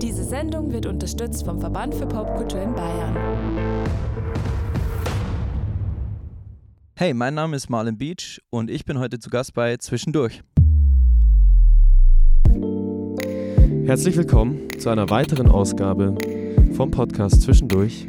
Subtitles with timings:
[0.00, 3.16] Diese Sendung wird unterstützt vom Verband für Popkultur in Bayern.
[6.96, 10.42] Hey, mein Name ist Marlon Beach und ich bin heute zu Gast bei Zwischendurch.
[13.86, 16.16] Herzlich willkommen zu einer weiteren Ausgabe
[16.72, 18.06] vom Podcast Zwischendurch.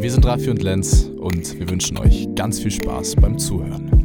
[0.00, 4.03] Wir sind Raffi und Lenz und wir wünschen euch ganz viel Spaß beim Zuhören.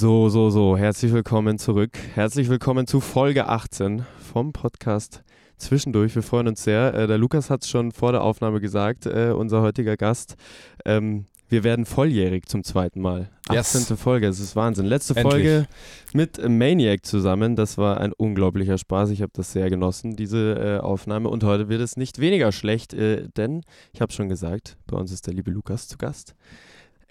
[0.00, 1.90] So, so, so, herzlich willkommen zurück.
[2.14, 5.22] Herzlich willkommen zu Folge 18 vom Podcast
[5.58, 6.14] Zwischendurch.
[6.14, 6.94] Wir freuen uns sehr.
[6.94, 10.36] Äh, der Lukas hat es schon vor der Aufnahme gesagt, äh, unser heutiger Gast.
[10.86, 13.28] Ähm, wir werden volljährig zum zweiten Mal.
[13.48, 13.80] 18.
[13.80, 14.00] Yes.
[14.00, 14.86] Folge, es ist Wahnsinn.
[14.86, 15.32] Letzte Endlich.
[15.34, 15.66] Folge
[16.14, 17.54] mit Maniac zusammen.
[17.54, 19.10] Das war ein unglaublicher Spaß.
[19.10, 21.28] Ich habe das sehr genossen, diese äh, Aufnahme.
[21.28, 25.12] Und heute wird es nicht weniger schlecht, äh, denn ich habe schon gesagt, bei uns
[25.12, 26.34] ist der liebe Lukas zu Gast.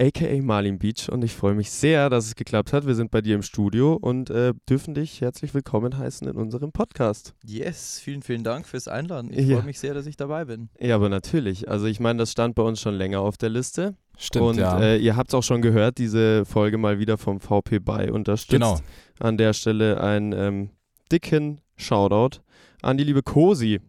[0.01, 2.87] AKA Marlin Beach und ich freue mich sehr, dass es geklappt hat.
[2.87, 6.71] Wir sind bei dir im Studio und äh, dürfen dich herzlich willkommen heißen in unserem
[6.71, 7.33] Podcast.
[7.45, 9.29] Yes, vielen, vielen Dank fürs Einladen.
[9.33, 9.57] Ich Ja.
[9.57, 10.69] freue mich sehr, dass ich dabei bin.
[10.79, 11.67] Ja, aber natürlich.
[11.67, 13.95] Also ich meine, das stand bei uns schon länger auf der Liste.
[14.17, 14.79] Stimmt, und ja.
[14.79, 18.51] äh, ihr habt es auch schon gehört, diese Folge mal wieder vom VP bei unterstützt.
[18.51, 18.79] genau.
[19.19, 20.69] An der Stelle einen ähm,
[21.11, 22.39] dicken Shoutout
[22.81, 23.81] an die liebe Cosi.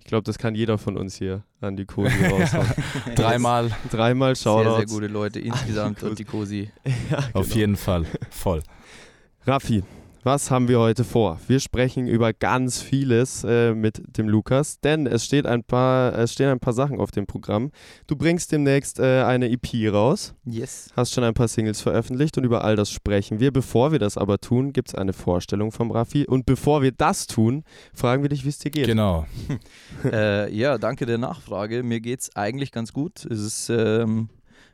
[0.00, 2.66] Ich glaube, das kann jeder von uns hier an die Cosi raushauen.
[3.14, 4.76] Dreimal Dreimal Sehr, Shoutouts.
[4.76, 6.70] sehr gute Leute insgesamt und die Cosi.
[7.10, 7.56] Ja, auf genau.
[7.56, 8.06] jeden Fall.
[8.30, 8.62] Voll.
[9.46, 9.82] Raffi,
[10.22, 11.40] was haben wir heute vor?
[11.48, 16.34] Wir sprechen über ganz vieles äh, mit dem Lukas, denn es, steht ein paar, es
[16.34, 17.70] stehen ein paar Sachen auf dem Programm.
[18.06, 20.90] Du bringst demnächst äh, eine EP raus, Yes.
[20.94, 23.50] hast schon ein paar Singles veröffentlicht und über all das sprechen wir.
[23.50, 26.26] Bevor wir das aber tun, gibt es eine Vorstellung vom Raffi.
[26.26, 28.86] Und bevor wir das tun, fragen wir dich, wie es dir geht.
[28.86, 29.26] Genau.
[30.04, 31.82] äh, ja, danke der Nachfrage.
[31.82, 33.24] Mir geht es eigentlich ganz gut.
[33.24, 34.28] Es ist ähm,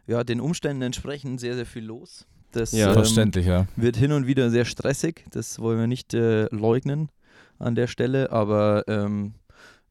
[0.07, 2.27] ja, den Umständen entsprechend sehr, sehr viel los.
[2.57, 2.89] Das Ja.
[2.89, 3.67] ähm, Verständlich, ja.
[3.77, 5.25] wird hin und wieder sehr stressig.
[5.31, 7.11] Das wollen wir nicht äh, leugnen
[7.59, 8.33] an der Stelle.
[8.33, 9.35] Aber ähm,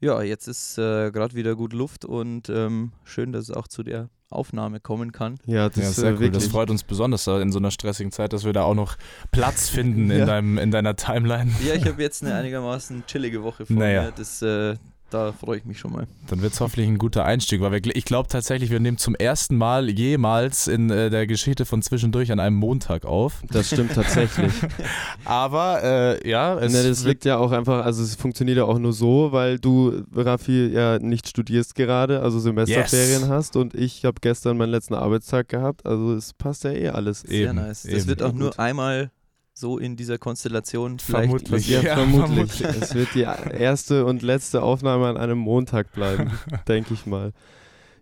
[0.02, 3.84] ja, jetzt ist äh, gerade wieder gut Luft und ähm, schön, dass es auch zu
[3.84, 5.36] der Aufnahme kommen kann.
[5.46, 6.20] Ja, das Ja, ist sehr äh, cool.
[6.20, 6.44] wirklich.
[6.44, 8.98] Das freut uns besonders äh, in so einer stressigen Zeit, dass wir da auch noch
[9.32, 10.26] Platz finden in, Ja.
[10.26, 11.52] deinem, in deiner Timeline.
[11.66, 14.04] Ja, ich habe jetzt eine einigermaßen chillige Woche vor Naja.
[14.04, 14.12] mir.
[14.16, 14.76] Das, äh,
[15.16, 16.08] da freue ich mich schon mal.
[16.28, 19.16] Dann wird es hoffentlich ein guter Einstieg, weil wir, ich glaube tatsächlich, wir nehmen zum
[19.16, 23.42] ersten Mal jemals in äh, der Geschichte von Zwischendurch an einem Montag auf.
[23.50, 24.52] das stimmt tatsächlich.
[25.26, 28.66] Aber äh, ja, es Ne, das wird- liegt ja auch einfach, also es funktioniert ja
[28.66, 33.30] auch nur so, weil du, Raffi, ja nicht studierst gerade, also Semesterferien Yes.
[33.30, 37.22] hast und ich habe gestern meinen letzten Arbeitstag gehabt, also es passt ja eh alles.
[37.22, 37.84] Sehr Eben, nice.
[37.84, 38.08] Das eben.
[38.08, 39.12] wird auch nur einmal
[39.58, 41.70] so in dieser Konstellation vielleicht Vermutlich.
[41.70, 42.52] Ja, Ja, vermutlich.
[42.52, 42.82] vermutlich.
[42.84, 46.32] Es wird die erste und letzte Aufnahme an einem Montag bleiben,
[46.68, 47.32] denke ich mal.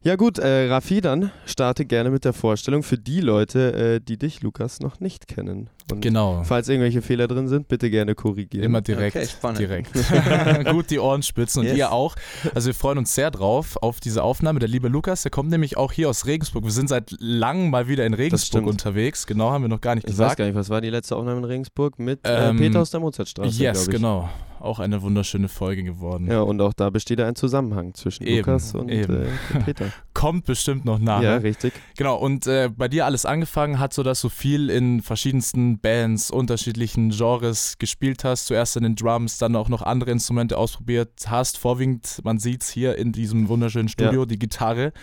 [0.01, 4.17] Ja gut, äh, Raffi, dann starte gerne mit der Vorstellung für die Leute, äh, die
[4.17, 5.69] dich, Lukas, noch nicht kennen.
[5.91, 6.43] Und Genau.
[6.43, 8.63] falls irgendwelche Fehler drin sind, bitte gerne korrigieren.
[8.63, 9.15] Immer direkt.
[9.15, 9.59] Okay, spannend.
[9.59, 9.89] direkt.
[10.71, 11.77] Gut die Ohren spitzen und Yes.
[11.77, 12.15] ihr auch.
[12.55, 14.59] Also wir freuen uns sehr drauf auf diese Aufnahme.
[14.59, 16.63] Der liebe Lukas, der kommt nämlich auch hier aus Regensburg.
[16.63, 19.27] Wir sind seit langem mal wieder in Regensburg unterwegs.
[19.27, 20.37] Genau, haben wir noch gar nicht Ich weiß gesagt.
[20.37, 21.99] gar nicht, was war die letzte Aufnahme in Regensburg?
[21.99, 23.89] Mit äh, Ähm, Peter aus der Mozartstraße, yes, ich.
[23.93, 24.29] genau.
[24.59, 26.27] Auch eine wunderschöne Folge geworden.
[26.31, 29.05] Ja, und auch da besteht ein Zusammenhang zwischen Eben, Lukas und äh,
[29.65, 29.87] Peter.
[30.13, 31.21] Kommt bestimmt noch nach.
[31.21, 31.73] Ja, richtig.
[31.97, 36.31] Genau, und äh, bei dir alles angefangen hat, so dass du viel in verschiedensten Bands,
[36.31, 38.47] unterschiedlichen Genres gespielt hast.
[38.47, 41.57] Zuerst in den Drums, dann auch noch andere Instrumente ausprobiert hast.
[41.57, 44.93] Vorwiegend, man sieht es hier in diesem wunderschönen Studio, die Gitarre.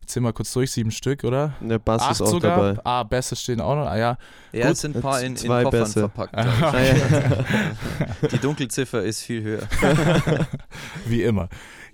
[0.00, 1.54] Ich zähl mal kurz durch, sieben Stück, oder?
[1.60, 2.74] Der Bass Acht ist auch sogar.
[2.74, 2.80] dabei.
[2.84, 3.86] Ah, Bässe stehen auch noch.
[3.86, 4.18] Ah ja.
[4.52, 6.00] Ja, Gut, es sind ein paar in, in zwei Koffern Bässe.
[6.00, 6.34] verpackt.
[6.36, 7.44] Ah, ja.
[8.32, 9.62] Die Dunkelziffer ist viel höher.
[11.06, 11.48] Wie immer.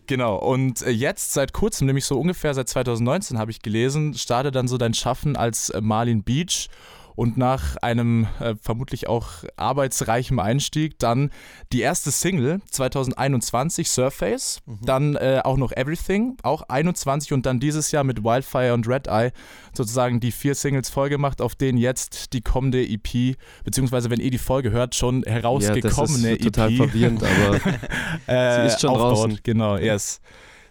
[0.07, 4.57] Genau, und äh, jetzt seit kurzem, nämlich so ungefähr seit 2019 habe ich gelesen, startet
[4.57, 6.69] dann so dein Schaffen als äh, Marlin Beach
[7.15, 11.31] und nach einem äh, vermutlich auch arbeitsreichen Einstieg dann
[11.73, 17.91] die erste Single 2021, Surface, dann äh, auch noch Everything, auch 21 und dann dieses
[17.93, 19.33] Jahr mit Wildfire und Red Eye
[19.75, 24.39] sozusagen die vier Singles vollgemacht, auf denen jetzt die kommende EP, beziehungsweise wenn ihr die
[24.39, 27.59] Folge hört, schon ja, das herausgekommene ist total EP verwirrend, aber
[28.63, 29.13] Sie ist schon aufbaut.
[29.13, 29.41] draußen.
[29.43, 30.21] Genau, yes.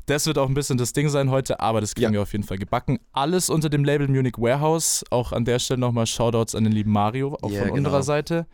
[0.08, 2.12] Das wird auch ein bisschen das Ding sein heute, aber das kriegen Ja.
[2.14, 3.00] wir auf jeden Fall gebacken.
[3.14, 5.04] Alles unter dem Label Munich Warehouse.
[5.10, 7.78] Auch an der Stelle nochmal Shoutouts an den lieben Mario, auch Ja, von genau.
[7.78, 8.48] unserer Seite.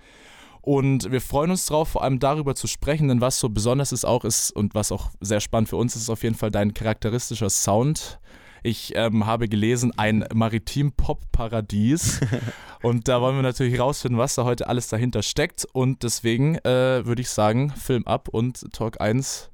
[0.62, 4.04] Und wir freuen uns drauf, vor allem darüber zu sprechen, denn was so besonders ist
[4.06, 6.74] auch ist und was auch sehr spannend für uns ist, ist auf jeden Fall dein
[6.74, 8.20] charakteristischer Sound.
[8.64, 12.20] Ich ähm, habe gelesen, ein Maritim-Pop-Paradies.
[12.82, 15.66] und da wollen wir natürlich rausfinden, was da heute alles dahinter steckt.
[15.72, 19.50] Und deswegen äh, würde ich sagen, Film ab und Talk 1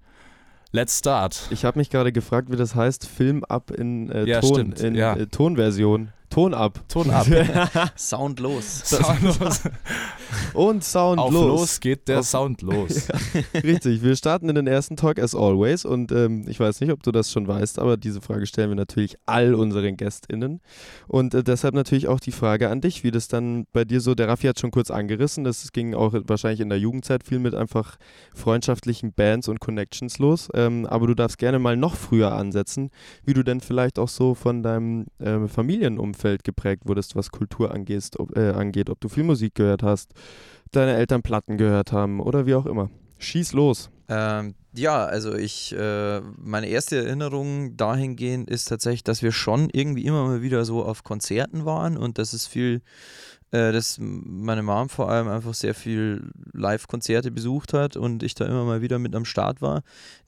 [0.76, 1.40] Let's start.
[1.52, 4.80] Ich habe mich gerade gefragt, wie das heißt, Film ab in, äh, Ja, Ton, stimmt,
[4.82, 5.16] in ja.
[5.16, 6.10] äh, Tonversion.
[6.34, 6.80] Ton ab.
[6.90, 7.28] Ton ab.
[7.96, 8.82] Soundlos.
[8.86, 9.62] Soundlos.
[10.56, 11.46] Und Sound Auf los.
[11.46, 13.08] los geht der Auf- Sound los.
[13.54, 17.04] Richtig, wir starten in den ersten Talk as always und ähm, ich weiß nicht, ob
[17.04, 20.62] du das schon weißt, aber diese Frage stellen wir natürlich all unseren GästInnen
[21.08, 24.16] und äh, deshalb natürlich auch die Frage an dich, wie das dann bei dir so,
[24.16, 27.54] der Raffi hat schon kurz angerissen, das ging auch wahrscheinlich in der Jugendzeit viel mit
[27.54, 27.98] einfach
[28.34, 32.90] freundschaftlichen Bands und Connections los, ähm, aber du darfst gerne mal noch früher ansetzen,
[33.24, 38.20] wie du denn vielleicht auch so von deinem ähm, Familienumfeld geprägt wurdest, was Kultur angehst,
[38.20, 40.14] ob, äh, angeht, ob du viel Musik gehört hast,
[40.72, 42.90] deine Eltern Platten gehört haben oder wie auch immer.
[43.20, 43.90] Schieß los.
[44.10, 50.06] Ähm, ja, also ich, äh, meine erste Erinnerung dahingehend ist tatsächlich, dass wir schon irgendwie
[50.06, 52.82] immer mal wieder so auf Konzerten waren und das ist viel,
[53.54, 58.66] dass meine Mom vor allem einfach sehr viel Live-Konzerte besucht hat und ich da immer
[58.66, 59.84] mal wieder mit am Start war.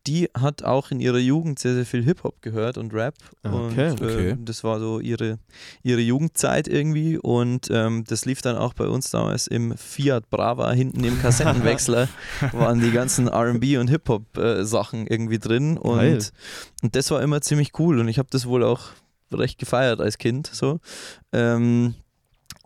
[0.06, 3.16] Die hat auch in ihrer Jugend sehr, sehr viel Hip-Hop gehört und Rap.
[3.42, 4.30] Okay, und, okay.
[4.30, 5.39] Äh, das war so ihre,
[5.81, 10.72] ihre Jugendzeit irgendwie und ähm, das lief dann auch bei uns damals im Fiat Brava
[10.74, 12.07] hinten im Kassettenwechsler
[12.51, 16.31] waren die ganzen RB und Hip-Hop-Sachen irgendwie drin und,
[16.83, 18.89] und das war immer ziemlich cool und ich habe das wohl auch
[19.31, 20.80] recht gefeiert als Kind so.
[21.33, 21.95] Ähm,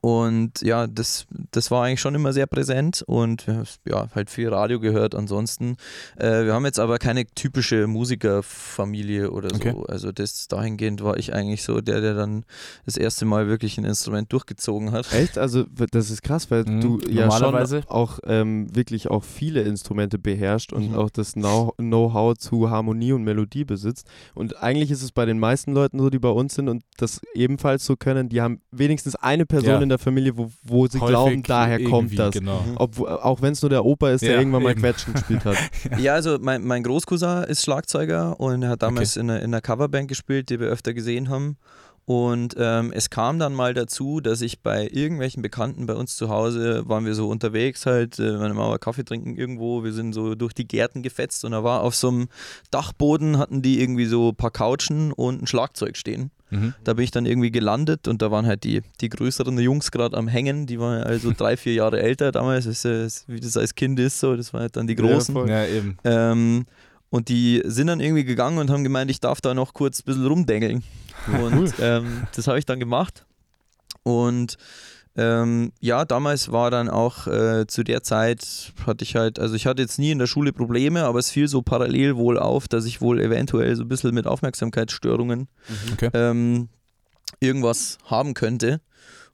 [0.01, 4.29] und ja, das, das war eigentlich schon immer sehr präsent und wir haben ja, halt
[4.29, 5.75] viel Radio gehört ansonsten.
[6.17, 9.71] Äh, wir haben jetzt aber keine typische Musikerfamilie oder Okay.
[9.71, 9.83] so.
[9.83, 12.45] Also das dahingehend war ich eigentlich so der, der dann
[12.85, 15.11] das erste Mal wirklich ein Instrument durchgezogen hat.
[15.13, 15.37] Echt?
[15.37, 16.81] Also das ist krass, weil Mhm.
[16.81, 20.95] du ja Normalerweise- schon auch ähm, wirklich auch viele Instrumente beherrscht und Mhm.
[20.97, 24.07] auch das Know- Know-how zu Harmonie und Melodie besitzt.
[24.35, 27.21] Und eigentlich ist es bei den meisten Leuten so, die bei uns sind und das
[27.33, 29.81] ebenfalls so können, die haben wenigstens eine Person Ja.
[29.81, 32.31] in der Familie, wo, wo sie Häufig glauben, daher kommt das.
[32.31, 32.61] Genau.
[32.61, 32.77] Mhm.
[32.77, 34.81] Ob, auch wenn es nur der Opa ist, der Ja, irgendwann mal eben.
[34.81, 35.57] Quetschen gespielt hat.
[35.99, 39.61] Ja, also mein, mein Großcousin ist Schlagzeuger und er hat damals in, einer, in einer
[39.61, 41.57] Coverband gespielt, die wir öfter gesehen haben.
[42.09, 46.29] Und ähm, es kam dann mal dazu, dass ich bei irgendwelchen Bekannten bei uns zu
[46.29, 50.33] Hause waren wir so unterwegs halt, äh, meine Mama Kaffee trinken irgendwo, wir sind so
[50.33, 52.27] durch die Gärten gefetzt und da war auf so einem
[52.71, 56.31] Dachboden hatten die irgendwie so ein paar Couchen und ein Schlagzeug stehen.
[56.51, 56.73] Mhm.
[56.83, 60.17] Da bin ich dann irgendwie gelandet und da waren halt die, die größeren Jungs gerade
[60.17, 63.55] am Hängen, die waren also drei, vier Jahre älter damals, das ist, ja- wie das
[63.57, 65.33] als Kind ist, so, das waren halt dann die Ja, Großen.
[65.33, 65.49] voll.
[65.49, 65.97] Ja, eben.
[66.03, 66.65] Ähm,
[67.11, 70.05] und die sind dann irgendwie gegangen und haben gemeint, ich darf da noch kurz ein
[70.05, 70.83] bisschen rumdengeln.
[71.43, 73.25] Und ähm, das habe ich dann gemacht.
[74.03, 74.57] Und
[75.19, 79.65] ähm, ja, damals war dann auch äh, zu der Zeit hatte ich halt, also ich
[79.65, 82.85] hatte jetzt nie in der Schule Probleme, aber es fiel so parallel wohl auf, dass
[82.85, 85.47] ich wohl eventuell so ein bisschen mit Aufmerksamkeitsstörungen
[85.93, 86.09] Okay.
[86.13, 86.69] ähm,
[87.39, 88.79] irgendwas haben könnte.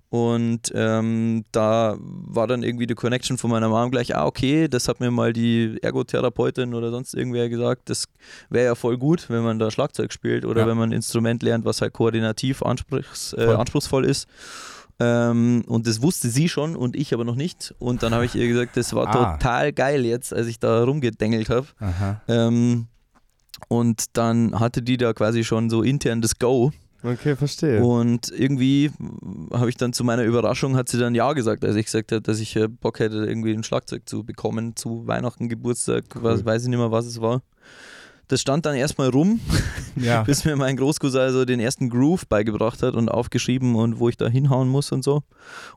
[0.09, 4.87] Und ähm, da war dann irgendwie die Connection von meiner Mom gleich, ah, okay, das
[4.87, 8.05] hat mir mal die Ergotherapeutin oder sonst irgendwer gesagt, das
[8.49, 10.67] wäre ja voll gut, wenn man da Schlagzeug spielt oder Ja.
[10.67, 13.55] wenn man ein Instrument lernt, was halt koordinativ anspruchs, äh, Voll.
[13.57, 14.27] anspruchsvoll ist.
[14.99, 17.75] Ähm, und das wusste sie schon und ich aber noch nicht.
[17.79, 19.33] Und dann habe ich ihr gesagt, das war Ah.
[19.37, 21.67] total geil jetzt, als ich da rumgedengelt habe.
[22.27, 22.87] Ähm,
[23.67, 26.71] und dann hatte die da quasi schon so intern das Go.
[27.03, 27.83] Okay, verstehe.
[27.83, 28.89] Und irgendwie
[29.53, 32.21] habe ich dann zu meiner Überraschung, hat sie dann Ja gesagt, als ich gesagt habe,
[32.21, 36.63] dass ich äh, Bock hätte, irgendwie ein Schlagzeug zu bekommen zu Weihnachten, Geburtstag, was, weiß
[36.63, 37.43] ich nicht mehr, was es war.
[38.27, 39.39] Das stand dann erstmal rum,
[39.95, 40.23] Ja.
[40.23, 44.17] bis mir mein Großcousin also den ersten Groove beigebracht hat und aufgeschrieben und wo ich
[44.17, 45.21] da hinhauen muss und so.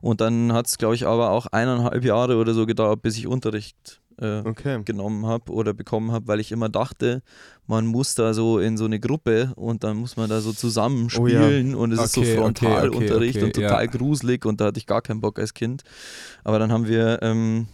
[0.01, 3.27] Und dann hat es, glaube ich, aber auch eineinhalb Jahre oder so gedauert, bis ich
[3.27, 4.81] Unterricht äh, Okay.
[4.83, 7.21] genommen habe oder bekommen habe, weil ich immer dachte,
[7.67, 11.07] man muss da so in so eine Gruppe und dann muss man da so zusammen
[11.17, 11.43] Oh ja.
[11.43, 13.89] spielen und es ist so Okay, okay, Frontalunterricht okay, und total ja.
[13.91, 15.83] gruselig und da hatte ich gar keinen Bock als Kind.
[16.43, 17.67] Aber dann haben wir ähm,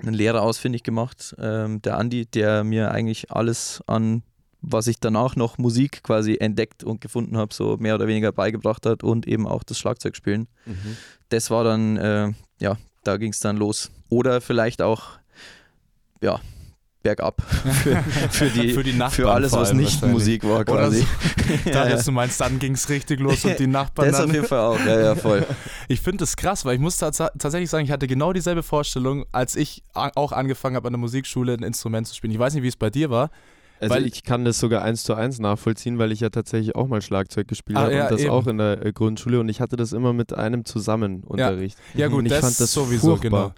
[0.00, 4.22] einen Lehrer ausfindig gemacht, ähm, der Andi, der mir eigentlich alles an
[4.66, 8.86] was ich danach noch Musik quasi entdeckt und gefunden habe, so mehr oder weniger beigebracht
[8.86, 10.96] hat und eben auch das Schlagzeugspielen Mhm.
[11.28, 13.90] das war dann, äh, ja, da ging es dann los.
[14.08, 15.18] Oder vielleicht auch,
[16.22, 16.40] ja,
[17.04, 17.40] bergab
[17.82, 20.04] für, für, die, Für die Nachbarn für alles, was nicht.
[20.04, 21.00] Musik war Oder quasi.
[21.02, 21.70] so.
[21.70, 22.02] ja, ja.
[22.02, 24.34] du meinst, dann ging es richtig los und die Nachbarn Das auf dann.
[24.34, 25.46] jeden Fall auch, ja, ja, voll.
[25.88, 29.24] Ich finde das krass, weil ich muss tats tatsächlich sagen, ich hatte genau dieselbe Vorstellung,
[29.32, 32.32] als ich auch angefangen habe, an der Musikschule ein Instrument zu spielen.
[32.32, 33.30] Ich weiß nicht, wie es bei dir war.
[33.80, 36.86] Also Weil- ich kann das sogar eins zu eins nachvollziehen, weil ich ja tatsächlich auch
[36.88, 38.30] mal Schlagzeug gespielt Ah, habe ja, und das eben.
[38.30, 41.76] auch in der äh, Grundschule und ich hatte das immer mit einem zusammen Unterricht.
[41.94, 43.48] Ja gut, und ich das, fand das sowieso, furchtbar.
[43.48, 43.54] genau.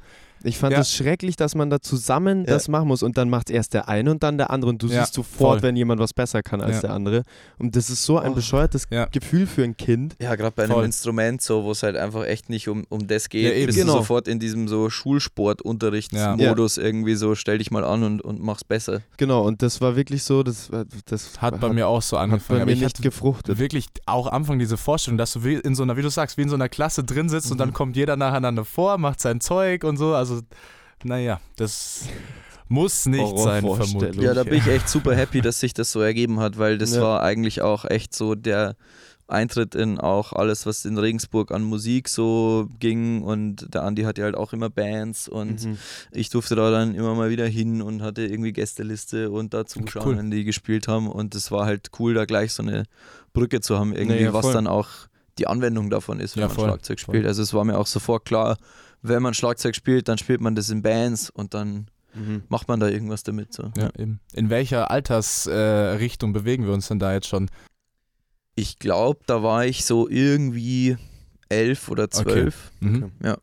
[0.46, 0.80] Ich fand Ja.
[0.80, 2.54] es schrecklich, dass man da zusammen Ja.
[2.54, 4.86] das machen muss und dann macht erst der eine und dann der andere und du
[4.86, 5.62] Ja, siehst sofort, voll.
[5.62, 6.80] wenn jemand was besser kann als Ja.
[6.82, 7.22] der andere.
[7.58, 8.34] Und das ist so ein Oh.
[8.36, 9.06] bescheuertes Ja.
[9.06, 10.14] Gefühl für ein Kind.
[10.20, 10.84] Ja, gerade bei einem Voll.
[10.84, 13.92] Instrument, so, wo es halt einfach echt nicht um, um das geht, Ja, bist Genau.
[13.94, 18.64] du sofort in diesem so Schulsportunterrichtsmodus irgendwie so, stell dich mal an und, und mach's
[18.64, 19.00] besser.
[19.16, 22.24] Genau, und das war wirklich so, das, war- das Hat bei mir auch so hat
[22.24, 22.58] angefangen.
[22.58, 23.58] bei aber mir ich nicht gefruchtet.
[23.58, 26.36] wirklich auch am Anfang diese Vorstellung, dass du wie in so einer, wie du sagst,
[26.36, 29.40] wie in so einer Klasse drin sitzt und dann kommt jeder nacheinander vor, macht sein
[29.40, 30.14] Zeug und so.
[30.14, 30.35] Also,
[31.04, 32.08] naja, das
[32.68, 34.16] muss nicht sein, vermutlich.
[34.24, 36.92] Ja, da bin ich echt super happy, dass sich das so ergeben hat, weil das
[36.94, 37.02] Ja.
[37.02, 38.74] war eigentlich auch echt so der
[39.28, 44.22] Eintritt in auch alles, was in Regensburg an Musik so ging und der Andi hatte
[44.22, 45.78] halt auch immer Bands und Mhm.
[46.12, 50.06] ich durfte da dann immer mal wieder hin und hatte irgendwie Gästeliste und da zuschauen,
[50.06, 50.16] cool.
[50.16, 52.84] wenn die gespielt haben und es war halt cool, da gleich so eine
[53.32, 54.52] Brücke zu haben, irgendwie, Naja, was voll.
[54.54, 54.88] dann auch
[55.38, 57.14] die Anwendung davon ist, wenn Ja, man voll, Schlagzeug voll.
[57.16, 57.26] spielt.
[57.26, 58.56] Also es war mir auch sofort klar,
[59.08, 62.44] wenn man Schlagzeug spielt, dann spielt man das in Bands und dann Mhm.
[62.48, 63.52] macht man da irgendwas damit.
[63.52, 63.72] So.
[63.76, 64.20] Ja, eben.
[64.32, 67.50] In welcher Altersrichtung äh, bewegen wir uns denn da jetzt schon?
[68.54, 70.96] Ich glaube, da war ich so irgendwie
[71.50, 72.72] elf oder zwölf.
[72.80, 73.02] Mhm.
[73.02, 73.12] Okay.
[73.22, 73.38] Ja.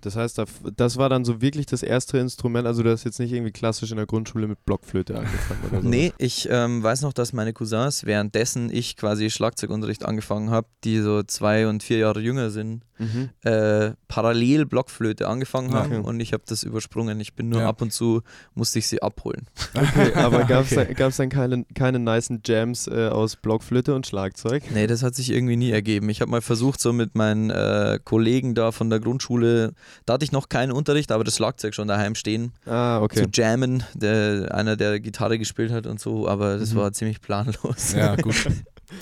[0.00, 0.44] Das heißt, da-
[0.76, 3.90] das war dann so wirklich das erste Instrument, also du hast jetzt nicht irgendwie klassisch
[3.90, 5.88] in der Grundschule mit Blockflöte angefangen oder so.
[5.88, 11.00] Nee, ich ähm, weiß noch, dass meine Cousins, währenddessen ich quasi Schlagzeugunterricht angefangen habe, die
[11.00, 13.30] so zwei und vier Jahre jünger sind, Mhm.
[13.44, 16.06] äh, parallel Blockflöte angefangen haben Okay.
[16.06, 17.18] und ich habe das übersprungen.
[17.20, 17.68] Ich bin nur Ja.
[17.68, 18.20] ab und zu,
[18.54, 19.46] musste ich sie abholen.
[19.74, 20.94] Okay, aber gab es Okay.
[20.98, 24.64] dann, dann keine, keine nicen Jams äh, aus Blockflöte und Schlagzeug?
[24.74, 26.10] Nee, das hat sich irgendwie nie ergeben.
[26.10, 29.72] Ich habe mal versucht, so mit meinen äh, Kollegen da von der Grundschule,
[30.06, 33.22] da hatte ich noch keinen Unterricht, aber das Schlagzeug schon daheim stehen, Ah, okay.
[33.22, 36.76] zu jammen, der, einer, der Gitarre gespielt hat und so, aber das Mhm.
[36.78, 37.92] war ziemlich planlos.
[37.94, 38.34] Ja, gut.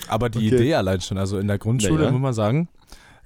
[0.08, 0.46] Aber die Okay.
[0.56, 2.10] Idee allein schon, also in der Grundschule, Naja.
[2.12, 2.68] muss man sagen,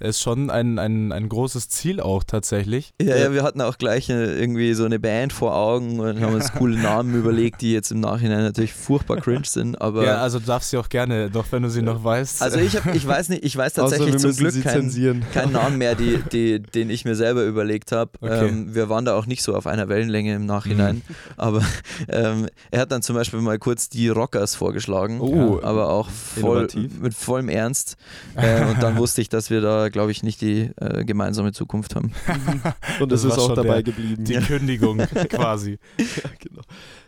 [0.02, 2.92] ist schon ein, ein, ein großes Ziel auch tatsächlich.
[3.00, 6.34] Ja, ja, wir hatten auch gleich äh, irgendwie so eine Band vor Augen und haben
[6.34, 10.38] uns coole Namen überlegt, die jetzt im Nachhinein natürlich furchtbar cringe sind, aber ja, also
[10.38, 12.42] du darfst sie auch gerne, doch wenn du sie noch weißt.
[12.42, 15.94] also ich, hab, ich weiß nicht, ich weiß tatsächlich zum Glück keinen keinen Namen mehr,
[15.94, 18.10] die, die, den ich mir selber überlegt habe.
[18.20, 18.48] Okay.
[18.48, 21.02] Ähm, wir waren da auch nicht so auf einer Wellenlänge im Nachhinein, Mhm.
[21.36, 21.62] aber
[22.08, 26.62] ähm, er hat dann zum Beispiel mal kurz die Rockers vorgeschlagen, Oh, aber auch voll,
[26.72, 27.00] innovativ.
[27.00, 27.96] mit vollem Ernst
[28.36, 31.94] äh, und dann wusste ich, dass wir da, glaube ich, nicht die äh, gemeinsame Zukunft
[31.94, 32.12] haben.
[33.00, 34.24] Und Das es ist auch dabei der- geblieben.
[34.24, 35.78] die Kündigung quasi.
[35.98, 36.62] Ja, genau.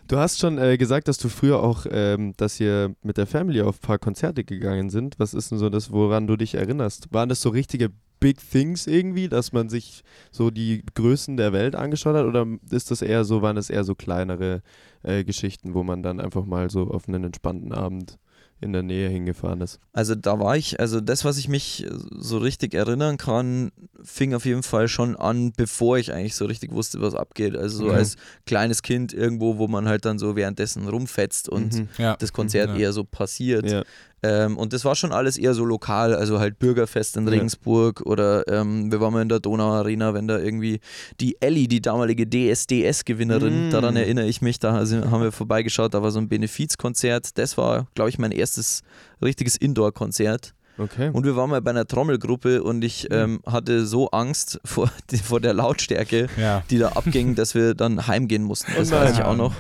[0.06, 3.62] Du hast schon äh, gesagt, dass du früher auch, ähm, dass ihr mit der Family
[3.62, 5.18] auf ein paar Konzerte gegangen sind.
[5.18, 7.12] Was ist denn so das, woran du dich erinnerst?
[7.12, 11.74] Waren das so richtige Big Things irgendwie, dass man sich so die Größen der Welt
[11.74, 12.26] angeschaut hat?
[12.26, 14.62] Oder ist das eher so, waren das eher so kleinere
[15.02, 18.18] äh, Geschichten, wo man dann einfach mal so auf einen entspannten Abend
[18.64, 19.78] in der Nähe hingefahren ist?
[19.92, 21.86] Also da war ich, also das, was ich mich
[22.18, 23.70] so richtig erinnern kann,
[24.02, 27.56] fing auf jeden Fall schon an, bevor ich eigentlich so richtig wusste, was abgeht.
[27.56, 27.96] Also so Okay.
[27.96, 28.16] als
[28.46, 31.88] kleines Kind irgendwo, wo man halt dann so währenddessen rumfetzt und Mhm.
[31.98, 32.16] Ja.
[32.16, 32.76] das Konzert Ja.
[32.76, 33.70] eher so passiert.
[33.70, 33.84] Ja.
[34.26, 37.30] Ähm, und das war schon alles eher so lokal, also halt Bürgerfest in Ja.
[37.34, 40.80] Regensburg oder ähm, wir waren mal in der Donau Arena, wenn da irgendwie
[41.20, 43.70] die Ellie, die damalige DSDS-Gewinnerin, Mm.
[43.70, 47.36] daran erinnere ich mich, da haben wir vorbeigeschaut, da war so ein Benefizkonzert.
[47.38, 48.80] Das war, glaube ich, mein erstes
[49.22, 50.54] richtiges Indoor-Konzert.
[50.76, 51.10] Okay.
[51.12, 55.18] Und wir waren mal bei einer Trommelgruppe und ich ähm, hatte so Angst vor, die,
[55.18, 56.62] vor der Lautstärke, Ja.
[56.70, 58.72] die da abging, dass wir dann heimgehen mussten.
[58.76, 59.54] Das Oh weiß ich auch noch.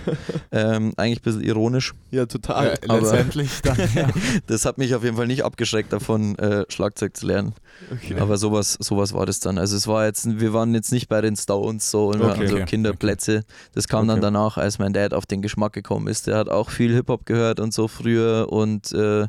[0.50, 1.94] Ähm, eigentlich ein bisschen ironisch.
[2.10, 2.66] ja, total.
[2.66, 4.08] Ja, aber- letztendlich dann, ja.
[4.48, 7.54] Das hat mich auf jeden Fall nicht abgeschreckt davon, äh, Schlagzeug zu lernen.
[7.92, 8.16] Okay.
[8.20, 9.58] Aber sowas, sowas war das dann.
[9.58, 12.46] Also es war jetzt, wir waren jetzt nicht bei den Stones so und Okay.
[12.48, 12.64] so Okay.
[12.64, 13.44] Kinderplätze.
[13.74, 16.26] Das kam dann danach, als mein Dad auf den Geschmack gekommen ist.
[16.26, 19.26] Der hat auch viel Hip-Hop gehört und so früher und äh,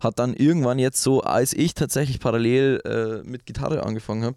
[0.00, 4.36] hat dann irgendwann jetzt so, als ich tatsächlich parallel äh, mit Gitarre angefangen habe,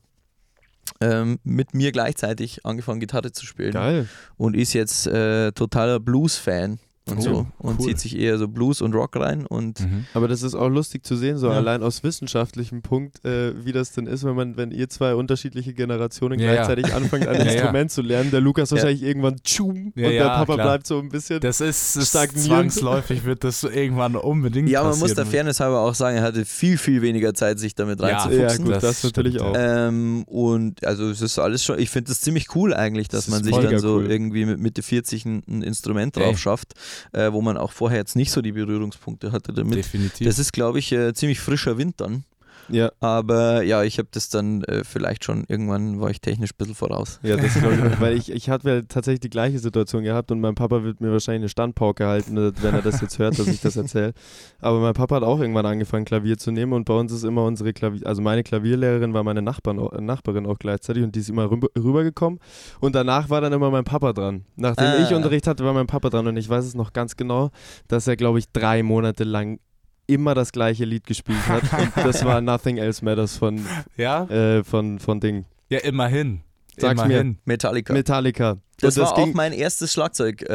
[1.02, 4.08] ähm, mit mir gleichzeitig angefangen Gitarre zu spielen Geil.
[4.38, 7.88] und ist jetzt äh, totaler Blues-Fan und Oh, so und cool.
[7.88, 10.06] zieht sich eher so Blues und Rock rein und Mhm.
[10.14, 11.54] Aber das ist auch lustig zu sehen, so Ja.
[11.54, 15.74] allein aus wissenschaftlichem Punkt, äh, wie das denn ist, wenn man, wenn ihr zwei unterschiedliche
[15.74, 16.54] Generationen Ja, ja.
[16.66, 17.52] gleichzeitig ein Ja, ja.
[17.52, 18.32] Instrument zu lernen.
[18.32, 18.78] Der Lukas Ja.
[18.78, 20.68] wahrscheinlich irgendwann tschum Ja, und ja, der Papa klar.
[20.68, 21.40] bleibt so ein bisschen.
[21.42, 22.48] Das ist, ist Stagnierend.
[22.72, 26.24] zwangsläufig, wird das so irgendwann unbedingt Ja, man muss der Fairness halber auch sagen, er
[26.24, 28.64] hatte viel, viel weniger Zeit, sich damit Ja, ja, reinzufuchsen.
[28.66, 29.54] gut, das das, natürlich auch.
[29.58, 33.34] Ähm, und also es ist alles schon, ich finde das ziemlich cool eigentlich, dass Das
[33.34, 34.10] man sich dann so cool.
[34.12, 36.24] irgendwie mit Mitte 40 ein, ein Instrument Ey.
[36.24, 36.74] drauf schafft,
[37.12, 39.78] äh, wo man auch vorher jetzt nicht so die Berührungspunkte hatte damit.
[39.78, 40.28] Definitiv.
[40.28, 42.24] Das ist, glaube ich, äh, ziemlich frischer Wind dann.
[42.70, 46.58] Ja, Aber ja, ich habe das dann äh, vielleicht schon, irgendwann war ich technisch ein
[46.58, 47.20] bisschen voraus.
[47.24, 48.00] ja, das glaube ich.
[48.02, 51.12] Weil ich, ich hatte ja tatsächlich die gleiche Situation gehabt und mein Papa wird mir
[51.12, 54.14] wahrscheinlich eine Standpauke halten, wenn er das jetzt hört, dass ich das erzähle.
[54.62, 57.44] Aber mein Papa hat auch irgendwann angefangen, Klavier zu nehmen und bei uns ist immer
[57.46, 61.30] unsere Klavier, also meine Klavierlehrerin war meine Nachbarn, äh, Nachbarin auch gleichzeitig und die ist
[61.30, 62.40] immer rüber, rübergekommen
[62.80, 64.46] und danach war dann immer mein Papa dran.
[64.56, 65.04] Nachdem Ah.
[65.04, 67.52] ich Unterricht hatte, war mein Papa dran und ich weiß es noch ganz genau,
[67.88, 69.60] dass er, glaube ich, drei Monate lang
[70.08, 71.64] immer das gleiche Lied gespielt hat
[71.98, 73.66] und das war Nothing Else Matters von,
[73.98, 74.26] Ja?
[74.26, 75.46] äh, von, von Ding.
[75.70, 76.42] Ja, immerhin.
[76.78, 77.06] Sag's mir.
[77.06, 77.38] immerhin.
[77.46, 77.94] Metallica.
[77.94, 78.58] Metallica.
[78.80, 80.50] das, Und war auch mein erstes Schlagzeuglied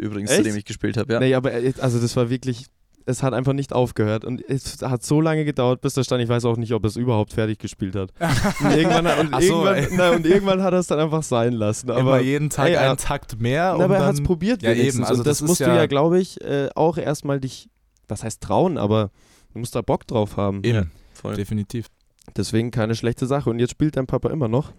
[0.00, 0.46] äh, übrigens, zu Echt?
[0.46, 1.12] dem ich gespielt habe.
[1.12, 1.20] Ja.
[1.20, 2.66] Nee, aber äh, also das war wirklich,
[3.06, 6.28] es hat einfach nicht aufgehört und es hat so lange gedauert, bis da stand, ich
[6.28, 8.10] weiß auch nicht, ob er es überhaupt fertig gespielt hat.
[8.60, 11.52] Und irgendwann, hat- und so, irgendwann, na, und irgendwann hat er es dann einfach sein
[11.52, 11.88] lassen.
[11.90, 13.70] Immer Aber, jeden Tag ey, einen er- Takt mehr.
[13.70, 15.64] na, und aber er hat es probiert Ja, eben, also und das, das musst du
[15.64, 17.68] ja- ja, glaube ich, äh, auch erstmal dich,
[18.08, 19.10] was heißt trauen, aber
[19.52, 20.62] du musst da Bock drauf haben.
[20.64, 21.34] Eben, Voll.
[21.36, 21.86] definitiv.
[22.36, 23.50] Deswegen keine schlechte Sache.
[23.50, 24.72] Und jetzt spielt dein Papa immer noch.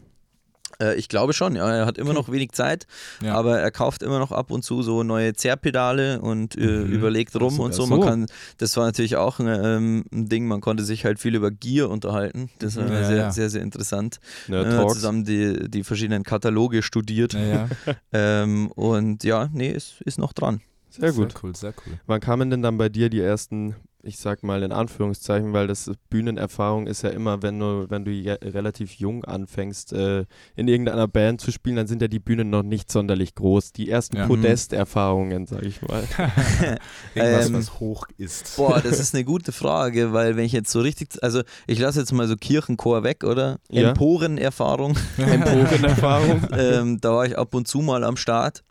[0.82, 1.70] Äh, ich glaube schon, ja.
[1.74, 2.86] Er hat immer noch wenig Zeit,
[3.22, 3.36] Ja.
[3.36, 6.92] aber er kauft immer noch ab und zu so neue Zerrpedale und äh, Mhm.
[6.92, 7.86] überlegt rum und so.
[7.86, 8.08] Man so.
[8.08, 8.26] kann,
[8.58, 11.90] das war natürlich auch ein, ähm, ein Ding, man konnte sich halt viel über Gear
[11.90, 12.50] unterhalten.
[12.60, 13.32] Das war Ja, sehr, ja.
[13.32, 14.18] sehr, sehr interessant.
[14.50, 17.34] Äh, zusammen die, die verschiedenen Kataloge studiert.
[17.34, 17.70] Ja, ja.
[18.12, 20.62] Ähm, und ja, nee, ist, ist noch dran.
[21.00, 21.32] Sehr gut.
[21.32, 22.00] Sehr cool, sehr cool.
[22.06, 25.92] Wann kamen denn dann bei dir die ersten, ich sag mal in Anführungszeichen, weil das
[26.10, 30.26] Bühnenerfahrung ist ja immer, wenn du, wenn du relativ jung anfängst, äh,
[30.56, 33.72] in irgendeiner Band zu spielen, dann sind ja die Bühnen noch nicht sonderlich groß.
[33.74, 34.28] Die ersten Ja.
[34.28, 36.04] Podesterfahrungen, sag ich mal.
[37.16, 38.58] Irgendwas, Ähm, was hoch ist.
[38.58, 42.00] Boah, das ist eine gute Frage, weil wenn ich jetzt so richtig, also ich lasse
[42.00, 43.58] jetzt mal so Kirchenchor weg, oder?
[43.70, 43.90] Ja.
[43.90, 44.96] Emporenerfahrung.
[45.18, 46.48] Emporenerfahrung.
[46.58, 48.64] ähm, da war ich ab und zu mal am Start.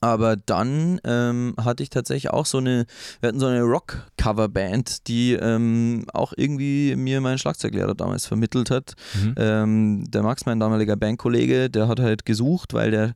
[0.00, 2.86] Aber dann ähm, hatte ich tatsächlich auch so eine,
[3.20, 8.94] wir hatten so eine Rock-Cover-Band, die ähm, auch irgendwie mir mein Schlagzeuglehrer damals vermittelt hat.
[9.14, 9.34] Mhm.
[9.36, 13.14] Ähm, der Max, mein damaliger Bandkollege, der hat halt gesucht, weil der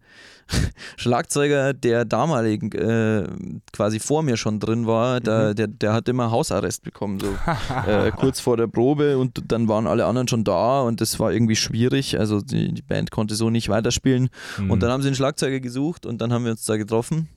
[0.97, 3.27] Schlagzeuger der damaligen äh,
[3.73, 7.27] quasi vor mir schon drin war, der, der, der hat immer Hausarrest bekommen, so
[7.87, 11.33] äh, kurz vor der Probe und dann waren alle anderen schon da und das war
[11.33, 12.19] irgendwie schwierig.
[12.19, 14.29] Also die, die Band konnte so nicht weiterspielen.
[14.59, 14.71] Mhm.
[14.71, 17.29] Und dann haben sie einen Schlagzeuger gesucht und dann haben wir uns da getroffen.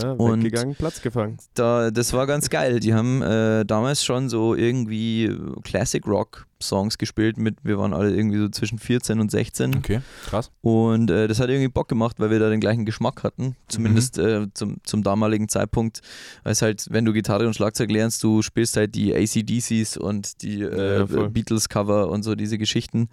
[0.00, 1.38] Ja, Und- weggegangen, Platz gefangen.
[1.54, 2.78] Da, das war ganz geil.
[2.80, 8.14] Die haben äh, damals schon so irgendwie Classic Rock Songs gespielt mit, wir waren alle
[8.14, 10.50] irgendwie so zwischen 14 und 16 Okay, krass.
[10.60, 14.18] und äh, das hat irgendwie Bock gemacht, weil wir da den gleichen Geschmack hatten, zumindest
[14.18, 16.00] äh, zum, zum damaligen Zeitpunkt,
[16.42, 20.42] weil es halt, wenn du Gitarre und Schlagzeug lernst, du spielst halt die ACDCs und
[20.42, 21.30] die äh, ja, voll.
[21.30, 23.08] Beatles Cover und so diese Geschichten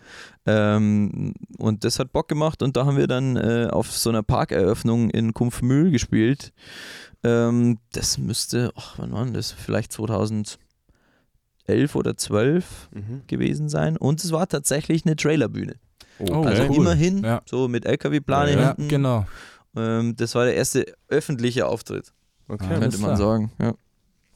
[0.46, 4.24] ähm, und das hat Bock gemacht und da haben wir dann äh, auf so einer
[4.24, 6.54] Parkeröffnung in Kumpfmühl gespielt.
[7.24, 9.52] Ähm, das müsste, ach, wann war das?
[9.52, 9.92] Vielleicht
[11.68, 13.22] 2011 oder 12 Mhm.
[13.28, 15.76] gewesen sein und es war tatsächlich eine Trailerbühne.
[16.20, 16.78] Oh, Also cool.
[16.78, 17.42] immerhin, Ja.
[17.46, 18.88] so mit LKW-Plane Ja, ja, hinten.
[18.88, 19.26] genau.
[19.76, 22.14] Ähm, das war der erste öffentliche Auftritt,
[22.48, 22.66] Okay.
[22.70, 23.52] Ah, könnte man sagen.
[23.62, 23.74] Ja.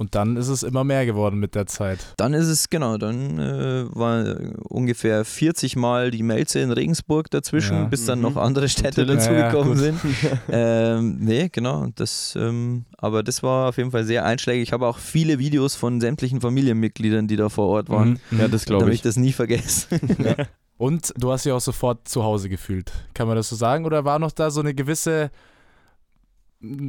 [0.02, 2.00] Und dann ist es immer mehr geworden mit der Zeit.
[2.18, 7.30] Dann ist es, genau, dann äh, war äh, ungefähr 40 Mal die Melze in Regensburg
[7.30, 7.84] dazwischen, Ja.
[7.86, 8.24] bis dann Mhm.
[8.24, 10.00] noch andere Städte dazugekommen Ja, ja, sind.
[10.50, 11.86] ähm, nee, genau.
[11.94, 14.64] Das, ähm, aber das war auf jeden Fall sehr einschlägig.
[14.64, 18.40] Ich habe auch viele Videos von sämtlichen Familienmitgliedern, die da vor Ort waren, Mhm.
[18.40, 19.00] Ja, das glaube damit ich.
[19.02, 19.86] ich das nie vergesse.
[20.80, 22.92] Und du hast dich auch sofort zu Hause gefühlt.
[23.14, 23.86] Kann man das so sagen?
[23.86, 25.30] Oder war noch da so eine gewisse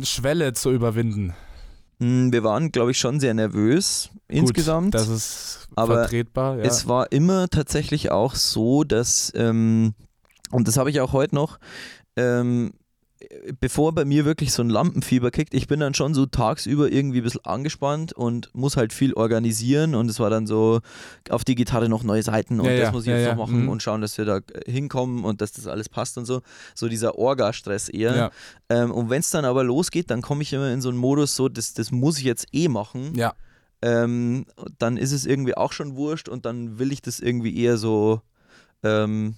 [0.02, 1.34] Schwelle zu überwinden?
[2.02, 4.86] Mm, Wir waren, glaube ich, schon sehr nervös insgesamt.
[4.92, 6.58] Gut, das ist Aber vertretbar.
[6.58, 6.64] Ja.
[6.64, 9.94] Es war immer tatsächlich auch so, dass, ähm,
[10.50, 11.58] und das habe ich auch heute noch,
[12.16, 12.72] ähm,
[13.60, 17.18] bevor bei mir wirklich so ein Lampenfieber kickt, ich bin dann schon so tagsüber irgendwie
[17.18, 20.80] ein bisschen angespannt und muss halt viel organisieren und es war dann so
[21.30, 23.46] auf die Gitarre noch neue Seiten und Ja, das ja, muss ich ja, jetzt noch
[23.46, 23.68] machen mhm.
[23.68, 26.42] und schauen, dass wir da äh, hinkommen und dass das alles passt und so.
[26.74, 28.30] So dieser Orga-Stress eher.
[28.68, 31.34] Ähm, und wenn es dann aber losgeht, dann komme ich immer in so einen Modus,
[31.36, 33.34] so, das, das muss ich jetzt eh machen ja.
[33.82, 34.46] ähm,
[34.78, 38.20] dann ist es irgendwie auch schon wurscht und dann will ich das irgendwie eher so
[38.82, 39.36] ähm,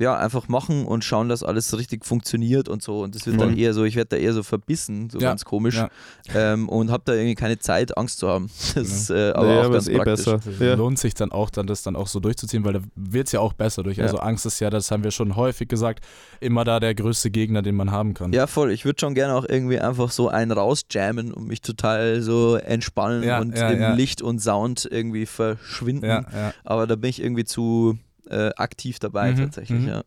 [0.00, 3.02] ja, einfach machen und schauen, dass alles richtig funktioniert und so.
[3.02, 3.58] Und das wird dann Voll.
[3.58, 5.74] eher so, ich werde da eher so verbissen, so Ja, ganz komisch.
[5.76, 5.88] ja.
[6.34, 8.48] Ähm, und habe da irgendwie keine Zeit, Angst zu haben.
[8.76, 10.24] Das ist äh, aber Nee, auch aber ganz ist eh praktisch.
[10.26, 10.64] besser.
[10.64, 10.74] Ja.
[10.74, 13.40] lohnt sich dann auch, dann das dann auch so durchzuziehen, weil da wird es ja
[13.40, 13.96] auch besser durch.
[13.98, 14.04] Ja.
[14.04, 16.04] Also Angst ist ja, das haben wir schon häufig gesagt,
[16.40, 18.32] immer da der größte Gegner, den man haben kann.
[18.32, 18.70] Ja, voll.
[18.70, 23.24] Ich würde schon gerne auch irgendwie einfach so einen rausjammen und mich total so entspannen
[23.24, 23.94] Ja, und ja, im ja.
[23.94, 26.04] Licht und Sound irgendwie verschwinden.
[26.06, 26.54] ja, ja.
[26.64, 27.98] Aber da bin ich irgendwie zu
[28.30, 29.88] äh, aktiv dabei Mhm, tatsächlich, mhm.
[29.88, 30.02] ja.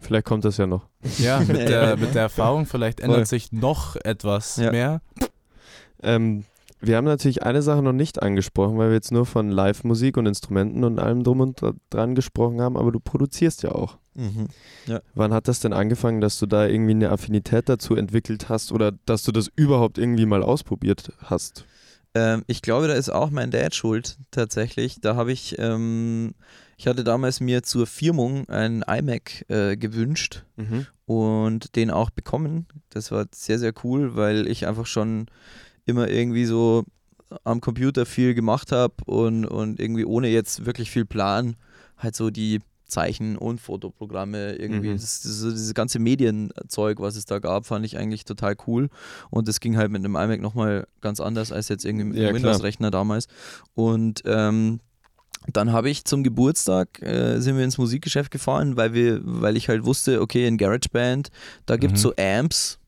[0.00, 0.86] Vielleicht kommt das ja noch.
[1.18, 3.26] ja mit, der, mit der Erfahrung, vielleicht ändert Voll.
[3.26, 4.70] sich noch etwas Ja.
[4.70, 5.00] mehr.
[6.02, 6.44] Ähm,
[6.80, 10.26] Wir haben natürlich eine Sache noch nicht angesprochen, weil wir jetzt nur von Live-Musik und
[10.26, 13.98] Instrumenten und allem drum und dra- dran gesprochen haben, aber du produzierst ja auch.
[14.14, 14.46] Mhm.
[15.14, 18.92] Wann hat das denn angefangen, dass du da irgendwie eine Affinität dazu entwickelt hast oder
[19.06, 21.64] dass du das überhaupt irgendwie mal ausprobiert hast?
[22.14, 25.00] Ähm, ich glaube, da ist auch mein Dad schuld, tatsächlich.
[25.00, 26.34] Da habe ich, ähm,
[26.78, 30.44] ich hatte damals mir zur Firmung einen iMac äh, gewünscht
[31.06, 32.66] und den auch bekommen.
[32.90, 35.26] Das war sehr, sehr cool, weil ich einfach schon
[35.84, 36.84] immer irgendwie so
[37.44, 41.56] am Computer viel gemacht habe und, und irgendwie ohne jetzt wirklich viel Plan
[41.98, 44.94] halt so die Zeichen- und Fotoprogramme irgendwie, Mhm.
[44.96, 48.88] das, das, dieses ganze Medienzeug, was es da gab, fand ich eigentlich total cool
[49.28, 52.28] und das ging halt mit einem iMac nochmal ganz anders als jetzt irgendwie mit Ja,
[52.28, 52.36] einem.
[52.36, 53.26] Windows-Rechner damals
[53.74, 54.80] und ähm,
[55.52, 59.68] dann habe ich zum Geburtstag äh, sind wir ins Musikgeschäft gefahren, weil wir, weil ich
[59.68, 61.28] halt wusste, okay, in GarageBand,
[61.66, 62.08] da gibt es Mhm.
[62.08, 62.78] so Amps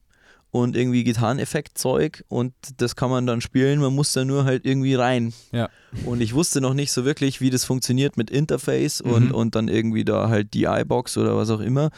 [0.53, 4.94] und irgendwie Gitarreneffektzeug und das kann man dann spielen, man muss da nur halt irgendwie
[4.94, 5.33] rein.
[5.53, 5.68] Ja.
[6.05, 9.35] Und ich wusste noch nicht so wirklich, wie das funktioniert mit Interface und, Mhm.
[9.35, 11.90] und dann irgendwie da halt die iBox oder was auch immer.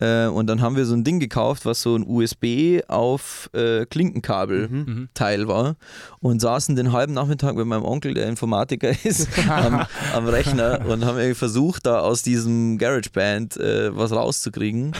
[0.00, 3.84] Äh, und dann haben wir so ein Ding gekauft, was so ein USB auf äh,
[3.86, 5.08] Klinkenkabel Mhm.
[5.14, 5.76] Teil war
[6.20, 9.82] und saßen den halben Nachmittag mit meinem Onkel, der Informatiker ist, am,
[10.14, 14.92] am Rechner und haben irgendwie versucht, da aus diesem GarageBand äh, was rauszukriegen.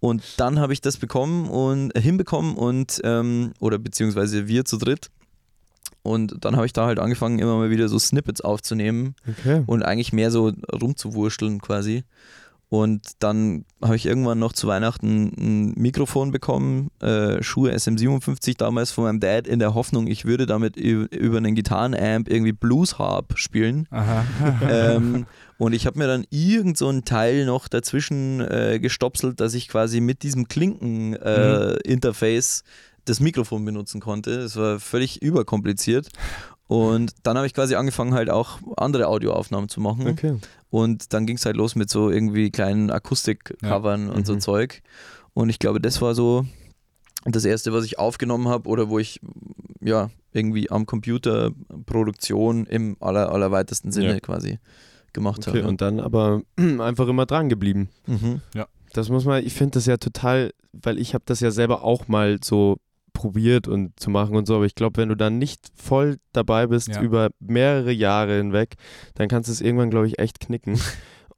[0.00, 4.78] Und dann habe ich das bekommen und äh, hinbekommen und ähm, oder beziehungsweise wir zu
[4.78, 5.10] dritt.
[6.02, 9.62] Und dann habe ich da halt angefangen, immer mal wieder so Snippets aufzunehmen Okay.
[9.66, 12.04] und eigentlich mehr so rumzuwurschteln quasi.
[12.70, 18.92] Und dann habe ich irgendwann noch zu Weihnachten ein Mikrofon bekommen, äh, Schuhe SM57 damals
[18.92, 23.36] von meinem Dad, in der Hoffnung, ich würde damit über einen Gitarrenamp irgendwie Blues Harp
[23.36, 23.88] spielen.
[23.90, 24.24] Aha.
[24.70, 25.26] ähm,
[25.58, 29.66] und ich habe mir dann irgend so ein Teil noch dazwischen äh, gestopselt, dass ich
[29.66, 32.62] quasi mit diesem Klinken-Interface
[33.04, 34.38] das Mikrofon benutzen konnte.
[34.38, 36.08] Das war völlig überkompliziert.
[36.68, 40.06] Und dann habe ich quasi angefangen, halt auch andere Audioaufnahmen zu machen.
[40.06, 40.36] Okay.
[40.70, 44.40] Und dann ging es halt los mit so irgendwie kleinen Akustik-Covern und so Mhm.
[44.40, 44.82] Zeug.
[45.34, 46.46] Und ich glaube, das war so
[47.24, 49.20] das erste, was ich aufgenommen habe oder wo ich
[49.80, 51.50] ja irgendwie am Computer
[51.86, 54.20] Produktion im aller, allerweitesten Sinne Ja.
[54.20, 54.58] quasi
[55.12, 55.68] gemacht Okay, habe.
[55.68, 57.88] und dann aber einfach immer dran geblieben.
[58.06, 58.40] Mhm.
[58.92, 62.08] Das muss man, ich finde das ja total, weil ich habe das ja selber auch
[62.08, 62.78] mal so
[63.12, 66.66] probiert und zu machen und so, aber ich glaube, wenn du dann nicht voll dabei
[66.66, 67.02] bist Ja.
[67.02, 68.74] über mehrere Jahre hinweg,
[69.14, 70.78] dann kannst du es irgendwann, glaube ich, echt knicken.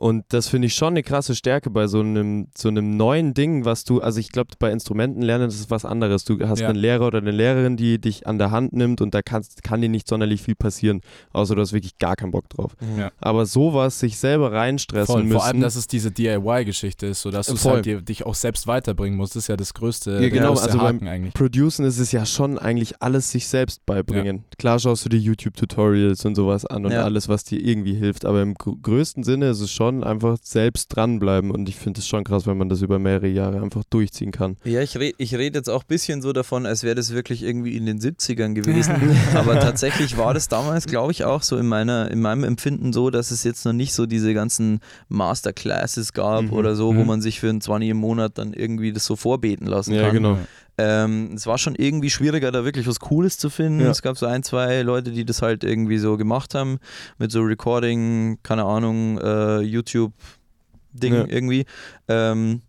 [0.02, 3.64] Und das finde ich schon eine krasse Stärke bei so einem, so einem neuen Ding,
[3.64, 6.24] was du, also ich glaube, bei Instrumenten lernen, das ist was anderes.
[6.24, 6.68] Du hast Ja.
[6.70, 9.80] einen Lehrer oder eine Lehrerin, die dich an der Hand nimmt und da kannst, kann
[9.80, 12.74] dir nicht sonderlich viel passieren, außer du hast wirklich gar keinen Bock drauf.
[12.98, 13.12] Ja.
[13.20, 15.22] Aber sowas, sich selber reinstressen Voll.
[15.22, 15.34] müssen.
[15.36, 19.16] Vor allem, dass es diese DIY-Geschichte ist, sodass du halt dir, dich auch selbst weiterbringen
[19.16, 19.36] musst.
[19.36, 21.34] Das ist ja das größte, Ja, genau, also beim Haken eigentlich.
[21.34, 24.42] Producen ist es ja schon eigentlich alles sich selbst beibringen.
[24.58, 27.04] Klar schaust du dir YouTube-Tutorials und sowas an und Ja.
[27.04, 30.88] alles, was dir irgendwie hilft, aber im gr- größten Sinne ist es schon einfach selbst
[30.94, 34.31] dranbleiben und ich finde es schon krass, wenn man das über mehrere Jahre einfach durchziehen
[34.33, 34.57] kann.
[34.64, 37.42] Ja, ich rede ich red jetzt auch ein bisschen so davon, als wäre das wirklich
[37.42, 38.94] irgendwie in den 70ern gewesen.
[39.35, 43.11] Aber tatsächlich war das damals, glaube ich, auch so in, meiner, in meinem Empfinden so,
[43.11, 46.52] dass es jetzt noch nicht so diese ganzen Masterclasses gab Mhm.
[46.52, 47.07] oder so, wo Mhm.
[47.07, 50.12] man sich für einen 20 im Monat dann irgendwie das so vorbeten lassen Ja, kann.
[50.14, 50.38] genau.
[50.78, 53.80] Ähm, es war schon irgendwie schwieriger, da wirklich was Cooles zu finden.
[53.80, 53.90] Ja.
[53.90, 56.78] Es gab so ein, zwei Leute, die das halt irgendwie so gemacht haben,
[57.18, 61.24] mit so Recording, keine Ahnung, äh, YouTube-Ding Ja.
[61.28, 61.66] irgendwie.
[62.08, 62.62] Ähm,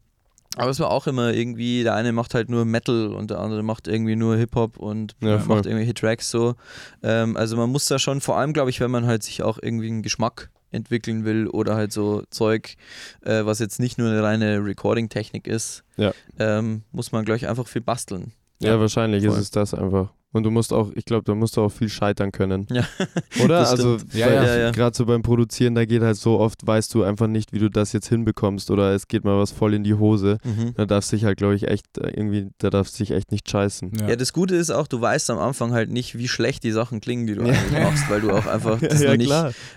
[0.55, 3.63] aber es war auch immer irgendwie, der eine macht halt nur Metal und der andere
[3.63, 5.55] macht irgendwie nur Hip-Hop und Ja, voll.
[5.55, 6.55] macht irgendwelche Tracks so.
[7.01, 9.57] Ähm, also man muss da schon, vor allem glaube ich, wenn man halt sich auch
[9.61, 12.75] irgendwie einen Geschmack entwickeln will oder halt so Zeug,
[13.21, 16.12] äh, was jetzt nicht nur eine reine Recording-Technik ist, Ja.
[16.39, 18.33] ähm, muss man gleich einfach viel basteln.
[18.59, 19.33] Ja, Ja, wahrscheinlich voll.
[19.33, 20.12] ist es das einfach.
[20.33, 22.67] Und du musst auch, ich glaube, da musst du auch viel scheitern können.
[22.71, 22.83] Ja.
[23.43, 23.59] Oder?
[23.59, 23.97] Das also.
[24.13, 24.57] Ja, ja.
[24.57, 27.59] Ja, gerade so beim Produzieren, da geht halt so oft, weißt du einfach nicht, wie
[27.59, 30.39] du das jetzt hinbekommst oder es geht mal was voll in die Hose.
[30.43, 30.73] Mhm.
[30.75, 33.49] Da darfst du dich halt, glaube ich, echt äh, irgendwie, da darfst dich echt nicht
[33.49, 33.91] scheißen.
[34.01, 34.09] Ja.
[34.09, 36.99] Ja, das Gute ist auch, du weißt am Anfang halt nicht, wie schlecht die Sachen
[36.99, 37.53] klingen, die du Ja.
[37.53, 39.31] eigentlich machst, weil du auch einfach das ja, noch nicht,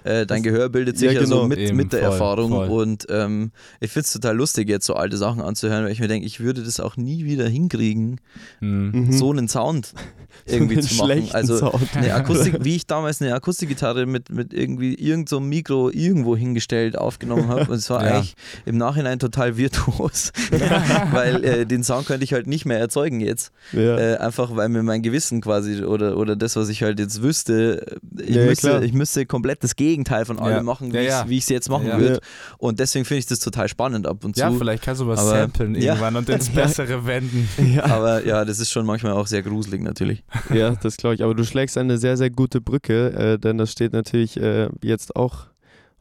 [0.04, 1.48] äh, dein Gehör bildet sich Ja, ja, so genau.
[1.48, 2.68] mit, Eben, mit der voll, Erfahrung voll.
[2.70, 6.08] und ähm, ich finde es total lustig, jetzt so alte Sachen anzuhören, weil ich mir
[6.08, 8.20] denke, ich würde das auch nie wieder hinkriegen,
[8.60, 8.90] Mhm.
[8.92, 9.12] Mhm.
[9.12, 9.92] so einen Sound
[10.46, 11.28] irgendwie zu machen.
[11.32, 11.88] Also Sound.
[11.94, 16.96] eine Akustik, wie ich damals eine Akustikgitarre mit, mit irgendwie irgend so Mikro irgendwo hingestellt
[16.96, 17.70] aufgenommen habe.
[17.70, 18.14] Und es war Ja.
[18.16, 20.32] eigentlich im Nachhinein total virtuos,
[21.12, 23.52] weil äh, den Sound könnte ich halt nicht mehr erzeugen jetzt.
[23.72, 23.96] ja.
[23.98, 27.98] Äh, einfach weil mir mein Gewissen quasi oder, oder das, was ich halt jetzt wüsste,
[28.18, 31.48] äh, ich, Ja, müsste, ich müsste komplett das Gegenteil von allem machen, wie ich es
[31.48, 32.20] jetzt machen würde.
[32.58, 34.40] Und deswegen finde ich das total spannend ab und zu.
[34.42, 37.48] Ja, vielleicht kannst du was Aber- samplen irgendwann und ins Bessere wenden.
[37.82, 40.22] Aber ja, das ist schon manchmal auch sehr gruselig natürlich.
[40.52, 41.22] Ja, das glaube ich.
[41.22, 45.16] Aber du schlägst eine sehr, sehr gute Brücke, äh, denn das steht natürlich äh, jetzt
[45.16, 45.46] auch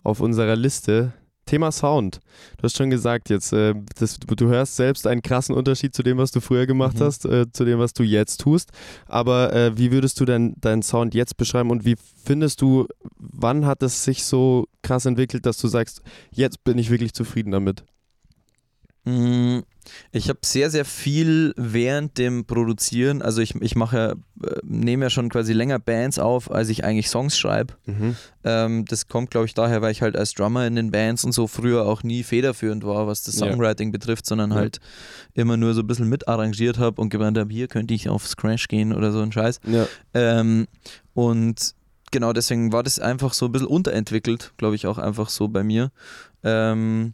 [0.04, 1.14] auf unserer Liste.
[1.48, 2.22] Thema Sound.
[2.58, 6.18] Du hast schon gesagt, jetzt, äh, das, du hörst selbst einen krassen Unterschied zu dem,
[6.18, 7.04] was du früher gemacht Mhm.
[7.04, 8.72] hast, äh, zu dem, was du jetzt tust.
[9.06, 12.88] Aber äh, wie würdest du denn deinen Sound jetzt beschreiben und wie findest du,
[13.20, 17.52] wann hat es sich so krass entwickelt, dass du sagst, jetzt bin ich wirklich zufrieden
[17.52, 17.84] damit?
[19.06, 19.60] Mm,
[20.14, 23.98] Ich habe sehr, sehr viel während dem Produzieren, also ich, ich mache,
[24.42, 27.76] ja, äh, nehme ja schon quasi länger Bands auf, als ich eigentlich Songs schreibe.
[27.86, 28.16] Mhm.
[28.44, 31.34] Ähm, das kommt, glaube ich, daher, weil ich halt als Drummer in den Bands und
[31.34, 33.46] so früher auch nie federführend war, was das Ja.
[33.48, 34.58] Songwriting betrifft, sondern Ja.
[34.58, 34.80] halt
[35.36, 38.68] immer nur so ein bisschen mitarrangiert habe und gemeint habe, hier könnte ich auf Scratch
[38.68, 39.60] gehen oder so ein Scheiß.
[39.68, 39.88] Ja.
[40.16, 40.66] Ähm,
[41.14, 41.76] und
[42.10, 45.64] genau deswegen war das einfach so ein bisschen unterentwickelt, glaube ich, auch einfach so bei
[45.64, 45.92] mir.
[46.44, 47.14] Ähm,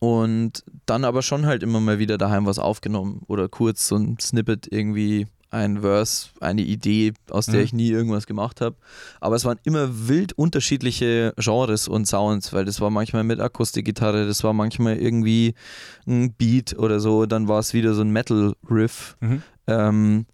[0.00, 4.18] und dann aber schon halt immer mal wieder daheim was aufgenommen oder kurz so ein
[4.18, 7.64] Snippet irgendwie ein Verse, eine Idee, aus der Mhm.
[7.64, 8.76] ich nie irgendwas gemacht habe.
[9.20, 14.26] Aber es waren immer wild unterschiedliche Genres und Sounds, weil das war manchmal mit Akustikgitarre,
[14.26, 15.54] das war manchmal irgendwie
[16.06, 19.16] ein Beat oder so, dann war es wieder so ein Metal-Riff.
[19.20, 19.42] Mhm.
[19.66, 20.26] Ähm,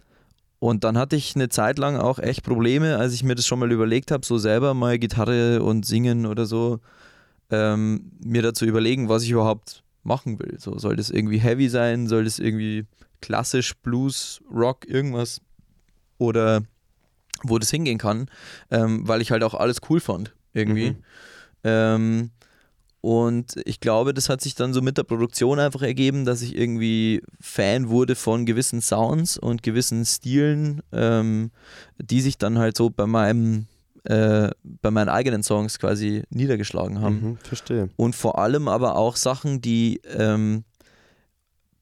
[0.59, 3.59] und dann hatte ich eine Zeit lang auch echt Probleme, als ich mir das schon
[3.59, 6.81] mal überlegt habe, so selber mal Gitarre und Singen oder so,
[7.50, 10.59] ähm, mir dazu überlegen, was ich überhaupt machen will.
[10.59, 12.06] So, soll das irgendwie heavy sein?
[12.06, 12.87] Soll das irgendwie
[13.20, 15.40] klassisch, Blues, Rock, irgendwas?
[16.18, 16.62] Oder
[17.42, 18.30] wo das hingehen kann,
[18.70, 20.90] ähm, weil ich halt auch alles cool fand, irgendwie.
[20.90, 21.02] Mhm.
[21.64, 22.30] Ähm,
[23.00, 26.56] und ich glaube, das hat sich dann so mit der Produktion einfach ergeben, dass ich
[26.56, 31.50] irgendwie Fan wurde von gewissen Sounds und gewissen Stilen, ähm,
[31.98, 33.66] die sich dann halt so bei meinem,
[34.07, 37.21] äh, bei meinen eigenen Songs quasi niedergeschlagen haben.
[37.21, 37.38] Mhm.
[37.42, 37.88] Verstehe.
[37.97, 40.64] Und vor allem aber auch Sachen, die ähm,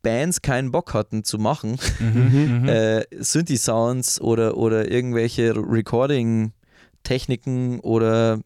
[0.02, 2.60] Bands keinen Bock hatten zu machen, Mhm.
[2.62, 2.68] Mhm.
[2.68, 8.40] äh, Synthi-Sounds oder, oder irgendwelche Recording-Techniken oder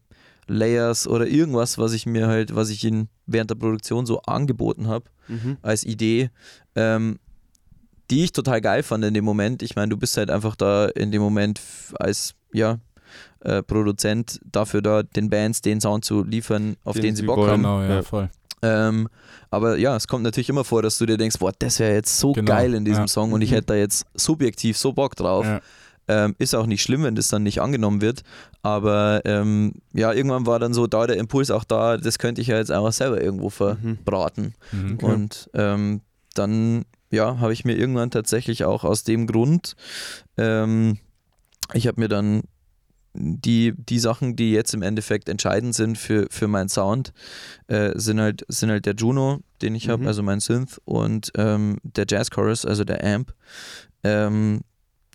[0.47, 4.88] Layers oder irgendwas, was ich mir halt, was ich in, während der Produktion so angeboten
[4.88, 5.59] habe Mhm.
[5.61, 6.31] als Idee,
[6.75, 7.19] ähm,
[8.11, 9.62] die ich total geil fand in dem Moment.
[9.62, 11.61] Ich meine, du bist halt einfach da in dem Moment
[11.99, 12.79] als ja,
[13.40, 17.27] äh, Produzent dafür da, den Bands den Sound zu liefern, auf den, Den sie sie
[17.27, 17.51] Bock wollen.
[17.51, 17.62] haben.
[17.62, 18.29] Genau, ja, voll.
[18.61, 19.09] Ähm,
[19.51, 22.18] aber ja, es kommt natürlich immer vor, dass du dir denkst, boah, das wäre jetzt
[22.18, 23.09] so Genau, geil in diesem ja.
[23.09, 25.46] Song und ich hätte da jetzt subjektiv so Bock drauf.
[25.46, 25.61] Ja.
[26.11, 28.22] Ähm, ist auch nicht schlimm, wenn das dann nicht angenommen wird.
[28.62, 32.46] Aber ähm, ja, irgendwann war dann so da der Impuls auch da, das könnte ich
[32.48, 33.51] ja jetzt einfach selber irgendwo Mhm.
[33.98, 34.55] verbraten.
[34.72, 34.98] Mhm.
[35.03, 36.01] Und ähm,
[36.35, 39.77] dann, ja, habe ich mir irgendwann tatsächlich auch aus dem Grund,
[40.38, 40.98] ähm,
[41.74, 42.42] ich habe mir dann
[43.20, 47.12] die, die Sachen, die jetzt im Endeffekt entscheidend sind für, für meinen Sound,
[47.66, 50.09] äh, sind, halt, sind halt der Juno, den ich habe, Mhm.
[50.09, 53.35] also mein Synth, und ähm, der Jazz Chorus, also der Amp.
[54.04, 54.61] Ähm,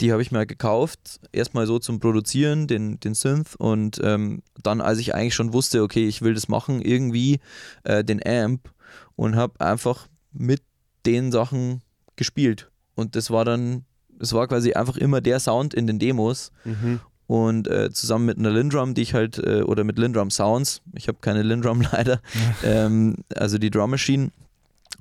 [0.01, 4.81] die habe ich mir gekauft, erstmal so zum Produzieren, den, den Synth, und ähm, dann,
[4.81, 7.39] als ich eigentlich schon wusste, okay, ich will das machen, irgendwie
[7.83, 8.71] äh, den Amp
[9.15, 10.61] und habe einfach mit
[11.05, 11.81] den Sachen
[12.15, 12.69] gespielt.
[12.95, 13.85] Und das war dann,
[14.19, 16.99] es war quasi einfach immer der Sound in den Demos Mhm.
[17.27, 21.07] Und äh, zusammen mit einer Lindrum, die ich halt, äh, oder mit Lindrum Sounds, ich
[21.07, 22.21] habe keine Lindrum leider,
[22.63, 24.31] ähm, also die Drum Machine,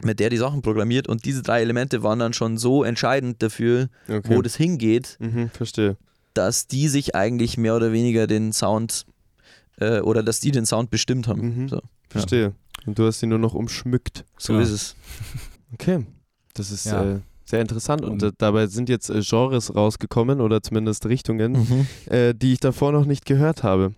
[0.03, 3.89] mit der die Sachen programmiert und diese drei Elemente waren dann schon so entscheidend dafür,
[4.09, 4.35] Okay.
[4.37, 5.51] wo das hingeht, Mhm.
[5.51, 5.97] Verstehe.
[6.35, 9.05] dass die sich eigentlich mehr oder weniger den Sound
[9.79, 11.63] äh, oder dass die den Sound bestimmt haben.
[11.65, 11.69] Mhm.
[11.69, 12.53] So, Verstehe.
[12.87, 14.25] Und du hast sie nur noch umschmückt.
[14.39, 14.65] so Genau.
[14.65, 14.97] ist es.
[15.75, 16.05] Okay.
[16.55, 17.21] Das ist Ja.
[17.53, 18.03] Äh, sehr interessant.
[18.03, 21.87] Und Und- äh, dabei sind jetzt äh, Genres rausgekommen oder zumindest Richtungen, Mhm.
[22.13, 23.93] äh, die ich davor noch nicht gehört habe.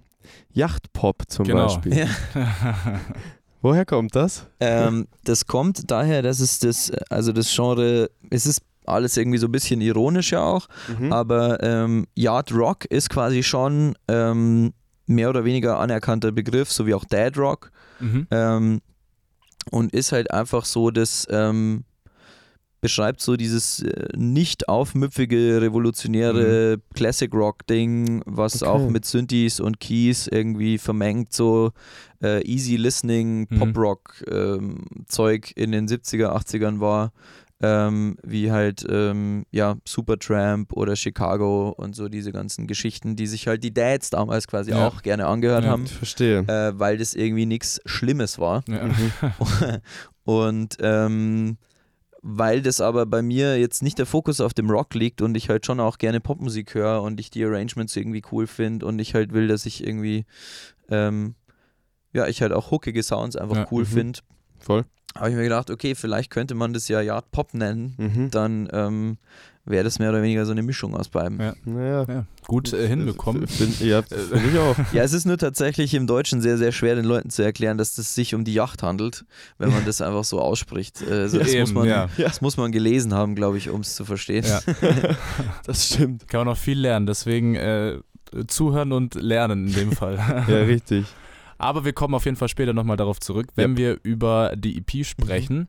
[0.52, 1.64] Yachtpop zum Genau.
[1.66, 1.98] Beispiel.
[1.98, 2.06] Ja.
[3.62, 4.46] Woher kommt das?
[4.60, 9.46] Ähm, das kommt daher, dass es das, also das Genre, es ist alles irgendwie so
[9.46, 11.12] ein bisschen ironisch ja auch, Mhm.
[11.12, 14.74] aber ähm, Yard Rock ist quasi schon ähm,
[15.06, 18.26] mehr oder weniger anerkannter Begriff, so wie auch Dad Rock mhm.
[18.30, 18.80] ähm,
[19.70, 21.84] und ist halt einfach so, das ähm,
[22.84, 28.70] beschreibt so dieses äh, nicht aufmüpfige, revolutionäre Classic Rock Ding, was Okay.
[28.70, 31.72] auch mit Synthes und Keys irgendwie vermengt, so
[32.22, 33.58] äh, easy listening Mhm.
[33.58, 37.12] Pop Rock ähm, Zeug in den 70er, 80ern war.
[37.62, 43.46] Ähm, wie halt ähm, ja Supertramp oder Chicago und so diese ganzen Geschichten, die sich
[43.46, 44.86] halt die Dads damals quasi Ja.
[44.86, 45.70] auch gerne angehört Ja.
[45.70, 46.40] haben, Ich verstehe.
[46.40, 48.62] äh, weil das irgendwie nichts Schlimmes war.
[48.68, 48.84] Ja.
[48.84, 49.12] Mhm.
[50.24, 51.56] und ähm,
[52.26, 55.50] weil das aber bei mir jetzt nicht der Fokus auf dem Rock liegt und ich
[55.50, 59.14] halt schon auch gerne Popmusik höre und ich die Arrangements irgendwie cool finde und ich
[59.14, 60.24] halt will, dass ich irgendwie,
[60.88, 61.34] ähm,
[62.14, 63.88] ja, ich halt auch hookige Sounds einfach Ja, cool mhm.
[63.88, 64.20] finde,
[64.64, 64.84] Voll.
[65.16, 67.94] habe ich mir gedacht, okay, vielleicht könnte man das ja Yard Pop nennen.
[67.98, 68.30] Mhm.
[68.30, 69.18] Dann ähm,
[69.66, 71.40] wäre das mehr oder weniger so eine Mischung aus beiden.
[71.40, 71.54] Ja.
[71.64, 72.04] Naja.
[72.06, 73.46] Ja, gut äh, hinbekommen.
[73.46, 74.76] Find, ja, finde ich auch.
[74.92, 77.96] Ja, es ist nur tatsächlich im Deutschen sehr, sehr schwer, den Leuten zu erklären, dass
[77.96, 79.24] es sich um die Yacht handelt,
[79.58, 81.02] wenn man das einfach so ausspricht.
[81.08, 82.08] Also das, muss Eben, man, ja.
[82.18, 84.44] das muss man gelesen haben, glaube ich, um es zu verstehen.
[84.44, 84.60] Ja.
[85.66, 86.28] Das stimmt.
[86.28, 87.98] Kann man noch viel lernen, deswegen äh,
[88.48, 90.16] zuhören und lernen in dem Fall.
[90.16, 91.06] Ja, richtig.
[91.58, 95.04] Aber wir kommen auf jeden Fall später nochmal darauf zurück, wenn wir über die EP
[95.04, 95.68] sprechen.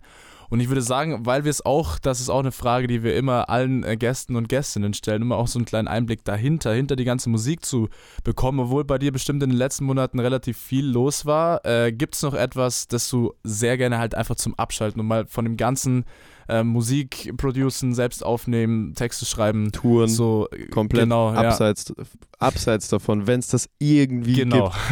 [0.50, 3.16] Und ich würde sagen, weil wir es auch, das ist auch eine Frage, die wir
[3.16, 6.96] immer allen äh, Gästen und Gästinnen stellen, immer auch so einen kleinen Einblick dahinter, hinter
[6.96, 7.90] die ganze Musik zu
[8.24, 11.66] bekommen, obwohl bei dir bestimmt in den letzten Monaten relativ viel los war.
[11.66, 15.26] Äh, Gibt es noch etwas, das du sehr gerne halt einfach zum Abschalten und mal
[15.28, 16.06] von dem ganzen
[16.48, 21.40] äh, Musik producen, selbst aufnehmen, Texte schreiben, Touren so komplett genau, ja.
[21.50, 21.94] abseits,
[22.40, 24.72] abseits davon, wenn es das irgendwie Genau.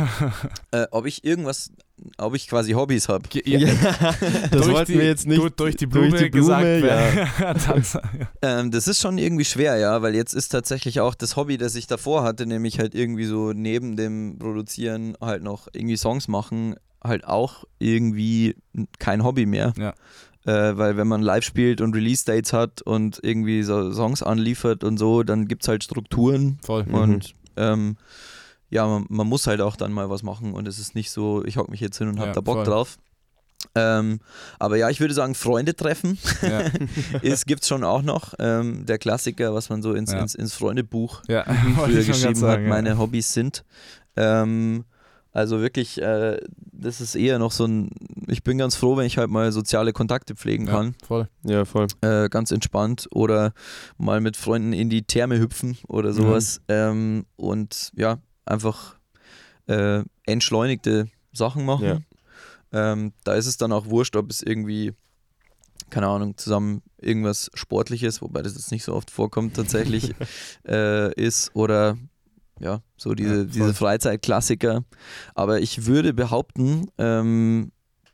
[0.71, 1.71] Äh, ob ich irgendwas,
[2.17, 3.27] ob ich quasi Hobbys habe.
[3.29, 3.47] Gibt.
[3.47, 5.39] ja, das durch wollten die, wir jetzt nicht.
[5.39, 7.99] du- durch die Blume, durch die Blume, gesagt ja.
[8.41, 11.75] Ähm, das ist schon irgendwie schwer, ja, weil jetzt ist tatsächlich auch das Hobby, das
[11.75, 16.75] ich davor hatte, nämlich halt irgendwie so neben dem Produzieren halt noch irgendwie Songs machen,
[17.03, 18.55] halt auch irgendwie
[18.99, 19.73] kein Hobby mehr.
[19.77, 19.93] Ja.
[20.45, 24.97] Äh, weil wenn man live spielt und Release-Dates hat und irgendwie so Songs anliefert und
[24.97, 26.83] so, dann gibt es halt Strukturen Voll.
[26.83, 26.93] Mhm.
[26.93, 27.97] und ähm,
[28.69, 31.45] ja, man, man muss halt auch dann mal was machen und es ist nicht so,
[31.45, 32.65] ich hock mich jetzt hin und hab Ja, da Bock voll.
[32.65, 32.97] drauf.
[33.75, 34.19] Ähm,
[34.59, 36.17] aber ja, ich würde sagen, Freunde treffen.
[36.41, 36.63] Ja.
[37.21, 38.33] Es gibt schon auch noch.
[38.39, 40.19] Ähm, der Klassiker, was man so ins, Ja.
[40.19, 41.45] ins, ins Freundebuch Ja,
[41.77, 43.63] früher geschrieben sagen, hat, meine Hobbys sind.
[44.17, 44.83] Ähm,
[45.31, 46.41] also wirklich, äh,
[46.73, 47.89] das ist eher noch so ein,
[48.27, 50.73] ich bin ganz froh, wenn ich halt mal soziale Kontakte pflegen ja.
[50.73, 50.95] kann.
[51.01, 51.29] Ja, voll.
[51.43, 51.87] Ja, voll.
[52.01, 53.07] Äh, ganz entspannt.
[53.11, 53.53] Oder
[53.97, 56.13] mal mit Freunden in die Therme hüpfen oder Mhm.
[56.13, 56.61] sowas.
[56.67, 58.97] Ähm, und ja, einfach
[59.67, 61.85] äh, entschleunigte Sachen machen.
[61.85, 61.99] Ja.
[62.71, 64.93] Ähm, da ist es dann auch wurscht, ob es irgendwie,
[65.89, 70.13] keine Ahnung, zusammen irgendwas Sportliches, wobei das jetzt nicht so oft vorkommt tatsächlich,
[70.67, 71.97] äh, ist oder
[72.59, 74.83] ja, so diese, Ja, diese Freizeitklassiker.
[75.35, 77.71] Aber ich würde behaupten, ähm,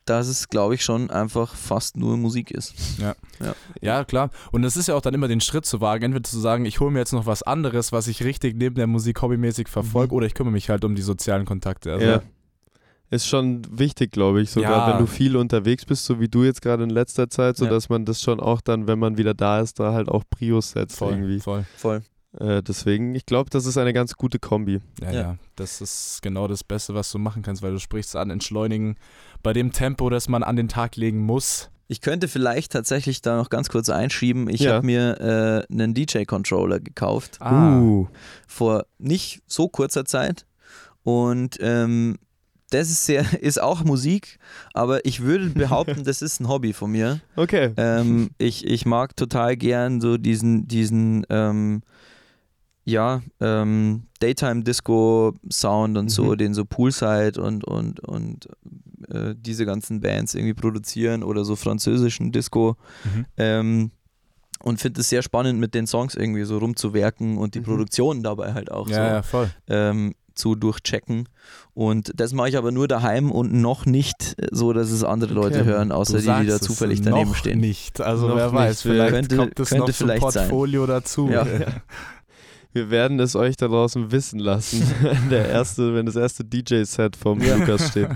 [0.10, 2.74] dass es, glaube ich, schon einfach fast nur Musik ist.
[3.82, 4.30] Ja, klar.
[4.52, 6.80] Und es ist ja auch dann immer den Schritt zu wagen, entweder zu sagen, ich
[6.80, 10.18] hole mir jetzt noch was anderes, was ich richtig neben der Musik hobbymäßig verfolge, Mhm.
[10.18, 11.94] oder ich kümmere mich halt um die sozialen Kontakte.
[11.94, 12.22] Also, ja.
[13.12, 14.94] Ist schon wichtig, glaube ich, sogar Ja.
[14.94, 17.72] wenn du viel unterwegs bist, so wie du jetzt gerade in letzter Zeit, so Ja.
[17.72, 20.72] dass man das schon auch dann, wenn man wieder da ist, da halt auch Prios
[20.72, 21.40] setzt voll, irgendwie.
[21.40, 21.66] voll.
[21.76, 22.04] Voll.
[22.38, 24.82] Äh, deswegen, ich glaube, das ist eine ganz gute Kombi.
[25.02, 25.22] Ja, Ja.
[25.22, 28.96] ja, das ist genau das Beste, was du machen kannst, weil du sprichst an Entschleunigen
[29.42, 31.70] bei dem Tempo, das man an den Tag legen muss.
[31.88, 34.48] Ich könnte vielleicht tatsächlich da noch ganz kurz einschieben.
[34.48, 34.74] Ich Ja.
[34.76, 37.38] habe mir äh, einen DJ-Controller gekauft.
[37.42, 37.80] Ah.
[37.80, 38.08] Uh,
[38.48, 40.46] vor nicht so kurzer Zeit.
[41.02, 42.20] Und ähm,
[42.70, 44.38] das ist sehr, ist auch Musik,
[44.76, 47.22] aber ich würde behaupten, das ist ein Hobby von mir.
[47.36, 47.72] okay.
[47.78, 51.82] Ähm, ich, ich mag total gern so diesen, diesen ähm,
[52.90, 56.38] ja, ähm, Daytime-Disco-Sound und so, Mhm.
[56.38, 58.48] den so Poolside und, und, und
[59.10, 62.76] äh, diese ganzen Bands irgendwie produzieren oder so französischen Disco.
[63.04, 63.26] Mhm.
[63.38, 63.92] Ähm,
[64.62, 67.66] und finde es sehr spannend, mit den Songs irgendwie so rumzuwerken und die Mhm.
[67.66, 69.50] Produktion dabei halt auch Ja, so ja, voll.
[69.68, 71.28] ähm, zu durchchecken.
[71.74, 75.60] Und das mache ich aber nur daheim und noch nicht so, dass es andere Leute
[75.62, 75.66] Okay.
[75.70, 77.60] hören, außer die, die da zufällig noch daneben stehen.
[77.60, 78.00] nicht.
[78.00, 78.54] Also Noch wer nicht.
[78.54, 80.48] weiß, vielleicht Könnte- kommt es noch zum vielleicht sein.
[80.50, 81.30] Portfolio dazu.
[81.30, 81.46] Ja.
[82.72, 87.16] Wir werden es euch da draußen wissen lassen, wenn, der erste, wenn das erste DJ-Set
[87.16, 87.56] vom Ja.
[87.56, 88.10] Lukas steht.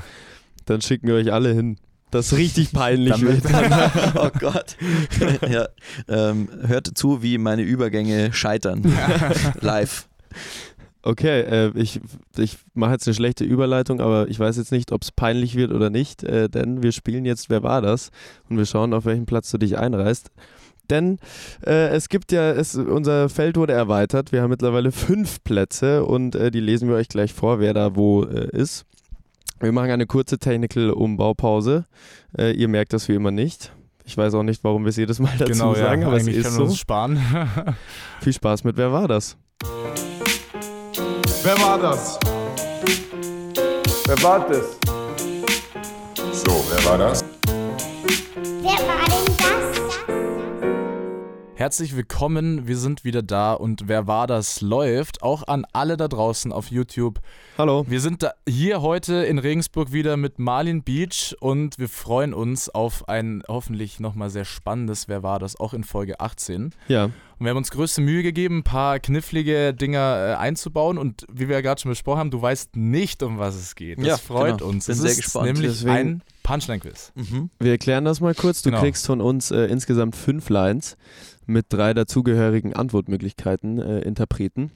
[0.65, 1.77] Dann schicken wir euch alle hin.
[2.11, 3.43] Das richtig peinlich wird.
[4.15, 4.77] oh Gott.
[5.49, 5.67] ja,
[6.07, 8.83] ähm, hört zu, wie meine Übergänge scheitern.
[9.59, 10.07] Live.
[11.01, 11.99] Okay, äh, ich,
[12.37, 15.73] ich mache jetzt eine schlechte Überleitung, aber ich weiß jetzt nicht, ob es peinlich wird
[15.73, 18.09] oder nicht, äh, denn wir spielen jetzt Wer war das?
[18.47, 20.29] Und wir schauen, auf welchen Platz du dich einreißt.
[20.89, 21.19] Denn
[21.65, 24.31] äh, es gibt ja, es, unser Feld wurde erweitert.
[24.31, 27.95] Wir haben mittlerweile fünf Plätze und äh, die lesen wir euch gleich vor, wer da
[27.95, 28.85] wo äh, ist.
[29.59, 31.85] Wir machen eine kurze Technical-Umbaupause.
[32.37, 33.71] Äh, ihr merkt das wie immer nicht.
[34.03, 36.07] Ich weiß auch nicht, warum wir es jedes Mal dazu genau, sagen, ja.
[36.07, 36.71] aber es Eigentlich ist können wir so.
[36.71, 37.17] uns sparen.
[38.21, 39.37] Viel Spaß mit Wer war das?
[41.43, 42.19] Wer war das?
[44.05, 44.77] Wer war das?
[46.33, 47.23] So, wer war das?
[48.61, 49.02] Wer war?
[51.63, 56.09] Herzlich willkommen, wir sind wieder da und wer war das läuft, auch an alle da
[56.09, 57.21] draußen auf YouTube.
[57.57, 57.85] Hallo.
[57.87, 62.67] Wir sind da hier heute in Regensburg wieder mit Marlin Beach und wir freuen uns
[62.67, 66.63] auf ein hoffentlich nochmal sehr spannendes Wer war das, auch in Folge 18.
[66.63, 67.05] Und Ja.
[67.05, 70.97] Und wir haben uns größte Mühe gegeben, ein paar knifflige Dinger äh, einzubauen.
[70.97, 73.97] Und wie wir ja gerade schon besprochen haben, du weißt nicht, um was es geht.
[73.99, 74.69] Das Ja, freut genau.
[74.69, 74.85] uns.
[74.85, 75.45] Bin es sehr ist gespannt.
[75.45, 77.11] nämlich Deswegen- ein Punchline-Quiz.
[77.15, 77.49] Mhm.
[77.59, 78.61] Wir erklären das mal kurz.
[78.61, 78.81] Du Genau.
[78.81, 80.95] kriegst von uns äh, insgesamt fünf Lines
[81.45, 84.71] mit drei dazugehörigen Antwortmöglichkeiten, äh, Interpreten.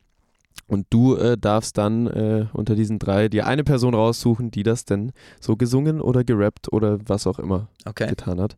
[0.69, 4.83] Und du äh, darfst dann äh, unter diesen drei dir eine Person raussuchen, die das
[4.83, 8.07] denn so gesungen oder gerappt oder was auch immer Okay.
[8.07, 8.57] getan hat.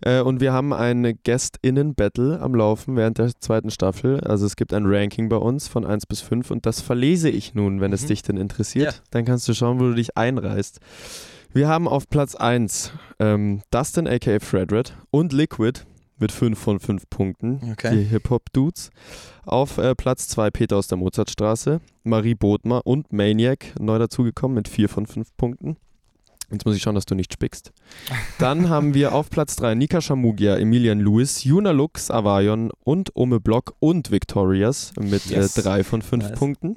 [0.00, 4.20] Äh, und wir haben ein Guest-Innen-Battle am Laufen während der zweiten Staffel.
[4.20, 7.54] Also es gibt ein Ranking bei uns von 1 bis 5 und das verlese ich
[7.54, 8.08] nun, wenn es Mhm.
[8.08, 8.94] dich denn interessiert.
[8.94, 9.00] Ja.
[9.10, 10.80] Dann kannst du schauen, wo du dich einreißt.
[11.52, 15.80] Wir haben auf Platz 1 ähm, Dustin aka Fredred und Liquid
[16.18, 17.60] mit 5 von 5 Punkten.
[17.60, 18.04] Die Okay.
[18.04, 18.90] Hip-Hop-Dudes.
[19.44, 24.68] Auf äh, Platz 2 Peter aus der Mozartstraße, Marie Bodmer und Maniac neu dazugekommen mit
[24.68, 25.76] 4 von 5 Punkten.
[26.50, 27.72] Jetzt muss ich schauen, dass du nicht spickst.
[28.38, 33.40] Dann haben wir auf Platz 3 Nika Shamugia, Emilian Lewis, Juna Lux, Avayon und Ome
[33.40, 35.54] Block und Victorious mit Yes.
[35.54, 36.38] 3 von 5 Nice.
[36.38, 36.76] Punkten.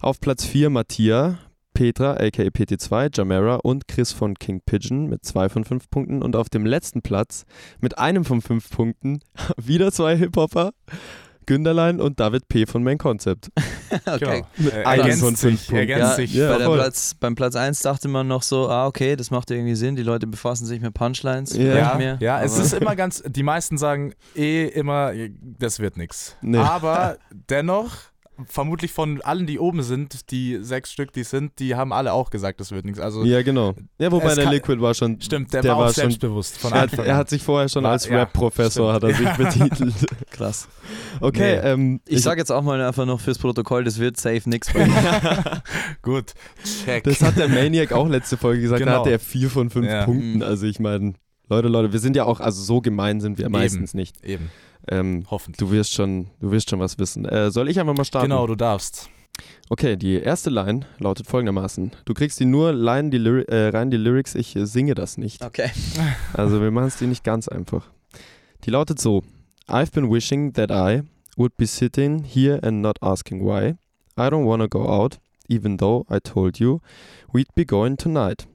[0.00, 1.38] Auf Platz 4 Mattia,
[1.76, 6.22] Petra aka PT2, Jamera und Chris von King Pigeon mit 2 von 5 Punkten.
[6.22, 7.44] Und auf dem letzten Platz
[7.80, 9.20] mit einem von 5 Punkten
[9.62, 10.70] wieder zwei Hip-Hopper,
[11.44, 12.64] Günderlein und David P.
[12.64, 13.50] von Main Concept.
[14.06, 14.44] okay.
[14.56, 14.70] Genau.
[14.70, 15.76] Äh, einem von fünf sich, Punkten.
[15.76, 16.34] ergänzt Ja, sich.
[16.34, 16.50] ja.
[16.50, 16.78] bei der voll.
[16.78, 20.02] Platz, beim Platz 1 dachte man noch so, ah, okay, das macht irgendwie Sinn, die
[20.02, 21.54] Leute befassen sich mit Punchlines.
[21.54, 21.76] Ja.
[21.76, 25.12] Ja, mehr, ja es ist immer ganz, die meisten sagen eh immer,
[25.58, 26.36] das wird nichts.
[26.40, 26.56] Nee.
[26.56, 27.92] Aber dennoch,
[28.46, 32.12] vermutlich von allen, die oben sind, die sechs Stück, die es sind, die haben alle
[32.12, 33.00] auch gesagt, das wird nichts.
[33.00, 33.74] Also Ja, genau.
[33.98, 35.20] Ja, wobei der kann- Liquid war schon.
[35.20, 37.18] stimmt, der, Der war war schon- selbstbewusst von Er hat, Anfang er an.
[37.18, 39.94] hat sich vorher schon War- als ja, Rap-Professor hat er sich betitelt.
[40.30, 40.68] krass.
[41.20, 41.68] Okay, Nee.
[41.70, 44.86] ähm, Ich sage jetzt auch mal einfach noch fürs Protokoll, das wird safe nix bei
[44.86, 45.62] mir.
[46.02, 46.34] Gut,
[46.84, 47.04] check.
[47.04, 48.98] das hat der Maniac auch letzte Folge gesagt, da Genau.
[49.00, 50.04] hatte er vier von fünf Ja.
[50.04, 50.36] Punkten.
[50.36, 50.42] Mhm.
[50.42, 51.14] Also ich meine,
[51.48, 54.24] Leute, Leute, wir sind ja auch, also so gemein sind wir meistens nicht.
[54.24, 54.50] Eben,
[54.88, 55.58] Ähm, hoffentlich.
[55.58, 57.24] du wirst schon, du wirst schon was wissen.
[57.24, 58.28] Äh, soll ich einfach mal starten?
[58.28, 59.10] Genau, du darfst.
[59.68, 61.92] Okay, die erste Line lautet folgendermaßen.
[62.04, 65.44] Du kriegst die nur Line, die Lyri äh, rein die Lyrics, ich singe das nicht.
[65.44, 65.70] Okay.
[66.32, 67.90] Also wir machen es dir nicht ganz einfach.
[68.64, 69.22] Die lautet so:
[69.68, 71.02] I've been wishing that I
[71.36, 73.76] would be sitting here and not asking why.
[74.16, 75.18] I don't wanna go out,
[75.48, 76.80] even though I told you
[77.32, 78.46] we'd be going tonight.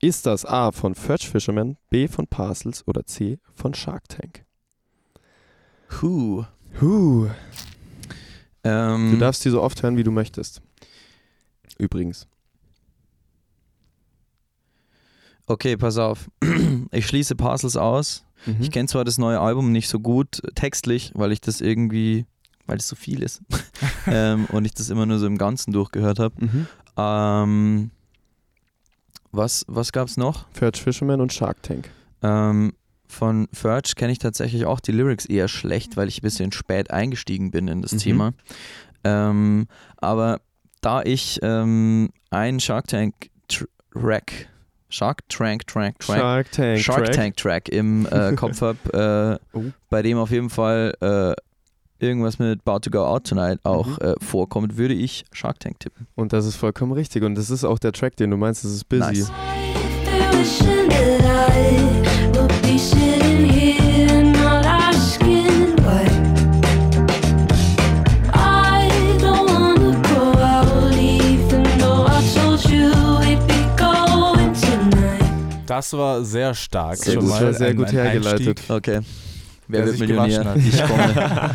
[0.00, 4.43] Ist das A von Fudge Fisherman, B von Parcels oder C von Shark Tank?
[6.02, 6.44] Huh.
[6.80, 7.28] Huh.
[8.64, 10.60] Ähm, Du darfst die so oft hören, wie du möchtest.
[11.78, 12.26] Übrigens.
[15.46, 16.30] okay, pass auf.
[16.92, 18.24] Ich schließe Parcels aus.
[18.46, 18.56] Mhm.
[18.60, 22.26] Ich kenne zwar das neue Album nicht so gut äh, textlich, weil ich das irgendwie,
[22.66, 23.42] weil es so viel ist
[24.06, 26.34] ähm, und ich das immer nur so im Ganzen durchgehört habe.
[26.38, 26.66] Mhm.
[26.96, 27.90] Ähm,
[29.32, 30.46] was was gab es noch?
[30.52, 31.90] Fudge Fisherman und Shark Tank.
[32.22, 32.74] Ähm,
[33.06, 36.90] von Verge kenne ich tatsächlich auch die Lyrics eher schlecht, weil ich ein bisschen spät
[36.90, 37.98] eingestiegen bin in das Mhm.
[37.98, 38.32] Thema.
[39.04, 39.66] Ähm,
[39.98, 40.40] aber
[40.80, 43.14] da ich ähm, einen Shark Tank
[43.48, 44.48] Track,
[44.88, 46.78] Shark Tank Track, Track Shark Tank.
[46.80, 47.14] Shark Track.
[47.14, 49.64] Tank Track im äh, Kopf habe, äh, Oh.
[49.90, 51.34] bei dem auf jeden Fall äh,
[52.04, 53.96] irgendwas mit About to Go Out Tonight auch Mhm.
[54.06, 56.06] äh, vorkommt, würde ich Shark Tank tippen.
[56.14, 57.22] Und das ist vollkommen richtig.
[57.22, 59.24] Und das ist auch der Track, den du meinst, das ist Busy.
[59.24, 59.30] Nice.
[75.74, 76.96] Das war sehr stark.
[76.98, 77.30] Sehr Schon gut.
[77.30, 78.48] mal Das war sehr ein, gut ein hergeleitet.
[78.48, 78.70] Einstieg.
[78.70, 79.00] Okay.
[79.66, 80.54] Wer wird Millionär?
[80.56, 81.54] Ich komme.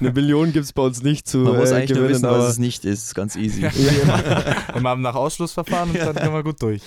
[0.00, 2.26] Eine Billion gibt es bei uns nicht zu Man muss äh, eigentlich nur gewinnen, wissen,
[2.26, 3.04] aber was es nicht ist.
[3.04, 3.62] Ist ganz easy.
[3.62, 6.82] Wir haben nach Ausschlussverfahren und dann können wir gut durch.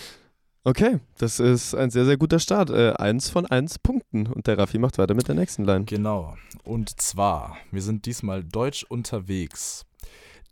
[0.63, 2.69] Okay, das ist ein sehr, sehr guter Start.
[2.69, 4.27] Äh, eins von eins Punkten.
[4.27, 5.85] Und der Raffi macht weiter mit der nächsten Line.
[5.85, 6.35] Genau.
[6.63, 9.83] Und zwar, wir sind diesmal deutsch unterwegs.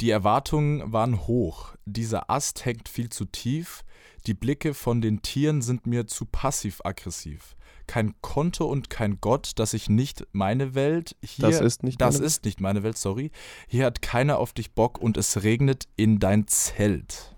[0.02, 1.76] Die Erwartungen waren hoch.
[1.86, 3.84] Dieser Ast hängt viel zu tief.
[4.28, 7.56] Die Blicke von den Tieren sind mir zu passiv-aggressiv.
[7.88, 11.16] Kein Konto und kein Gott, das ich nicht meine Welt.
[11.24, 13.32] Hier, Das ist nicht Das meine- ist nicht meine Welt, sorry.
[13.68, 17.36] Hier hat keiner auf dich Bock und es regnet in dein Zelt.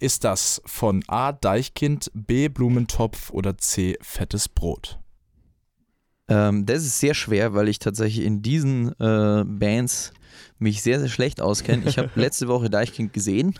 [0.00, 1.32] Ist das von A.
[1.32, 2.48] Deichkind, B.
[2.48, 3.96] Blumentopf oder C.
[4.00, 4.98] Fettes Brot?
[6.28, 10.12] Ähm, das ist sehr schwer, weil ich tatsächlich in diesen äh, Bands
[10.58, 11.82] mich sehr, sehr schlecht auskenne.
[11.86, 13.54] Ich habe letzte Woche Deichkind gesehen,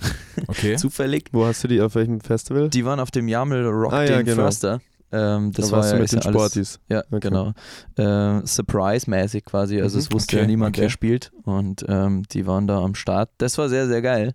[0.46, 0.76] Okay.
[0.78, 1.28] zufällig.
[1.32, 2.68] Wo hast du die auf welchem Festival?
[2.70, 4.42] Die waren auf dem Jamel Rock Ah, ja, genau.
[4.42, 4.80] Förster.
[5.10, 6.80] Ähm, das da war warst ja, du mit den Sportis.
[6.90, 7.20] Ja, Okay.
[7.30, 7.52] genau.
[7.96, 9.80] Äh, Surprise-mäßig quasi.
[9.80, 10.82] Also Mhm, es wusste okay, ja niemand, okay.
[10.82, 11.32] wer spielt.
[11.44, 13.30] Und ähm, die waren da am Start.
[13.38, 14.34] Das war sehr, sehr geil.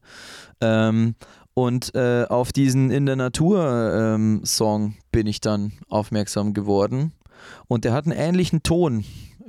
[0.62, 1.14] Ähm,
[1.54, 7.12] und äh, auf diesen In der Natur-Song bin ich dann aufmerksam geworden.
[7.68, 9.04] Und der hat einen ähnlichen Ton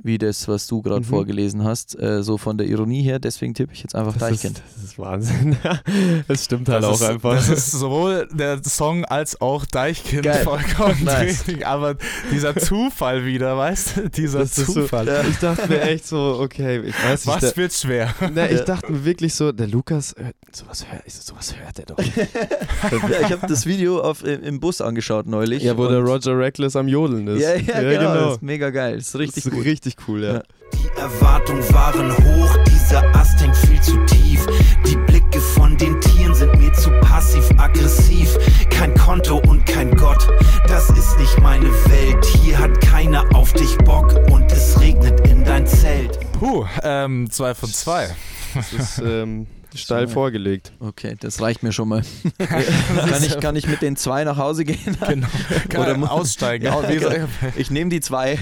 [0.05, 1.05] wie das, was du gerade Mhm.
[1.05, 1.97] vorgelesen hast.
[1.99, 4.59] Äh, so von der Ironie her, deswegen tippe ich jetzt einfach Das Deichkind.
[4.59, 5.57] ist, das ist Wahnsinn.
[6.27, 7.33] das stimmt halt das auch ist, einfach.
[7.35, 10.43] Das ist sowohl der Song als auch Deichkind Geil.
[10.43, 11.47] vollkommen Nice.
[11.47, 11.65] richtig.
[11.65, 11.95] Aber
[12.31, 14.09] dieser Zufall wieder, weißt du?
[14.11, 15.07] Dieser Das ist so- Zufall.
[15.27, 17.35] ich dachte mir echt so, okay, ich weiß nicht.
[17.35, 18.13] Was der, wird schwer?
[18.33, 20.13] na, ich dachte mir wirklich so, der Lukas,
[20.51, 21.97] sowas, so, sowas hört er doch.
[22.05, 25.63] ja, ich habe das Video auf, im, Bus angeschaut neulich.
[25.63, 27.41] ja, wo der Roger Reckless am Jodeln ist.
[27.41, 28.13] Ja, ja, genau.
[28.25, 28.97] Das ist mega geil.
[28.97, 29.65] Das ist richtig das ist gut.
[29.65, 30.41] richtig cool, ja.
[30.73, 34.45] Die Erwartungen waren hoch, dieser Ast hängt viel zu tief.
[34.85, 38.37] Die Blicke von den Tieren sind mir zu passiv-aggressiv.
[38.69, 40.27] Kein Konto und kein Gott,
[40.67, 42.25] das ist nicht meine Welt.
[42.41, 46.19] Hier hat keiner auf dich Bock und es regnet in dein Zelt.
[46.33, 48.09] Puh, ähm, zwei von zwei.
[48.53, 50.13] Das ist ähm, steil So.
[50.15, 50.73] vorgelegt.
[50.79, 52.03] Okay, das reicht mir schon mal.
[52.37, 54.97] kann, ich, kann ich mit den zwei nach Hause gehen?
[55.07, 55.27] Genau.
[55.69, 56.65] Kann Oder er aussteigen.
[56.65, 57.09] Ja, wie genau.
[57.09, 58.37] gesagt, Ich nehme die zwei.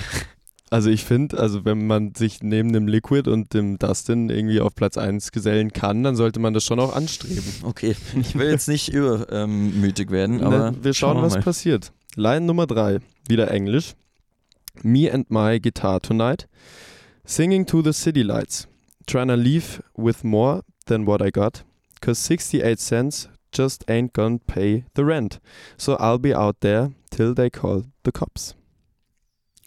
[0.69, 4.73] Also ich finde, also wenn man sich neben dem Liquid und dem Dustin irgendwie auf
[4.73, 7.43] Platz 1 gesellen kann, dann sollte man das schon auch anstreben.
[7.61, 11.91] Okay, ich will jetzt nicht übermütig werden, aber Ne, wir schauen, wir was passiert.
[12.15, 13.93] Line Nummer 3, wieder Englisch.
[14.81, 16.47] Me and my guitar tonight.
[17.23, 18.67] Singing to the city lights.
[19.05, 21.63] Trying to leave with more than what I got.
[22.01, 25.39] Cause 68 cents just ain't gonna pay the rent.
[25.77, 28.55] So I'll be out there till they call the cops.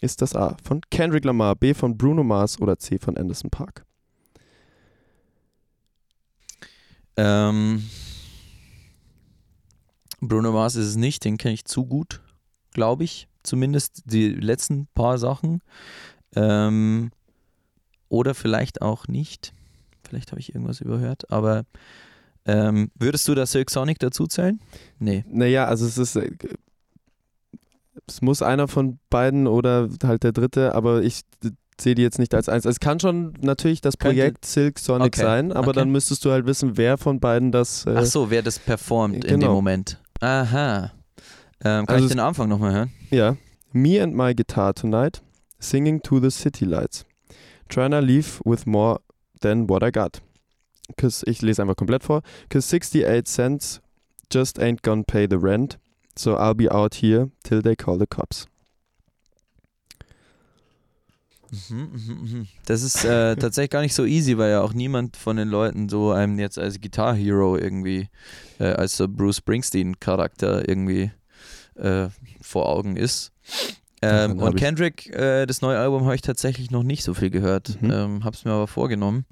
[0.01, 3.85] Ist das A von Kendrick Lamar, B von Bruno Mars oder C von Anderson Park?
[7.15, 7.83] Ähm,
[10.21, 12.21] Bruno Mars ist es nicht, den kenne ich zu gut,
[12.71, 13.27] glaube ich.
[13.43, 15.61] Zumindest die letzten paar Sachen.
[16.35, 17.11] Ähm,
[18.09, 19.53] oder vielleicht auch nicht.
[20.07, 21.31] Vielleicht habe ich irgendwas überhört.
[21.31, 21.65] Aber
[22.45, 24.59] ähm, würdest du das Silk Sonic dazu zählen?
[24.99, 25.25] Nee.
[25.27, 26.19] Naja, also es ist.
[28.05, 31.21] Es muss einer von beiden oder halt der dritte, aber ich
[31.79, 32.65] sehe die jetzt nicht als eins.
[32.65, 35.79] Es kann schon natürlich das Könnte- Projekt Silk Sonic Okay, sein, aber okay.
[35.79, 37.85] dann müsstest du halt wissen, wer von beiden das.
[37.85, 39.53] Äh, Ach so, wer das performt in dem genau.
[39.55, 40.01] Moment.
[40.19, 40.91] Aha.
[41.63, 42.91] Ähm, kann Also ich den Anfang nochmal hören?
[43.09, 43.35] Ja.
[43.73, 45.21] Me and my guitar tonight,
[45.59, 47.05] singing to the city lights.
[47.69, 48.99] Trying to leave with more
[49.41, 50.21] than what I got.
[50.95, 52.21] Cause, ich lese einfach komplett vor.
[52.49, 53.81] Cause 68 cents
[54.31, 55.77] just ain't gonna pay the rent.
[56.17, 58.47] So I'll be out here till they call the cops.
[61.51, 62.47] Mhm, mhm, mhm.
[62.65, 65.89] Das ist äh, tatsächlich gar nicht so easy, weil ja auch niemand von den Leuten
[65.89, 68.09] so einem jetzt als Guitar Hero irgendwie,
[68.59, 71.11] äh, als so Bruce Springsteen-Charakter irgendwie
[71.75, 72.09] äh,
[72.41, 73.31] vor Augen ist.
[74.01, 77.81] Ähm, und Kendrick, äh, das neue Album habe ich tatsächlich noch nicht so viel gehört.
[77.81, 77.91] Mhm.
[77.91, 79.25] Ähm, hab's mir aber vorgenommen.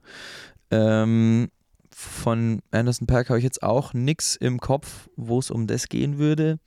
[0.71, 1.49] Ähm,
[2.05, 6.17] von Anderson Paak habe ich jetzt auch nichts im Kopf, wo es um das gehen
[6.17, 6.59] würde.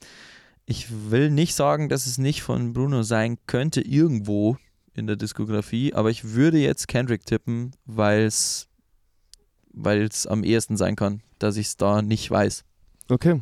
[0.66, 4.58] Ich will nicht sagen, dass es nicht von Bruno sein könnte, irgendwo
[4.94, 8.68] in der Diskografie, aber ich würde jetzt Kendrick tippen, weil es
[10.26, 12.64] am ehesten sein kann, dass ich es da nicht weiß.
[13.08, 13.40] Okay.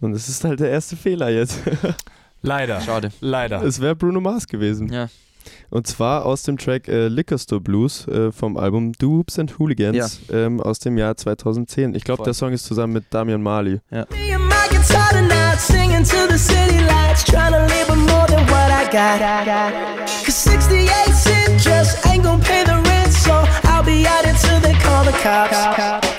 [0.00, 1.58] Und es ist halt der erste Fehler jetzt.
[2.42, 2.80] Leider.
[2.80, 3.10] Schade.
[3.20, 3.62] Leider.
[3.62, 4.92] es wäre Bruno Mars gewesen.
[4.92, 5.08] Ja.
[5.70, 10.20] Und zwar aus dem Track äh, Liquor Store Blues äh, vom Album Dupes and Hooligans
[10.30, 11.94] ähm, aus dem Jahr 2010.
[11.94, 13.80] Ich glaube, der Song ist zusammen mit Damian Marley.
[13.90, 14.02] Me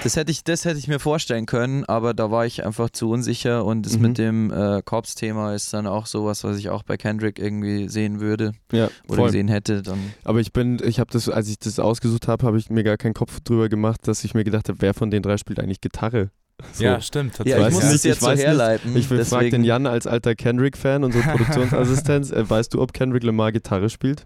[0.03, 3.09] Das hätte ich, das hätte ich mir vorstellen können, aber da war ich einfach zu
[3.09, 4.01] unsicher und das Mhm.
[4.01, 8.19] mit dem äh, Cops-Thema ist dann auch sowas, was ich auch bei Kendrick irgendwie sehen
[8.19, 9.25] würde Ja, oder voll.
[9.27, 9.81] gesehen hätte.
[9.81, 12.83] Dann Aber ich bin, ich habe das, als ich das ausgesucht habe, habe ich mir
[12.83, 15.59] gar keinen Kopf drüber gemacht, dass ich mir gedacht habe, wer von den drei spielt
[15.59, 16.29] eigentlich Gitarre?
[16.73, 16.83] So.
[16.83, 17.37] Ja, stimmt.
[17.39, 18.47] ja, ich weiß muss nicht, es jetzt ich so weiß nicht.
[18.47, 18.95] herleiten.
[18.95, 22.31] Ich frage den Jan als alter Kendrick-Fan, unsere Produktionsassistenz.
[22.31, 24.25] äh, weißt du, ob Kendrick Lamar Gitarre spielt?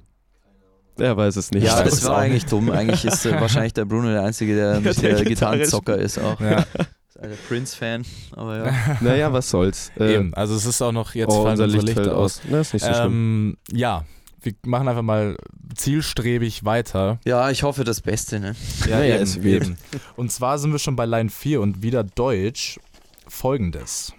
[1.00, 1.64] Er weiß es nicht.
[1.64, 2.70] Ja, das war auch eigentlich dumm.
[2.72, 6.18] Eigentlich ist äh, wahrscheinlich der Bruno der Einzige, der, nicht der der Gitarre Gitarrenzocker ist
[6.20, 6.40] auch.
[6.40, 6.66] Ja,
[7.08, 8.74] Ist ein Prince-Fan, aber ja.
[9.02, 9.92] Naja, was soll's.
[10.00, 10.34] Äh, eben.
[10.34, 12.40] Also es ist auch noch, jetzt oh, fallen unser Licht Lichter fällt aus.
[12.40, 12.42] aus.
[12.50, 13.06] Na, ist nicht so schlimm.
[13.06, 14.06] Ähm, ja,
[14.42, 15.36] wir machen einfach mal
[15.76, 17.20] zielstrebig weiter.
[17.26, 18.56] Ja, ich hoffe das Beste, ne?
[18.88, 19.66] Ja, ja, es wird.
[19.66, 19.78] eben.
[20.16, 22.80] Und zwar sind wir schon bei Line 4 und wieder Deutsch.
[23.28, 24.14] Folgendes.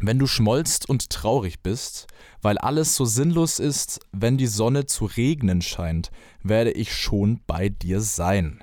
[0.00, 2.06] Wenn du schmollst und traurig bist,
[2.42, 6.10] weil alles so sinnlos ist, wenn die Sonne zu regnen scheint,
[6.42, 8.62] werde ich schon bei dir sein.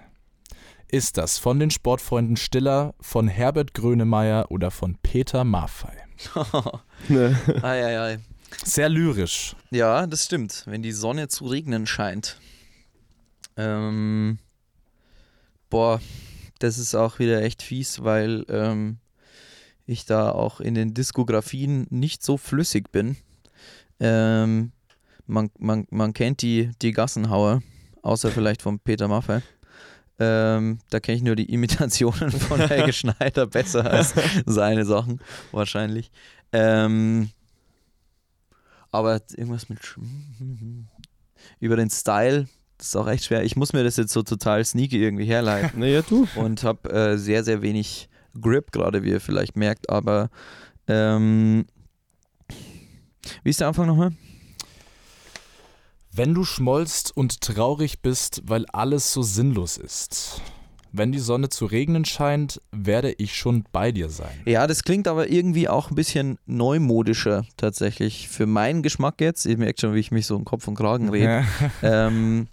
[0.91, 5.97] Ist das von den Sportfreunden Stiller, von Herbert Grönemeyer oder von Peter Maffei?
[7.07, 7.39] Ne.
[7.61, 8.19] ei, ei, ei.
[8.65, 9.55] Sehr lyrisch.
[9.71, 10.63] Ja, das stimmt.
[10.65, 12.37] Wenn die Sonne zu regnen scheint.
[13.55, 14.39] Ähm,
[15.69, 16.01] boah,
[16.59, 18.97] das ist auch wieder echt fies, weil ähm,
[19.85, 23.15] ich da auch in den Diskografien nicht so flüssig bin.
[23.99, 24.71] Ähm,
[25.27, 27.61] man, man, man kennt die, die Gassenhauer,
[28.01, 29.41] außer vielleicht von Peter Maffay.
[30.21, 34.13] Ähm, da kenne ich nur die Imitationen von Helge Schneider besser als
[34.45, 35.21] seine Sachen,
[35.51, 36.11] wahrscheinlich.
[36.51, 37.29] Ähm,
[38.91, 39.79] aber irgendwas mit
[41.59, 42.47] über den Style,
[42.77, 43.43] das ist auch echt schwer.
[43.43, 46.27] Ich muss mir das jetzt so total sneaky irgendwie herleiten Naja, du.
[46.35, 50.29] und habe äh, sehr, sehr wenig Grip, gerade wie ihr vielleicht merkt, aber
[50.87, 51.65] ähm,
[53.43, 54.11] wie ist der Anfang nochmal?
[56.11, 60.41] Wenn du schmollst und traurig bist, weil alles so sinnlos ist.
[60.91, 64.41] Wenn die Sonne zu regnen scheint, werde ich schon bei dir sein.
[64.45, 69.45] Ja, das klingt aber irgendwie auch ein bisschen neumodischer tatsächlich für meinen Geschmack jetzt.
[69.45, 71.45] Ihr merkt schon, wie ich mich so im Kopf und Kragen rede.
[71.83, 72.47] ähm,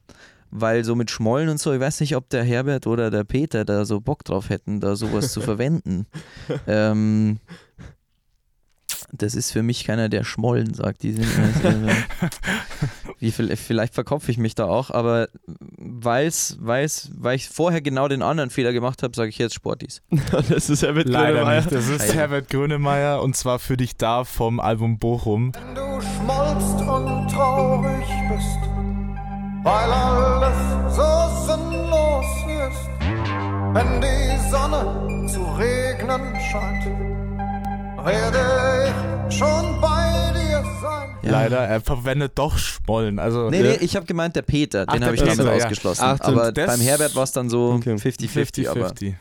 [0.51, 3.65] weil so mit Schmollen und so, ich weiß nicht, ob der Herbert oder der Peter
[3.65, 6.07] da so Bock drauf hätten, da sowas zu verwenden.
[6.67, 7.39] Ähm,
[9.23, 11.03] das ist für mich keiner, der Schmollen sagt.
[11.03, 12.29] Die sind immer sehr, so-
[13.19, 15.29] wie viel, vielleicht verkopfe ich mich da auch, aber
[15.79, 20.03] weil's, weil's, weil ich vorher genau den anderen Fehler gemacht habe, sage ich jetzt Sportis.
[20.49, 21.57] das ist mit Leider Grönemeyer.
[21.61, 21.73] nicht.
[21.73, 22.15] Das ist Leider.
[22.15, 25.53] Herbert Grönemeyer und zwar für dich da vom Album Bochum.
[25.55, 28.59] Wenn du schmollst und traurig bist,
[29.63, 32.27] weil alles so sinnlos
[32.69, 32.91] ist.
[33.73, 36.87] Wenn die Sonne zu regnen scheint,
[38.07, 38.95] werde
[39.29, 41.09] ich schon bei dir sein.
[41.23, 41.31] Ja.
[41.33, 43.19] Leider, er verwendet doch Schmollen.
[43.19, 45.65] Also Nee, nee, ich habe gemeint, der Peter, Ach, den habe ich damit Peter, ja.
[45.65, 46.03] ausgeschlossen.
[46.05, 47.95] Ach, aber beim Herbert war es dann so Okay.
[47.95, 49.15] 50-50, aber 50-50.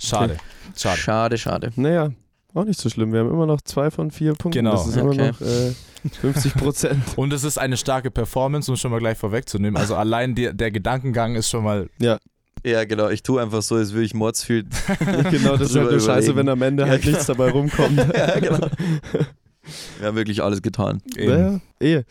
[0.00, 0.36] Schade.
[0.76, 0.96] Schade.
[0.98, 1.72] schade, schade.
[1.76, 2.10] Naja,
[2.54, 3.12] auch nicht so schlimm.
[3.12, 4.58] Wir haben immer noch zwei von vier Punkten.
[4.62, 4.72] Genau.
[4.72, 5.30] Das ist immer Okay.
[5.32, 5.72] noch äh,
[6.20, 7.02] 50 Prozent.
[7.16, 9.76] Und es ist eine starke Performance, um schon mal gleich vorwegzunehmen.
[9.80, 11.88] Also allein der, der Gedankengang ist schon mal.
[11.98, 12.18] Ja,
[12.62, 13.08] genau.
[13.08, 14.68] Ich tue einfach so, als würde ich Mords fühlen.
[15.30, 17.12] genau, das ist halt nur scheiße, wenn am Ende Ja, halt genau.
[17.12, 17.98] nichts dabei rumkommt.
[18.14, 18.68] ja, genau.
[19.98, 21.02] Wir haben wirklich alles getan.
[21.16, 22.02] Naja, eh.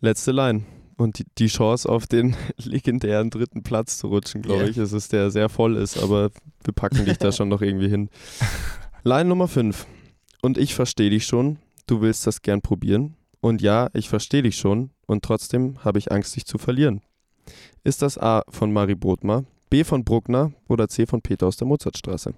[0.00, 0.64] Letzte Line.
[0.96, 4.68] Und die, die Chance auf den legendären dritten Platz zu rutschen, glaube Ja.
[4.68, 6.30] ich, ist es, der sehr voll ist, aber
[6.64, 8.10] wir packen dich da schon noch irgendwie hin.
[9.04, 9.86] Line Nummer 5.
[10.42, 13.16] Und ich verstehe dich schon, du willst das gern probieren.
[13.40, 17.00] Und ja, ich verstehe dich schon und trotzdem habe ich Angst, dich zu verlieren.
[17.84, 21.66] Ist das A von Mari Brodmer, B von Bruckner oder C von Peter aus der
[21.66, 22.34] Mozartstraße?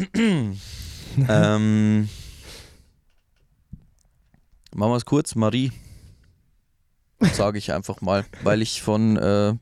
[1.28, 2.08] ähm,
[4.74, 5.34] machen wir es kurz.
[5.34, 5.72] Marie,
[7.20, 9.54] sage ich einfach mal, weil ich von, äh,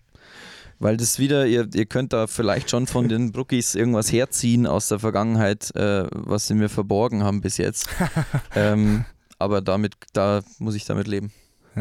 [0.78, 4.88] weil das wieder, ihr, ihr könnt da vielleicht schon von den Brookis irgendwas herziehen aus
[4.88, 7.88] der Vergangenheit, äh, was sie mir verborgen haben bis jetzt.
[8.54, 9.04] ähm,
[9.38, 11.32] aber damit, da muss ich damit leben.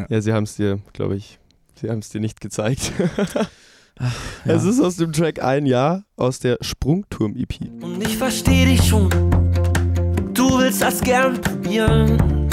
[0.10, 1.40] Ja, sie haben es dir, glaube ich,
[1.76, 2.92] sie haben es dir nicht gezeigt.
[4.46, 4.54] Ja.
[4.54, 7.82] Es ist aus dem Track ein Jahr aus der Sprungturm-EP.
[7.82, 9.10] Und ich versteh dich schon,
[10.36, 12.48] du willst das gern probieren.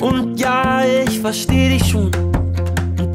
[0.00, 2.10] Und ja, ich versteh dich schon,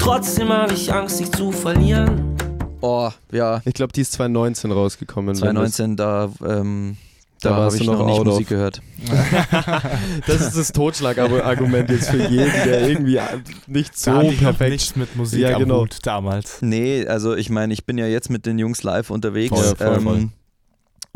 [0.04, 2.36] trotzdem habe ich Angst, dich zu verlieren.
[2.82, 5.28] Oh, ja, Ich glaube, die ist 2019 rausgekommen.
[5.40, 6.96] wenn das- 2019, da, ähm,
[7.40, 8.82] Da da, habe ich du noch noch nicht Musik gehört.
[10.26, 13.18] Das ist das Totschlagargument jetzt für jeden, der irgendwie
[13.66, 14.70] nicht so perfekt.
[14.72, 15.80] nichts mit Musik Ja, am genau.
[15.80, 16.58] Hut damals.
[16.60, 19.48] Nee, also ich meine, ich bin ja jetzt mit den Jungs live unterwegs.
[19.58, 20.28] Voll, voll, ähm, voll.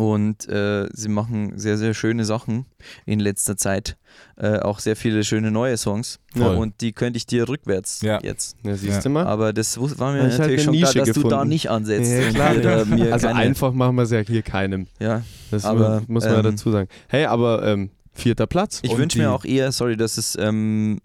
[0.01, 2.67] Und äh, sie machen sehr, sehr schöne Sachen
[3.05, 3.97] in letzter Zeit.
[4.37, 6.21] Äh, auch sehr viele schöne neue Songs.
[6.37, 6.51] Ja.
[6.51, 8.21] Und die könnte ich dir rückwärts Ja.
[8.23, 8.57] jetzt.
[8.63, 9.27] Ja, siehst du mal?
[9.27, 11.49] Aber das war mir halt natürlich eine schon klar, Nische dass du da gefunden.
[11.49, 12.13] nicht ansetzt.
[12.13, 12.85] Ja, klar.
[12.85, 14.87] mir also keine, einfach machen wir es ja hier keinem.
[15.01, 16.89] Ja, Das Aber, muss man ja ähm, dazu sagen.
[17.09, 18.79] Hey, aber ähm, vierter Platz.
[18.85, 21.01] ich wünsche mir auch eher, sorry, dass es ähm,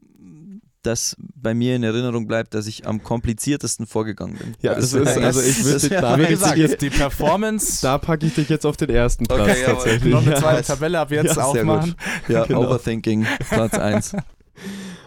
[0.86, 4.56] dass bei mir in Erinnerung bleibt, dass ich am kompliziertesten vorgegangen bin.
[4.62, 7.82] Ja, das ist, also ich würde Das da Wie würde ich gesagt, dir- die Performance.
[7.82, 10.14] da packe ich dich jetzt auf den ersten Platz Okay, tatsächlich.
[10.14, 10.38] noch eine Ja.
[10.38, 11.96] zweite Tabelle ab jetzt Ja, aufmachen.
[12.28, 12.66] Ja, Genau.
[12.66, 14.16] Overthinking, Platz 1.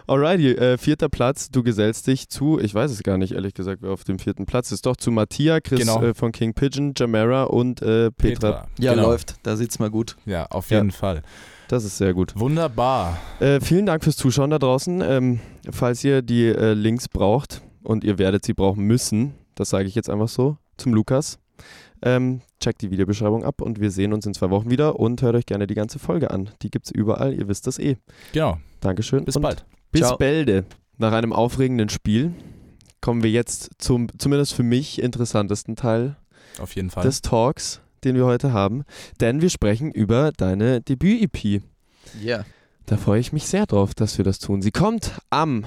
[0.07, 1.49] Alrighty, äh, vierter Platz.
[1.51, 4.45] Du gesellst dich zu, ich weiß es gar nicht, ehrlich gesagt, wer auf dem vierten
[4.45, 4.85] Platz ist.
[4.85, 6.01] Doch zu Mattia, Chris Genau.
[6.01, 8.67] äh, von King Pigeon, Jamera und äh, Petra.
[8.79, 9.09] Ja, genau.
[9.09, 9.35] läuft.
[9.43, 10.15] Da sitzt mal gut.
[10.25, 10.77] Ja, auf Ja.
[10.77, 11.23] jeden Fall.
[11.67, 12.39] Das ist sehr gut.
[12.39, 13.17] Wunderbar.
[13.39, 15.01] Äh, vielen Dank fürs Zuschauen da draußen.
[15.01, 15.39] Ähm,
[15.69, 19.95] falls ihr die äh, Links braucht und ihr werdet sie brauchen müssen, das sage ich
[19.95, 21.39] jetzt einfach so, zum Lukas,
[22.01, 25.35] ähm, checkt die Videobeschreibung ab und wir sehen uns in zwei Wochen wieder und hört
[25.35, 26.49] euch gerne die ganze Folge an.
[26.61, 27.97] Die gibt's überall, ihr wisst das eh.
[28.33, 28.59] Genau.
[28.79, 29.25] Dankeschön.
[29.25, 29.65] Bis und bald.
[29.91, 30.17] Bis Ciao.
[30.17, 30.65] bälde.
[30.97, 32.33] Nach einem aufregenden Spiel
[33.01, 36.15] kommen wir jetzt zum zumindest für mich interessantesten Teil
[36.59, 37.03] Auf jeden Fall.
[37.03, 38.83] des Talks, den wir heute haben.
[39.19, 41.61] Denn wir sprechen über deine Debüt-EP.
[42.21, 42.45] Ja.
[42.85, 44.61] Da freue ich mich sehr drauf, dass wir das tun.
[44.61, 45.65] Sie kommt am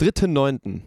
[0.00, 0.80] 3.9.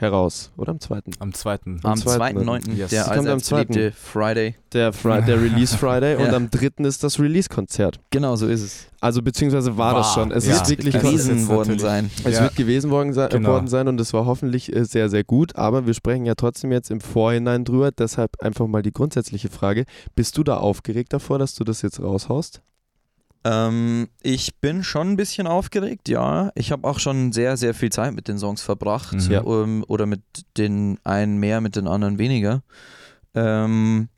[0.00, 0.50] heraus.
[0.56, 1.00] Oder am 2.?
[1.18, 1.58] Am 2.
[1.82, 2.72] Am zweiten, 2.9.
[2.74, 2.90] Yes.
[2.90, 4.54] der kommt am beliebte Friday.
[4.72, 6.32] Der, Fri der Release Friday und Ja.
[6.34, 6.84] am 3.
[6.86, 7.98] ist das Release-Konzert.
[8.10, 8.86] Genau, so ist es.
[9.00, 10.30] Also beziehungsweise war, das War, schon.
[10.30, 10.54] Es ja.
[10.54, 12.10] ist wirklich Das gewesen worden sein.
[12.24, 12.42] Es Ja.
[12.42, 13.50] wird gewesen worden, se Genau.
[13.50, 15.56] worden sein und es war hoffentlich äh, sehr, sehr gut.
[15.56, 17.90] Aber wir sprechen ja trotzdem jetzt im Vorhinein drüber.
[17.92, 19.84] Deshalb einfach mal die grundsätzliche Frage.
[20.14, 22.60] Bist du da aufgeregt davor, dass du das jetzt raushaust?
[23.44, 26.50] Ähm, ich bin schon ein bisschen aufgeregt, ja.
[26.54, 29.14] Ich habe auch schon sehr, sehr viel Zeit mit den Songs verbracht.
[29.14, 29.30] Mhm.
[29.30, 29.44] Ja.
[29.44, 30.20] Ähm, oder mit
[30.58, 32.62] den einen mehr, mit den anderen weniger.
[33.34, 34.08] Ähm,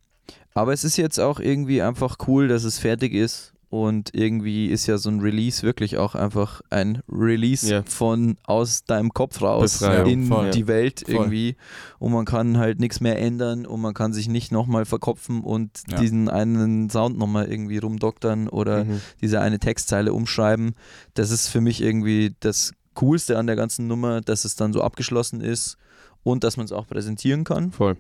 [0.55, 3.52] aber es ist jetzt auch irgendwie einfach cool, dass es fertig ist.
[3.73, 7.83] Und irgendwie ist ja so ein Release wirklich auch einfach ein Release Ja.
[7.87, 10.51] von aus deinem Kopf raus Befreiung, in voll.
[10.51, 11.15] die Welt Voll.
[11.15, 11.57] irgendwie.
[11.99, 15.71] Und man kann halt nichts mehr ändern und man kann sich nicht nochmal verkopfen und
[15.89, 15.97] Ja.
[15.99, 19.01] diesen einen Sound nochmal irgendwie rumdoktern oder Mhm.
[19.23, 20.75] diese eine Textzeile umschreiben.
[21.15, 24.83] Das ist für mich irgendwie das Coolste an der ganzen Nummer, dass es dann so
[24.83, 25.79] abgeschlossen ist
[26.25, 27.73] und dass man es auch präsentieren kann.
[27.73, 27.97] Voll.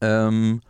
[0.00, 0.62] Ähm,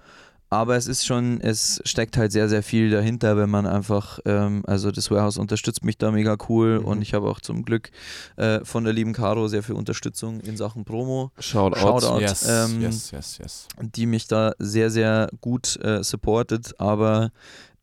[0.51, 4.63] aber es ist schon, es steckt halt sehr, sehr viel dahinter, wenn man einfach, ähm,
[4.67, 6.85] also das Warehouse unterstützt mich da mega cool Mhm.
[6.85, 7.91] und ich habe auch zum Glück
[8.37, 11.81] äh, von der lieben Caro sehr viel Unterstützung in Sachen Promo, Shoutout.
[11.81, 12.21] Shoutout.
[12.21, 13.67] Yes, ähm, yes, yes, yes.
[13.81, 17.31] die mich da sehr, sehr gut äh, supportet, aber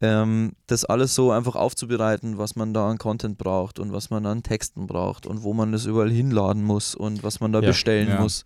[0.04, 4.26] ähm, das alles so einfach aufzubereiten, was man da an Content braucht und was man
[4.26, 7.68] an Texten braucht und wo man das überall hinladen muss und was man da Ja.
[7.68, 8.22] bestellen Ja.
[8.22, 8.44] muss,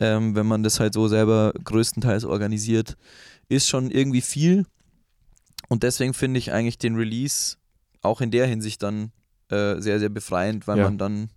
[0.00, 2.96] ähm, wenn man das halt so selber größtenteils organisiert,
[3.48, 4.66] ist schon irgendwie viel.
[5.68, 7.56] Und deswegen finde ich eigentlich den Release
[8.02, 9.12] auch in der Hinsicht dann
[9.50, 10.84] äh, sehr, sehr befreiend, weil Ja.
[10.84, 11.30] man dann,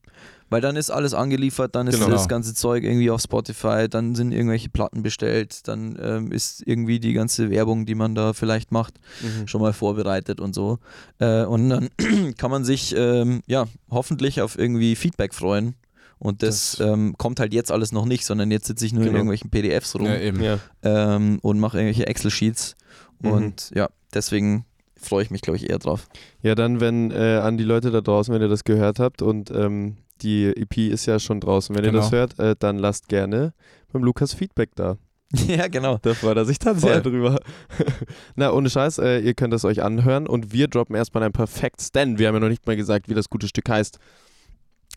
[0.49, 2.09] weil dann ist alles angeliefert, dann ist Genau.
[2.09, 6.99] das ganze Zeug irgendwie auf Spotify, dann sind irgendwelche Platten bestellt, dann ähm, ist irgendwie
[6.99, 9.47] die ganze Werbung, die man da vielleicht macht, Mhm.
[9.47, 10.79] schon mal vorbereitet und so.
[11.19, 11.89] Äh, und dann
[12.37, 15.75] kann man sich ähm, ja hoffentlich auf irgendwie Feedback freuen.
[16.23, 19.01] Und das, Das- ähm, kommt halt jetzt alles noch nicht, sondern jetzt sitze ich nur
[19.01, 19.17] in Genau.
[19.17, 20.41] irgendwelchen PDFs rum Ja, eben.
[20.43, 20.59] Ja.
[20.83, 22.75] ähm, und mache irgendwelche Excel-Sheets.
[23.21, 23.31] Mhm.
[23.31, 24.65] Und ja, deswegen
[24.95, 26.07] freue ich mich, glaube ich, eher drauf.
[26.43, 29.49] Ja, dann, wenn äh, an die Leute da draußen, wenn ihr das gehört habt und
[29.49, 32.03] ähm, die EP ist ja schon draußen, wenn ihr Genau.
[32.03, 33.53] das hört, äh, dann lasst gerne
[33.91, 34.97] beim Lukas Feedback da.
[35.47, 35.97] ja, genau.
[36.03, 36.91] Da freut er sich dann Voll.
[36.91, 37.39] sehr drüber.
[38.35, 41.47] Na, ohne Scheiß, äh, ihr könnt es euch anhören und wir droppen erstmal ein paar
[41.47, 43.97] Facts, denn wir haben ja noch nicht mal gesagt, wie das gute Stück heißt.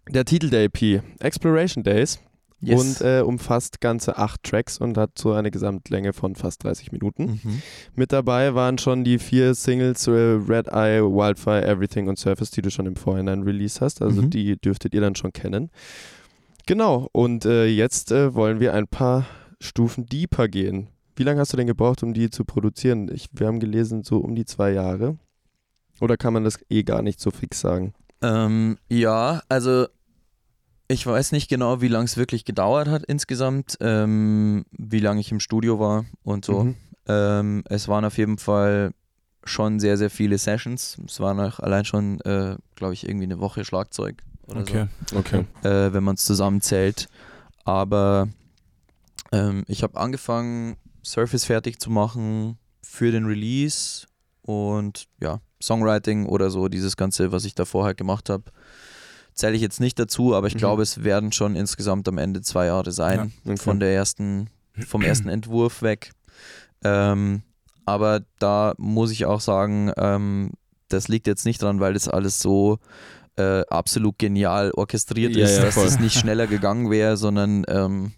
[0.09, 2.19] Der Titel der EP, Exploration Days,
[2.67, 7.41] und äh, umfasst ganze acht Tracks und hat so eine Gesamtlänge von fast 30 Minuten.
[7.43, 7.63] mhm.
[7.95, 12.63] Mit dabei waren schon die vier Singles äh, Red Eye, Wildfire, Everything und Surface, die
[12.63, 14.01] du schon im Vorhinein released hast.
[14.01, 14.31] Also Mhm.
[14.31, 15.71] die dürftet ihr dann schon kennen.
[16.67, 19.27] Genau, und äh, jetzt äh, wollen wir ein paar
[19.61, 20.89] Stufen deeper gehen.
[21.17, 23.11] Wie lange hast du denn gebraucht, um die zu produzieren?
[23.13, 25.19] Ich, wir haben gelesen, so um die zwei Jahre.
[26.01, 27.93] Oder kann man das eh gar nicht so fix sagen?
[28.23, 29.87] ähm, ja, also
[30.89, 35.33] ich weiß nicht genau, wie lange es wirklich gedauert hat insgesamt, ähm, wie lange ich
[35.33, 36.65] im Studio war und so.
[36.65, 36.77] Mhm.
[37.07, 38.93] Ähm, es waren auf jeden Fall
[39.45, 40.99] schon sehr, sehr viele Sessions.
[41.07, 44.87] Es waren auch allein schon, äh, glaube ich, irgendwie eine Woche Schlagzeug oder Okay.
[45.15, 45.45] Okay.
[45.63, 47.09] so, äh, wenn man es zusammenzählt.
[47.65, 48.29] Aber
[49.33, 54.07] ähm, ich habe angefangen, Surface fertig zu machen für den Release
[54.43, 58.45] und ja, Songwriting oder so, dieses Ganze, was ich davor halt gemacht habe.
[59.35, 60.59] Zähle ich jetzt nicht dazu, aber ich Mhm.
[60.59, 63.57] glaube, es werden schon insgesamt am Ende zwei Jahre sein Okay.
[63.57, 64.49] von der ersten,
[64.87, 66.13] vom ersten Entwurf weg.
[66.85, 67.43] Ähm,
[67.87, 70.53] aber da muss ich auch sagen, ähm,
[70.89, 72.79] das liegt jetzt nicht dran, weil das alles so
[73.37, 78.13] äh, absolut genial orchestriert Ja, ist, ja, dass es nicht schneller gegangen wäre, sondern ähm,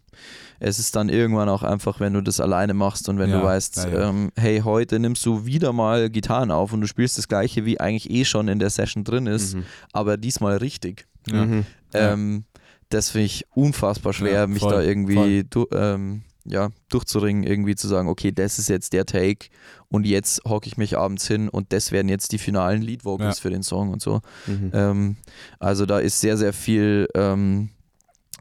[0.60, 3.44] es ist dann irgendwann auch einfach, wenn du das alleine machst und wenn Ja, du
[3.44, 4.08] weißt, ja.
[4.08, 7.80] Ähm, hey, heute nimmst du wieder mal Gitarren auf und du spielst das gleiche, wie
[7.80, 9.64] eigentlich eh schon in der Session drin ist, Mhm.
[9.92, 11.06] aber diesmal richtig.
[11.30, 11.44] Ja.
[11.44, 11.66] Mhm.
[11.94, 12.12] Ja.
[12.12, 12.44] Ähm,
[12.88, 17.74] das finde ich unfassbar schwer, Ja, mich voll, da irgendwie du, ähm, ja, durchzuringen, irgendwie
[17.74, 19.48] zu sagen, okay, das ist jetzt der Take
[19.88, 23.42] und jetzt hocke ich mich abends hin und das werden jetzt die finalen Lead-Vocals Ja.
[23.42, 24.20] für den Song und so.
[24.46, 24.70] Mhm.
[24.72, 25.16] Ähm,
[25.58, 27.70] also da ist sehr, sehr viel ähm,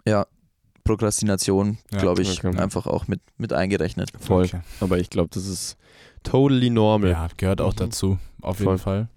[0.08, 0.28] ja,
[0.86, 2.58] Prokrastination, Ja, glaube ich, okay.
[2.58, 4.12] einfach auch mit, mit eingerechnet.
[4.20, 4.46] Voll.
[4.46, 4.62] Okay.
[4.80, 5.76] Aber ich glaube, das ist
[6.24, 7.10] totally normal.
[7.10, 7.78] Ja, gehört auch Mhm.
[7.78, 8.68] dazu, auf Voll.
[8.68, 9.08] jeden Fall.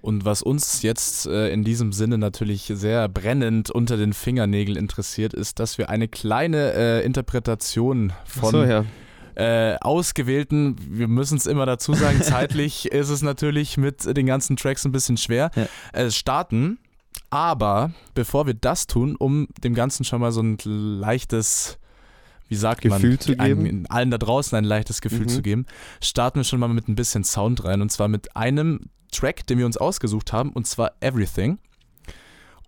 [0.00, 5.34] Und was uns jetzt äh, in diesem Sinne natürlich sehr brennend unter den Fingernägeln interessiert,
[5.34, 8.84] ist, dass wir eine kleine äh, Interpretation von so, ja.
[9.34, 14.56] äh, ausgewählten, wir müssen es immer dazu sagen, zeitlich ist es natürlich mit den ganzen
[14.56, 15.66] Tracks ein bisschen schwer, Ja.
[15.92, 16.78] äh, starten.
[17.30, 21.78] Aber bevor wir das tun, um dem Ganzen schon mal so ein leichtes,
[22.48, 23.86] wie sagt Gefühl man, zu einem- geben?
[23.88, 25.28] allen da draußen ein leichtes Gefühl Mhm.
[25.28, 25.66] zu geben,
[26.00, 27.82] starten wir schon mal mit ein bisschen Sound rein.
[27.82, 31.58] Und zwar mit einem Track, den wir uns ausgesucht haben, und zwar Everything.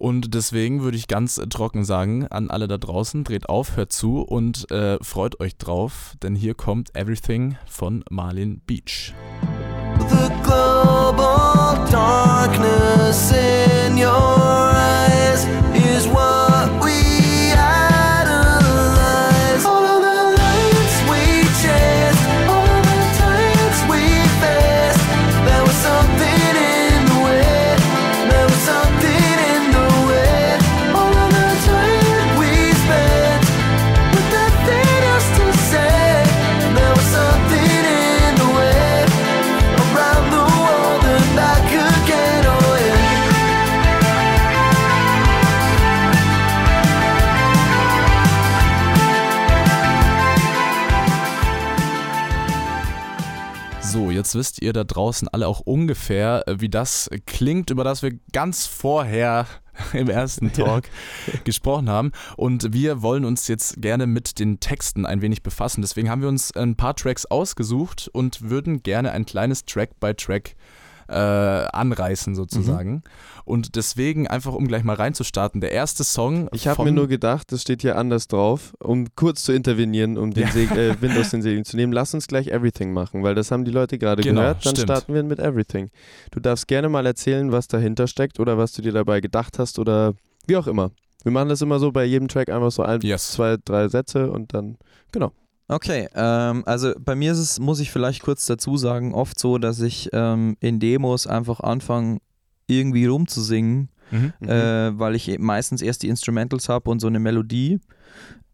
[0.01, 4.21] Und deswegen würde ich ganz trocken sagen, an alle da draußen, dreht auf, hört zu
[4.23, 9.13] und äh, freut euch drauf, denn hier kommt Everything von Marlin Beach.
[10.09, 11.48] The global
[11.87, 14.68] darkness in your
[54.19, 58.13] jetzt wisst ihr da draußen alle auch ungefähr, äh, wie das klingt, über das wir
[58.33, 59.47] ganz vorher
[59.93, 60.85] im ersten Talk
[61.45, 62.13] gesprochen haben.
[62.37, 65.81] Und wir wollen uns jetzt gerne mit den Texten ein wenig befassen.
[65.81, 70.15] Deswegen haben wir uns ein paar Tracks ausgesucht und würden gerne ein kleines Track by
[70.15, 70.57] Track
[71.09, 73.03] äh, anreißen sozusagen.
[73.45, 76.49] Und deswegen einfach, um gleich mal reinzustarten, der erste Song.
[76.53, 80.33] Ich habe mir nur gedacht, das steht hier anders drauf, um kurz zu intervenieren, um
[80.35, 80.51] den Ja.
[80.53, 81.93] Seg äh, Wind aus den Segeln zu nehmen.
[81.93, 84.67] Lass uns gleich Everything machen, weil das haben die Leute gerade Genau, gehört.
[84.67, 84.91] Dann stimmt.
[84.91, 85.91] starten wir mit Everything.
[86.31, 89.79] Du darfst gerne mal erzählen, was dahinter steckt oder was du dir dabei gedacht hast
[89.79, 90.13] oder
[90.47, 90.91] wie auch immer.
[91.25, 93.33] Wir machen das immer so bei jedem Track einfach so ein, Yes.
[93.33, 94.77] zwei, drei Sätze und dann,
[95.11, 95.33] genau.
[95.69, 99.59] Okay, ähm, also bei mir ist es, muss ich vielleicht kurz dazu sagen, oft so,
[99.59, 102.19] dass ich ähm, in Demos einfach anfange,
[102.67, 104.33] irgendwie rumzusingen, Mhm.
[104.49, 107.79] äh, weil ich meistens erst die Instrumentals habe und so eine Melodie.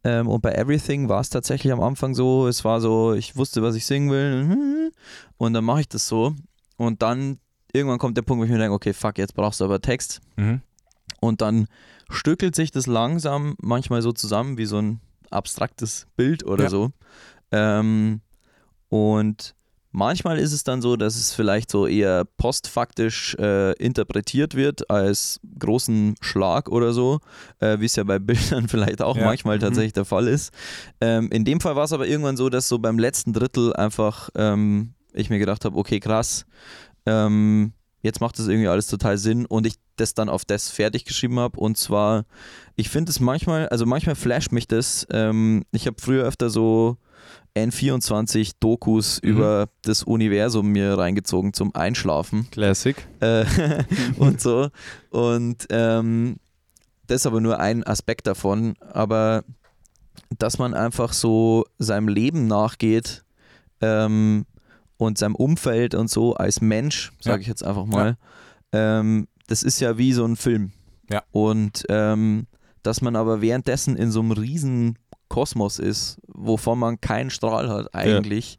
[0.03, 3.62] Ähm, und bei Everything war es tatsächlich am Anfang so, es war so, ich wusste,
[3.62, 4.91] was ich singen will
[5.37, 6.35] und dann mache ich das so.
[6.77, 7.39] Und dann
[7.73, 10.21] irgendwann kommt der Punkt, wo ich mir denke, okay, fuck, jetzt brauchst du aber Text.
[10.35, 10.61] Mhm.
[11.21, 11.69] Und dann
[12.11, 15.01] stückelt sich das langsam manchmal so zusammen wie so ein
[15.35, 16.70] abstraktes Bild oder Ja.
[16.70, 16.91] so.
[17.53, 18.20] Ähm,
[18.89, 19.55] und
[19.91, 25.41] manchmal ist es dann so, dass es vielleicht so eher postfaktisch äh, interpretiert wird als
[25.59, 27.20] großen Schlag oder so,
[27.61, 29.24] äh, wie es ja bei Bildern vielleicht auch Ja.
[29.24, 29.62] manchmal Mhm.
[29.62, 30.53] tatsächlich der Fall ist.
[31.01, 34.30] Ähm, in dem Fall war es aber irgendwann so, dass so beim letzten Drittel einfach
[34.35, 36.45] ähm, ich mir gedacht habe, okay, krass,
[37.07, 37.72] ähm,
[38.05, 41.41] jetzt macht das irgendwie alles total Sinn und ich das dann auf das fertig geschrieben
[41.41, 41.59] habe.
[41.59, 42.25] Und zwar,
[42.77, 45.07] ich finde es manchmal, also manchmal flasht mich das.
[45.11, 46.99] Ähm, ich habe früher öfter so
[47.57, 49.29] N24-Dokus Mhm.
[49.29, 52.97] über das Universum mir reingezogen zum Einschlafen Classic.
[53.21, 53.45] äh,
[54.19, 54.69] und so.
[55.11, 56.37] Und ähm,
[57.07, 58.75] das ist aber nur ein Aspekt davon.
[58.93, 59.45] Aber
[60.39, 63.25] dass man einfach so seinem Leben nachgeht
[63.81, 64.47] ähm,
[65.05, 67.41] und seinem Umfeld und so als Mensch, sage Ja.
[67.43, 68.17] ich jetzt einfach mal,
[68.73, 70.73] ähm, das ist ja wie so ein Film.
[71.11, 71.23] Ja.
[71.33, 72.47] Und ähm,
[72.83, 74.99] dass man aber währenddessen in so einem riesen
[75.29, 78.59] Kosmos ist, wovon man keinen Strahl hat eigentlich.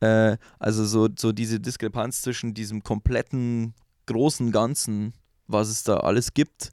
[0.00, 3.74] Äh, also so, so diese Diskrepanz zwischen diesem kompletten
[4.06, 5.12] großen Ganzen,
[5.46, 6.70] was es da alles gibt,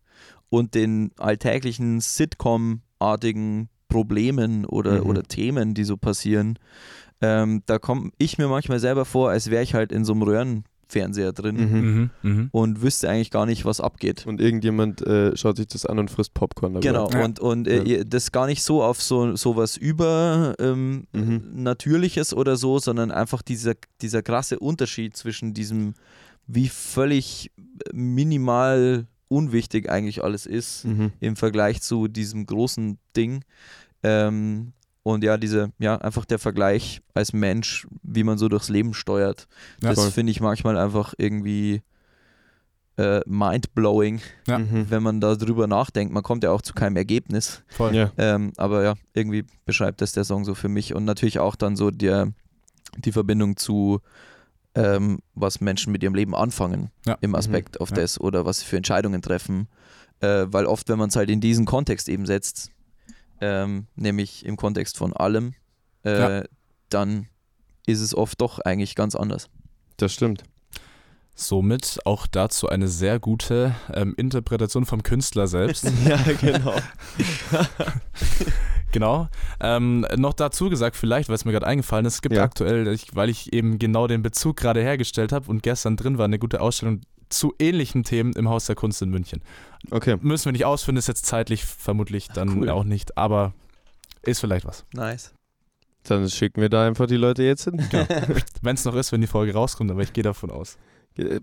[0.49, 5.09] und den alltäglichen Sitcom-artigen Problemen oder, Mhm.
[5.09, 6.59] oder Themen, die so passieren.
[7.21, 10.21] Ähm, da komme ich mir manchmal selber vor, als wäre ich halt in so einem
[10.21, 11.79] Röhrenfernseher drin Mhm.
[11.79, 12.09] Mhm.
[12.21, 12.49] Mhm.
[12.51, 14.25] und wüsste eigentlich gar nicht, was abgeht.
[14.27, 16.85] Und irgendjemand äh, schaut sich das an und frisst Popcorn dabei.
[16.87, 17.25] Genau, Ja.
[17.25, 18.03] und, und äh, Ja.
[18.03, 21.41] das gar nicht so auf so, so was über ähm, Mhm.
[21.63, 25.95] Natürliches oder so, sondern einfach dieser, dieser krasse Unterschied zwischen diesem,
[26.45, 27.51] wie völlig
[27.93, 31.11] minimal unwichtig eigentlich alles ist Mhm.
[31.19, 33.43] im Vergleich zu diesem großen Ding.
[34.03, 34.71] Ähm,
[35.07, 39.47] und ja, diese, ja, einfach der Vergleich als Mensch, wie man so durchs Leben steuert,
[39.81, 41.81] Ja, das finde ich manchmal einfach irgendwie
[42.97, 44.57] äh, mind-blowing, Ja.
[44.59, 44.89] Mhm.
[44.89, 46.13] wenn man darüber nachdenkt.
[46.13, 47.61] Man kommt ja auch zu keinem Ergebnis.
[47.67, 47.95] Voll.
[47.95, 48.11] Ja.
[48.17, 50.93] Ähm, aber ja, irgendwie beschreibt das der Song so für mich.
[50.95, 52.33] Und natürlich auch dann so der,
[52.97, 53.99] die Verbindung zu,
[54.75, 57.17] ähm, was Menschen mit ihrem Leben anfangen Ja.
[57.21, 57.97] im Aspekt auf Ja.
[57.97, 59.67] das oder was sie für Entscheidungen treffen.
[60.19, 62.71] Äh, weil oft, wenn man es halt in diesen Kontext eben setzt,
[63.41, 65.53] ähm, nämlich im Kontext von allem,
[66.03, 66.43] äh, Ja.
[66.89, 67.27] dann
[67.85, 69.49] ist es oft doch eigentlich ganz anders.
[69.97, 70.43] Das stimmt.
[71.39, 75.83] Somit auch dazu eine sehr gute ähm, Interpretation vom Künstler selbst.
[76.05, 76.73] ja, genau.
[78.93, 79.27] Genau.
[79.59, 82.43] Ähm, noch dazu gesagt, vielleicht, weil es mir gerade eingefallen ist, es gibt Ja.
[82.43, 86.25] aktuell, ich, weil ich eben genau den Bezug gerade hergestellt habe und gestern drin war,
[86.25, 89.41] eine gute Ausstellung zu ähnlichen Themen im Haus der Kunst in München.
[89.91, 90.17] Okay.
[90.21, 92.69] Müssen wir nicht ausführen, ist jetzt zeitlich vermutlich dann Cool.
[92.69, 93.53] auch nicht, aber
[94.23, 94.85] ist vielleicht was.
[94.93, 95.33] Nice.
[96.03, 97.81] Dann schicken wir da einfach die Leute jetzt hin.
[98.61, 100.77] Wenn es noch ist, wenn die Folge rauskommt, aber ich gehe davon aus.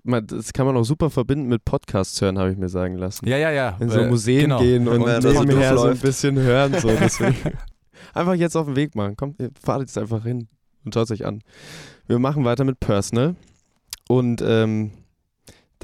[0.04, 3.28] Man- Das kann man auch super verbinden mit Podcasts hören, habe ich mir sagen lassen.
[3.28, 3.76] Ja, ja, ja.
[3.80, 4.60] In so äh, Museen genau.
[4.60, 6.78] gehen und Ja, so nebenher so ein bisschen hören.
[6.78, 6.88] So.
[8.14, 9.16] Einfach jetzt auf den Weg machen.
[9.16, 10.46] Kommt, fahrt jetzt einfach hin
[10.84, 11.42] und schaut es euch an.
[12.06, 13.34] Wir machen weiter mit Personal.
[14.08, 14.92] Und ähm,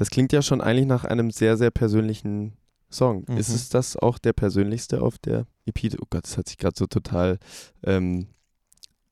[0.01, 2.53] das klingt ja schon eigentlich nach einem sehr, sehr persönlichen
[2.89, 3.23] Song.
[3.27, 3.37] Mhm.
[3.37, 5.93] Ist es das auch der persönlichste auf der EP?
[6.01, 7.37] Oh Gott, das hat sich gerade so total
[7.83, 8.25] ähm,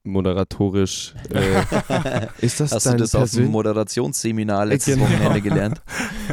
[0.03, 1.13] moderatorisch.
[1.31, 1.61] Äh,
[2.41, 5.05] ist das Hast du dein das auf dem Moderationsseminar letztes Genau.
[5.05, 5.79] Wochenende gelernt?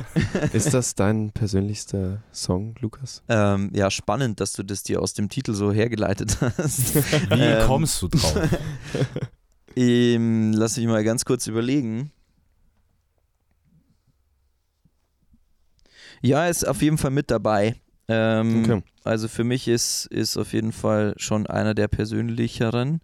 [0.54, 3.22] Ist das dein persönlichster Song, Lukas?
[3.28, 6.94] Ähm, ja, spannend, dass du das dir aus dem Titel so hergeleitet hast.
[6.94, 8.40] Wie Ähm, kommst du drauf?
[9.78, 12.10] Ähm, lass mich mal ganz kurz überlegen.
[16.22, 17.76] Ja, ist auf jeden Fall mit dabei.
[18.08, 18.82] Ähm, Okay.
[19.04, 23.00] Also für mich ist, ist auf jeden Fall schon einer der persönlicheren,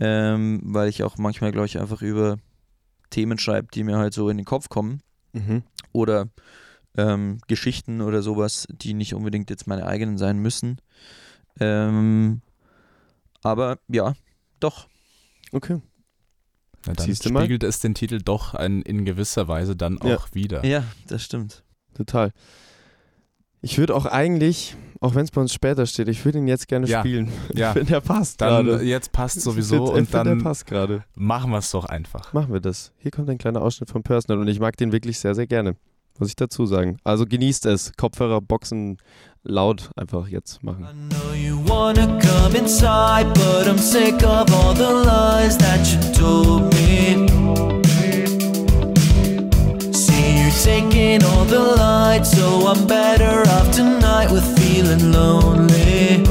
[0.00, 2.38] ähm, weil ich auch manchmal, glaube ich, einfach über
[3.10, 5.62] Themen schreibe, die mir halt so in den Kopf kommen Mhm.
[5.92, 6.28] oder
[6.96, 10.80] ähm, Geschichten oder sowas, die nicht unbedingt jetzt meine eigenen sein müssen.
[11.60, 12.40] Ähm,
[13.42, 14.14] aber ja,
[14.60, 14.88] doch.
[15.52, 15.80] Okay.
[16.86, 17.40] Na, dann Siehst du mal?
[17.42, 20.16] spiegelt es den Titel doch ein, in gewisser Weise dann Ja.
[20.16, 20.64] auch wieder.
[20.64, 21.62] Ja, das stimmt.
[21.98, 22.30] Total.
[23.60, 26.68] Ich würde auch eigentlich, auch wenn es bei uns später steht, ich würde ihn jetzt
[26.68, 27.00] gerne Ja.
[27.00, 27.30] spielen.
[27.54, 27.74] Ja.
[27.74, 28.84] Wenn der passt Dann gerade.
[28.84, 31.02] jetzt passt Ich sowieso find- ich und dann passt gerade.
[31.16, 32.32] machen wir es doch einfach.
[32.32, 32.92] Machen wir das.
[32.98, 35.74] Hier kommt ein kleiner Ausschnitt vom Personal und ich mag den wirklich sehr, sehr gerne.
[36.20, 36.98] Muss ich dazu sagen.
[37.04, 37.92] Also genießt es.
[37.96, 38.98] Kopfhörer, Boxen
[39.42, 40.84] laut einfach jetzt machen.
[40.84, 46.12] I know you wanna come inside, but I'm sick of all the lies that you
[46.12, 47.77] told me.
[50.68, 56.22] Taking all the light, so I'm better off tonight with feeling lonely.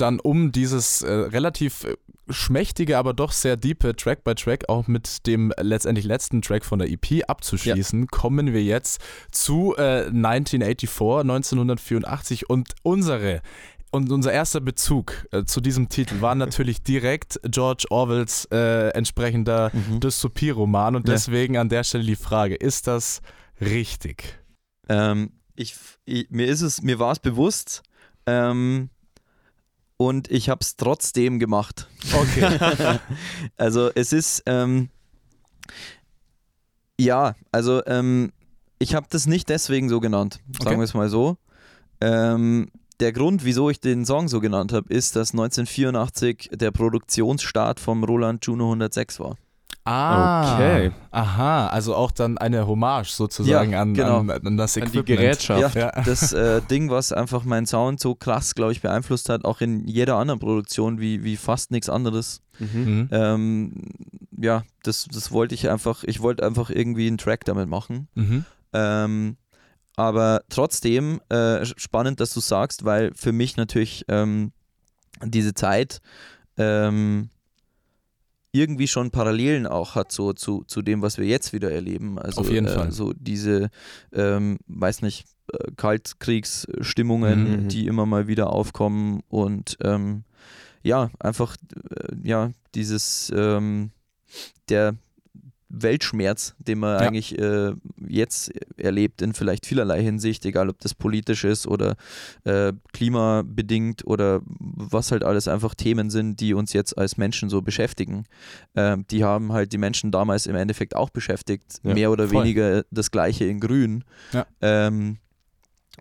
[0.00, 1.96] Dann um dieses äh, relativ äh,
[2.30, 6.78] schmächtige, aber doch sehr diepe Track by Track auch mit dem letztendlich letzten Track von
[6.78, 9.00] der EP abzuschließen, kommen wir jetzt
[9.32, 13.40] zu äh, 1984, 1984 und unsere
[13.90, 19.70] und unser erster Bezug äh, zu diesem Titel war natürlich direkt George Orwells äh, entsprechender
[19.72, 20.00] Mhm.
[20.00, 21.14] Dystopie-Roman und Ja.
[21.14, 23.22] deswegen an der Stelle die Frage, ist das
[23.62, 24.38] richtig?
[24.90, 25.74] Ähm, ich,
[26.04, 27.82] ich, mir ist es, mir war es bewusst
[28.26, 28.90] ähm,
[29.98, 31.88] und ich habe es trotzdem gemacht.
[32.14, 32.98] Okay.
[33.58, 34.88] also es ist, ähm,
[36.98, 38.32] ja, also ähm,
[38.78, 40.76] ich habe das nicht deswegen so genannt, sagen Okay.
[40.78, 41.36] wir es mal so.
[42.00, 42.70] Ähm,
[43.00, 48.02] der Grund, wieso ich den Song so genannt habe, ist, dass 1984 der Produktionsstart vom
[48.04, 49.36] Roland Juno 106 war.
[49.90, 50.90] Ah, Okay.
[51.10, 54.18] Aha, also auch dann eine Hommage sozusagen Ja, an, genau.
[54.18, 55.06] an, an das An die Equipment.
[55.20, 55.74] Gerätschaft.
[55.76, 56.02] Ja, Ja.
[56.02, 59.86] das äh, Ding, was einfach meinen Sound so krass, glaube ich, beeinflusst hat, auch in
[59.88, 62.42] jeder anderen Produktion wie, wie fast nichts anderes.
[62.58, 62.68] Mhm.
[62.84, 63.08] Mhm.
[63.10, 63.72] Ähm,
[64.36, 68.08] ja, das, das wollte ich einfach, ich wollte einfach irgendwie einen Track damit machen.
[68.14, 68.44] Mhm.
[68.74, 69.36] Ähm,
[69.96, 74.52] aber trotzdem äh, spannend, dass du sagst, weil für mich natürlich ähm,
[75.24, 76.00] diese Zeit
[76.56, 77.30] ähm,
[78.52, 82.18] irgendwie schon Parallelen auch hat so zu, zu dem, was wir jetzt wieder erleben.
[82.18, 82.92] Also Auf jeden äh, Fall.
[82.92, 83.68] so diese,
[84.12, 87.68] ähm, weiß nicht, äh, Kaltkriegsstimmungen, Mhm.
[87.68, 90.24] die immer mal wieder aufkommen und ähm,
[90.82, 91.56] ja, einfach
[91.90, 93.90] äh, ja, dieses ähm,
[94.68, 94.94] der
[95.70, 97.06] Weltschmerz, den man Ja.
[97.06, 97.72] eigentlich äh,
[98.06, 101.96] jetzt erlebt in vielleicht vielerlei Hinsicht, egal ob das politisch ist oder
[102.44, 107.60] äh, klimabedingt oder was halt alles einfach Themen sind, die uns jetzt als Menschen so
[107.60, 108.24] beschäftigen.
[108.74, 112.44] Ähm, die haben halt die Menschen damals im Endeffekt auch beschäftigt, Ja, mehr oder voll.
[112.44, 114.04] weniger das gleiche in Grün.
[114.32, 114.46] Ja.
[114.62, 115.18] Ähm,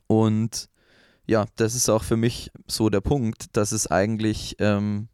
[0.07, 0.70] und
[1.26, 5.09] ja, das ist auch für mich so der Punkt, dass es eigentlich ähm,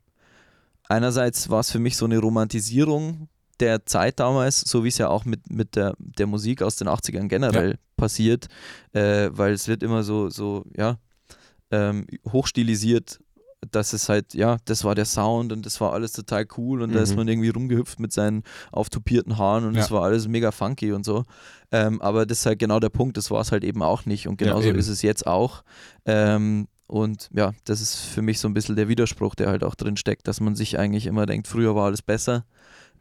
[0.87, 3.29] einerseits war es für mich so eine Romantisierung
[3.63, 6.87] der Zeit damals, so wie es ja auch mit, mit der, der Musik aus den
[6.87, 8.47] 80ern generell passiert,
[8.93, 10.97] äh, weil es wird immer so, so ja,
[11.71, 13.19] ähm, hochstilisiert,
[13.71, 16.93] dass es halt, ja, das war der Sound und das war alles total cool und
[16.93, 17.15] da ist Mhm.
[17.15, 18.43] man irgendwie rumgehüpft mit seinen
[18.73, 19.83] auftopierten Haaren und Ja.
[19.83, 21.23] es war alles mega funky und so.
[21.71, 24.27] Ähm, aber das ist halt genau der Punkt, das war es halt eben auch nicht
[24.27, 24.77] und Ja, genauso eben.
[24.79, 25.63] ist es jetzt auch.
[26.05, 29.75] Ähm, und ja, das ist für mich so ein bisschen der Widerspruch, der halt auch
[29.75, 32.45] drin steckt, dass man sich eigentlich immer denkt, früher war alles besser.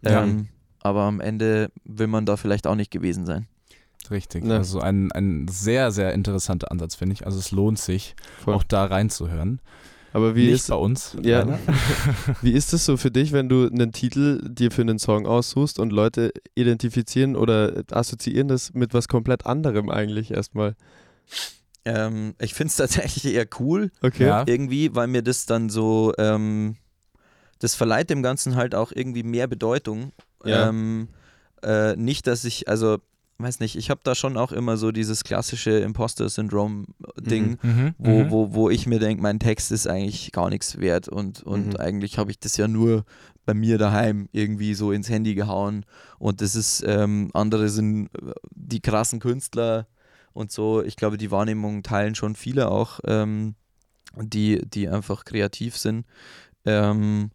[0.02, 0.24] Ja.
[0.24, 0.48] Ähm,
[0.80, 3.46] aber am Ende will man da vielleicht auch nicht gewesen sein.
[4.10, 4.44] Richtig.
[4.44, 4.56] Ne.
[4.56, 7.24] Also ein, ein sehr, sehr interessanter Ansatz, finde ich.
[7.24, 8.54] Also es lohnt sich, Voll.
[8.54, 9.60] auch da reinzuhören.
[10.12, 11.16] Aber wie Nicht ist, bei uns.
[11.22, 11.38] Ja.
[11.40, 11.58] leider.
[12.42, 15.78] wie ist es so für dich, wenn du einen Titel dir für einen Song aussuchst
[15.78, 20.74] und Leute identifizieren oder assoziieren das mit was komplett anderem eigentlich erstmal?
[21.84, 24.26] Ähm, ich finde es tatsächlich eher cool, Okay.
[24.26, 24.44] Ja.
[24.46, 26.76] irgendwie, weil mir das dann so, ähm,
[27.62, 30.12] das verleiht dem Ganzen halt auch irgendwie mehr Bedeutung.
[30.44, 30.68] Ja.
[30.68, 31.08] Ähm,
[31.62, 32.98] äh, nicht, dass ich, also,
[33.38, 37.94] weiß nicht, ich habe da schon auch immer so dieses klassische Imposter-Syndrom-Ding, Mhm.
[37.98, 38.30] wo, mhm.
[38.30, 41.76] wo, wo ich mir denke, mein Text ist eigentlich gar nichts wert und, und Mhm.
[41.76, 43.04] eigentlich habe ich das ja nur
[43.44, 45.84] bei mir daheim irgendwie so ins Handy gehauen
[46.18, 49.86] und das ist, ähm, andere sind äh, die krassen Künstler
[50.32, 53.54] und so, ich glaube, die Wahrnehmung teilen schon viele auch, ähm,
[54.16, 56.06] die, die einfach kreativ sind.
[56.64, 57.30] Ähm,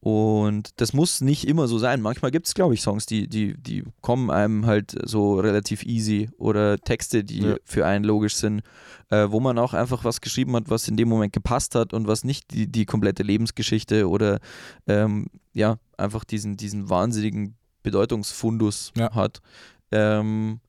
[0.00, 2.00] und das muss nicht immer so sein.
[2.00, 6.30] Manchmal gibt es, glaube ich, Songs, die, die, die kommen einem halt so relativ easy
[6.38, 7.56] oder Texte, die Ja.
[7.64, 8.62] für einen logisch sind,
[9.10, 12.06] äh, wo man auch einfach was geschrieben hat, was in dem Moment gepasst hat und
[12.08, 14.38] was nicht die, die komplette Lebensgeschichte oder
[14.86, 19.14] ähm, ja, einfach diesen, diesen wahnsinnigen Bedeutungsfundus Ja.
[19.14, 19.40] hat.
[19.92, 20.60] Ähm,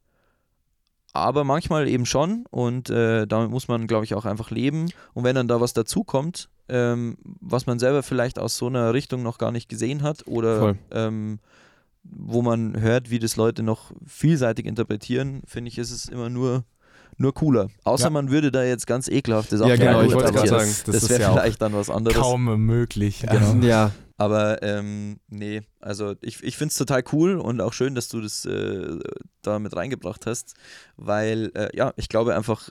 [1.14, 4.88] aber manchmal eben schon und äh, damit muss man, glaube ich, auch einfach leben.
[5.14, 9.22] Und wenn dann da was dazukommt, ähm, was man selber vielleicht aus so einer Richtung
[9.24, 11.40] noch gar nicht gesehen hat oder ähm,
[12.04, 16.64] wo man hört, wie das Leute noch vielseitig interpretieren, finde ich, ist es immer nur,
[17.18, 17.68] nur cooler.
[17.84, 18.10] Außer Ja.
[18.10, 21.04] man würde da jetzt ganz ekelhaftes Ja, genau, Abfall ich wollte gerade das, sagen, Das,
[21.04, 22.18] ist wäre ja vielleicht dann was anderes.
[22.18, 23.20] kaum möglich.
[23.22, 23.34] Genau.
[23.34, 23.92] Also, Ja,
[24.22, 28.22] Aber ähm, nee, also ich, ich finde es total cool und auch schön, dass du
[28.22, 29.00] das äh,
[29.42, 30.54] da mit reingebracht hast,
[30.96, 32.70] weil äh, ja, ich glaube einfach,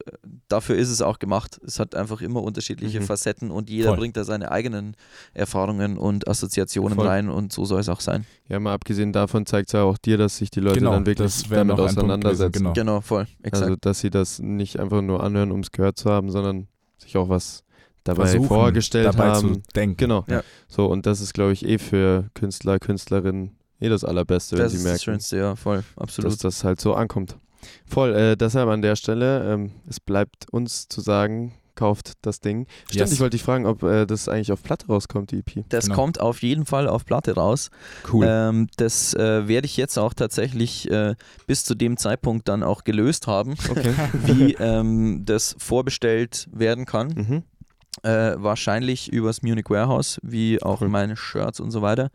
[0.48, 1.60] dafür ist es auch gemacht.
[1.66, 3.04] Es hat einfach immer unterschiedliche Mhm.
[3.04, 3.98] Facetten und jeder Voll.
[3.98, 4.94] bringt da seine eigenen
[5.34, 7.08] Erfahrungen und Assoziationen Voll.
[7.08, 8.26] rein und so soll es auch sein.
[8.48, 11.06] ja, mal abgesehen davon zeigt es ja auch dir, dass sich die Leute Genau, dann
[11.06, 12.52] wirklich damit auseinandersetzen.
[12.52, 12.72] genau.
[12.74, 13.64] Genau, voll, exakt.
[13.64, 17.16] Also, dass sie das nicht einfach nur anhören, um es gehört zu haben, sondern sich
[17.16, 17.64] auch was
[18.04, 19.54] dabei versuchen, vorgestellt dabei haben.
[19.54, 19.96] zu denken.
[19.96, 20.24] Genau.
[20.28, 20.42] Ja.
[20.68, 24.72] So, und das ist, glaube ich, eh für Künstler, Künstlerinnen eh das Allerbeste, wenn das
[24.72, 26.30] sie ist das merken, Schönste, ja, voll, absolut.
[26.30, 27.36] dass das halt so ankommt.
[27.86, 32.66] Voll, äh, deshalb an der Stelle, ähm, es bleibt uns zu sagen, kauft das Ding.
[32.84, 33.12] Stimmt, Yes.
[33.12, 35.64] ich wollte dich fragen, ob äh, das eigentlich auf Platte rauskommt, die EP.
[35.70, 35.96] das genau.
[35.96, 37.70] kommt auf jeden Fall auf Platte raus.
[38.12, 38.26] Cool.
[38.28, 41.14] Ähm, das äh, werde ich jetzt auch tatsächlich äh,
[41.46, 43.54] bis zu dem Zeitpunkt dann auch gelöst haben.
[43.70, 43.94] okay.
[44.12, 47.08] wie ähm, das vorbestellt werden kann.
[47.08, 47.42] mhm.
[48.02, 50.88] Äh, wahrscheinlich übers Munich Warehouse, wie auch Cool.
[50.88, 52.10] meine Shirts und so weiter.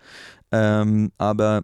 [0.51, 1.61] Ähm, aber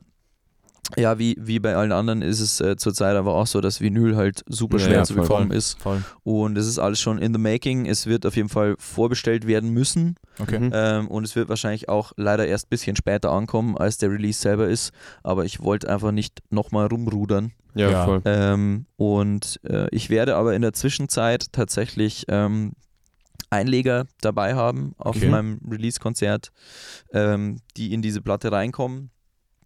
[0.98, 4.18] ja, wie, wie bei allen anderen ist es äh, zurzeit aber auch so, dass Vinyl
[4.18, 5.22] halt super Ja, schwer ja, zu voll.
[5.24, 5.80] bekommen ist.
[5.82, 6.04] Voll.
[6.24, 7.86] Und es ist alles schon in the making.
[7.86, 10.16] Es wird auf jeden Fall vorbestellt werden müssen.
[10.40, 10.60] Okay.
[10.60, 10.72] Mhm.
[10.74, 14.42] Ähm, und es wird wahrscheinlich auch leider erst ein bisschen später ankommen, als der Release
[14.42, 14.92] selber ist.
[15.24, 17.54] Aber ich wollte einfach nicht nochmal rumrudern.
[17.74, 18.06] Ja, Ja.
[18.06, 18.22] voll.
[18.26, 22.74] Ähm, und äh, ich werde aber in der Zwischenzeit tatsächlich ähm,
[23.52, 25.30] Einleger dabei haben auf Okay.
[25.30, 26.52] meinem Release-Konzert,
[27.14, 29.12] ähm, die in diese Platte reinkommen.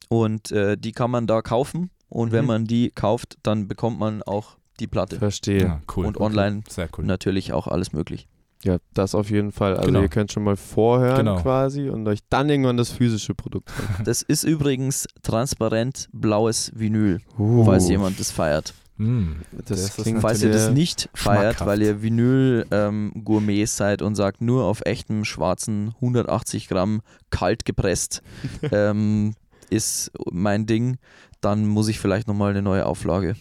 [0.10, 1.90] Und äh, die kann man da kaufen.
[2.10, 2.48] Und wenn Mhm.
[2.48, 5.18] man die kauft, dann bekommt man auch die Platte.
[5.18, 5.62] Verstehe.
[5.64, 6.06] Ja, cool.
[6.06, 7.06] Und online Sehr cool.
[7.06, 8.28] natürlich auch alles möglich.
[8.64, 9.76] Ja, das auf jeden Fall.
[9.76, 10.02] Also Genau.
[10.02, 11.42] ihr könnt schon mal vorhören Genau.
[11.42, 13.88] quasi und euch dann irgendwann das physische Produkt holen.
[14.10, 18.74] Das ist übrigens transparent blaues Vinyl, Uh, falls jemand das feiert.
[18.98, 19.42] Mm.
[19.52, 24.64] das, Das klingt Falls ihr das nicht feiert, weil ihr Vinyl-Gourmets seid und sagt, nur
[24.64, 28.22] auf echtem schwarzen 180 Gramm kalt gepresst
[28.72, 29.36] ähm,
[29.70, 30.98] ist mein Ding,
[31.42, 33.36] dann muss ich vielleicht nochmal eine neue Auflage.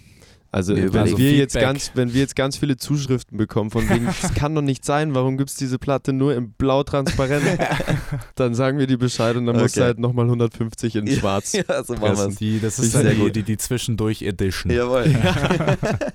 [0.55, 1.18] Also wenn überlegen.
[1.18, 4.62] wir jetzt ganz, wenn wir jetzt ganz viele Zuschriften bekommen von wegen, das kann doch
[4.62, 7.44] nicht sein, warum gibt es diese Platte nur in blau transparent?
[8.36, 9.86] dann sagen wir die Bescheid und dann musst du Okay.
[9.88, 11.55] halt nochmal 150 in schwarz.
[11.55, 12.36] ja, so machen Das, wir's.
[12.36, 13.34] die, das Ist dann sehr die, gut.
[13.34, 14.70] die, die Zwischendurch-Edition.
[14.72, 15.07] Jawohl.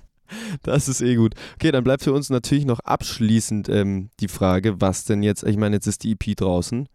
[0.61, 1.33] Das ist eh gut.
[1.55, 5.57] Okay, dann bleibt für uns natürlich noch abschließend ähm, die Frage, was denn jetzt, ich
[5.57, 6.87] meine, jetzt ist die EP draußen.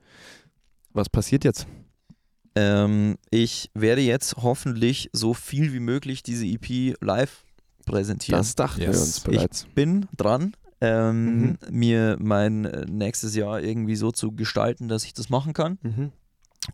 [0.92, 1.66] Was passiert jetzt?
[2.55, 7.45] Ähm, ich werde jetzt hoffentlich so viel wie möglich diese EP live
[7.87, 8.39] präsentieren.
[8.41, 8.93] Das dachten Yes.
[8.95, 9.67] wir uns bereits.
[9.75, 11.59] bin dran, ähm, Mhm.
[11.71, 15.79] mir mein äh, nächstes Jahr irgendwie so zu gestalten, dass ich das machen kann.
[15.83, 16.13] Mhm.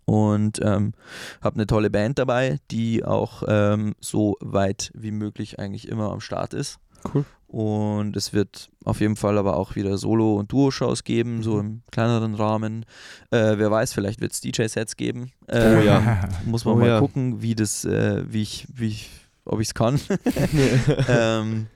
[0.04, 0.92] Und ähm,
[1.40, 6.20] habe eine tolle Band dabei, die auch ähm, so weit wie möglich eigentlich immer am
[6.20, 6.78] Start ist.
[7.12, 7.24] Cool.
[7.52, 11.58] Und es wird auf jeden Fall aber auch wieder Solo- und Duo-Shows geben, so Mhm.
[11.60, 12.84] im kleineren Rahmen.
[13.32, 15.32] Äh, wer weiß, vielleicht wird es DJ-Sets geben.
[15.48, 16.28] Oh Ähm, ja.
[16.44, 16.98] Muss man Oh mal ja.
[17.00, 19.10] gucken, wie das, äh, wie ich, wie ich,
[19.44, 19.98] ob ich es kann.
[21.08, 21.66] ähm,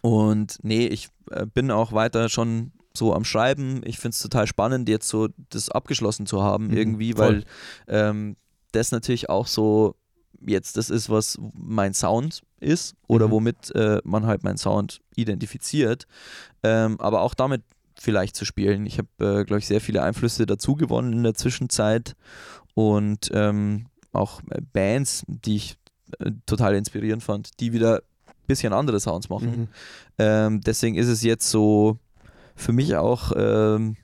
[0.00, 3.80] und nee, ich äh, bin auch weiter schon so am Schreiben.
[3.84, 7.44] Ich finde es total spannend, jetzt so das abgeschlossen zu haben Mhm, irgendwie, voll.
[7.88, 8.36] weil ähm,
[8.72, 9.96] das natürlich auch so
[10.46, 13.30] jetzt das ist, was mein Sound ist oder Mhm.
[13.32, 16.06] womit äh, man halt meinen Sound identifiziert.
[16.62, 17.62] Ähm, aber auch damit
[17.98, 18.86] vielleicht zu spielen.
[18.86, 19.08] Ich habe,
[19.40, 22.14] äh, glaube ich, sehr viele Einflüsse dazu gewonnen in der Zwischenzeit
[22.74, 25.76] und ähm, auch äh, Bands, die ich
[26.18, 29.60] äh, total inspirierend fand, die wieder ein bisschen andere Sounds machen.
[29.60, 29.68] Mhm.
[30.18, 31.98] Ähm, deswegen ist es jetzt so
[32.56, 33.96] für mich auch, ähm,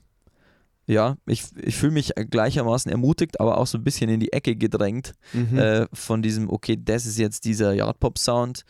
[0.91, 4.55] ja, ich, ich fühle mich gleichermaßen ermutigt, aber auch so ein bisschen in die Ecke
[4.55, 5.57] gedrängt Mhm.
[5.57, 8.63] äh, von diesem, okay, das ist jetzt dieser Yardpop-Sound.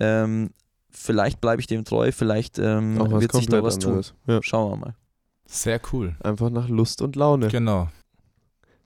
[0.00, 0.50] Ähm,
[0.90, 4.02] vielleicht bleibe ich dem treu, vielleicht ähm, wird sich da was tun.
[4.26, 4.40] Ja.
[4.42, 4.94] Schauen wir mal.
[5.46, 6.16] Sehr cool.
[6.20, 7.48] Einfach nach Lust und Laune.
[7.48, 7.88] Genau.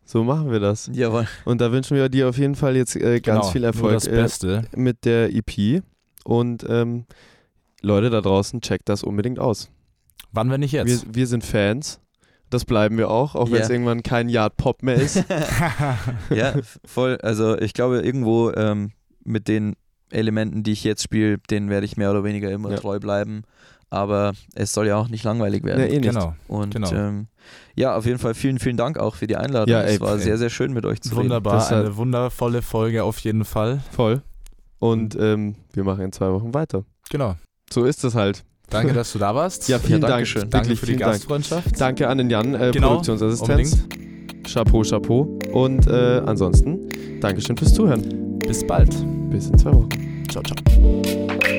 [0.04, 0.90] So machen wir das.
[0.92, 1.26] Jawohl.
[1.44, 3.52] Und da wünschen wir dir auf jeden Fall jetzt äh, ganz genau.
[3.52, 4.64] viel Erfolg das äh, Beste.
[4.76, 5.82] mit der EP.
[6.24, 7.06] Und ähm,
[7.80, 9.70] Leute da draußen, checkt das unbedingt aus.
[10.32, 11.06] Wann, wenn nicht Wir, jetzt?
[11.14, 12.00] wir sind Fans.
[12.52, 13.74] Das bleiben wir auch, auch wenn es Ja.
[13.74, 15.24] irgendwann kein Yard Pop mehr ist.
[16.30, 16.54] ja,
[16.84, 17.18] voll.
[17.22, 18.92] Also ich glaube, irgendwo ähm,
[19.24, 19.74] mit den
[20.10, 22.76] Elementen, die ich jetzt spiele, denen werde ich mehr oder weniger immer Ja.
[22.76, 23.42] treu bleiben.
[23.88, 25.80] Aber es soll ja auch nicht langweilig werden.
[25.82, 26.10] Nee, eh nicht.
[26.12, 26.34] genau.
[26.48, 26.90] Und genau.
[26.92, 27.26] ähm,
[27.74, 29.70] ja, auf jeden Fall vielen, vielen Dank auch für die Einladung.
[29.70, 30.20] Ja, ey, es war ey.
[30.20, 31.24] sehr, sehr schön mit euch zu reden.
[31.24, 31.54] Wunderbar.
[31.54, 33.80] Das hat- Eine wundervolle Folge auf jeden Fall.
[33.90, 34.22] Voll.
[34.78, 36.84] Und ähm, wir machen in zwei Wochen weiter.
[37.10, 37.36] Genau.
[37.70, 38.44] So ist es halt.
[38.72, 39.68] Danke, dass du da warst.
[39.68, 40.12] Ja, vielen Dank.
[40.12, 40.50] Dankeschön.
[40.50, 41.12] Danke Wirklich für die vielen Dank.
[41.12, 41.80] Gastfreundschaft.
[41.80, 43.84] Danke an den Jan, äh, Genau, Produktionsassistenz.
[44.52, 45.38] Chapeau, Chapeau.
[45.52, 46.88] Und äh, ansonsten,
[47.20, 48.38] Dankeschön fürs Zuhören.
[48.40, 48.90] Bis bald.
[49.30, 50.24] Bis in zwei Wochen.
[50.30, 51.51] Ciao, ciao.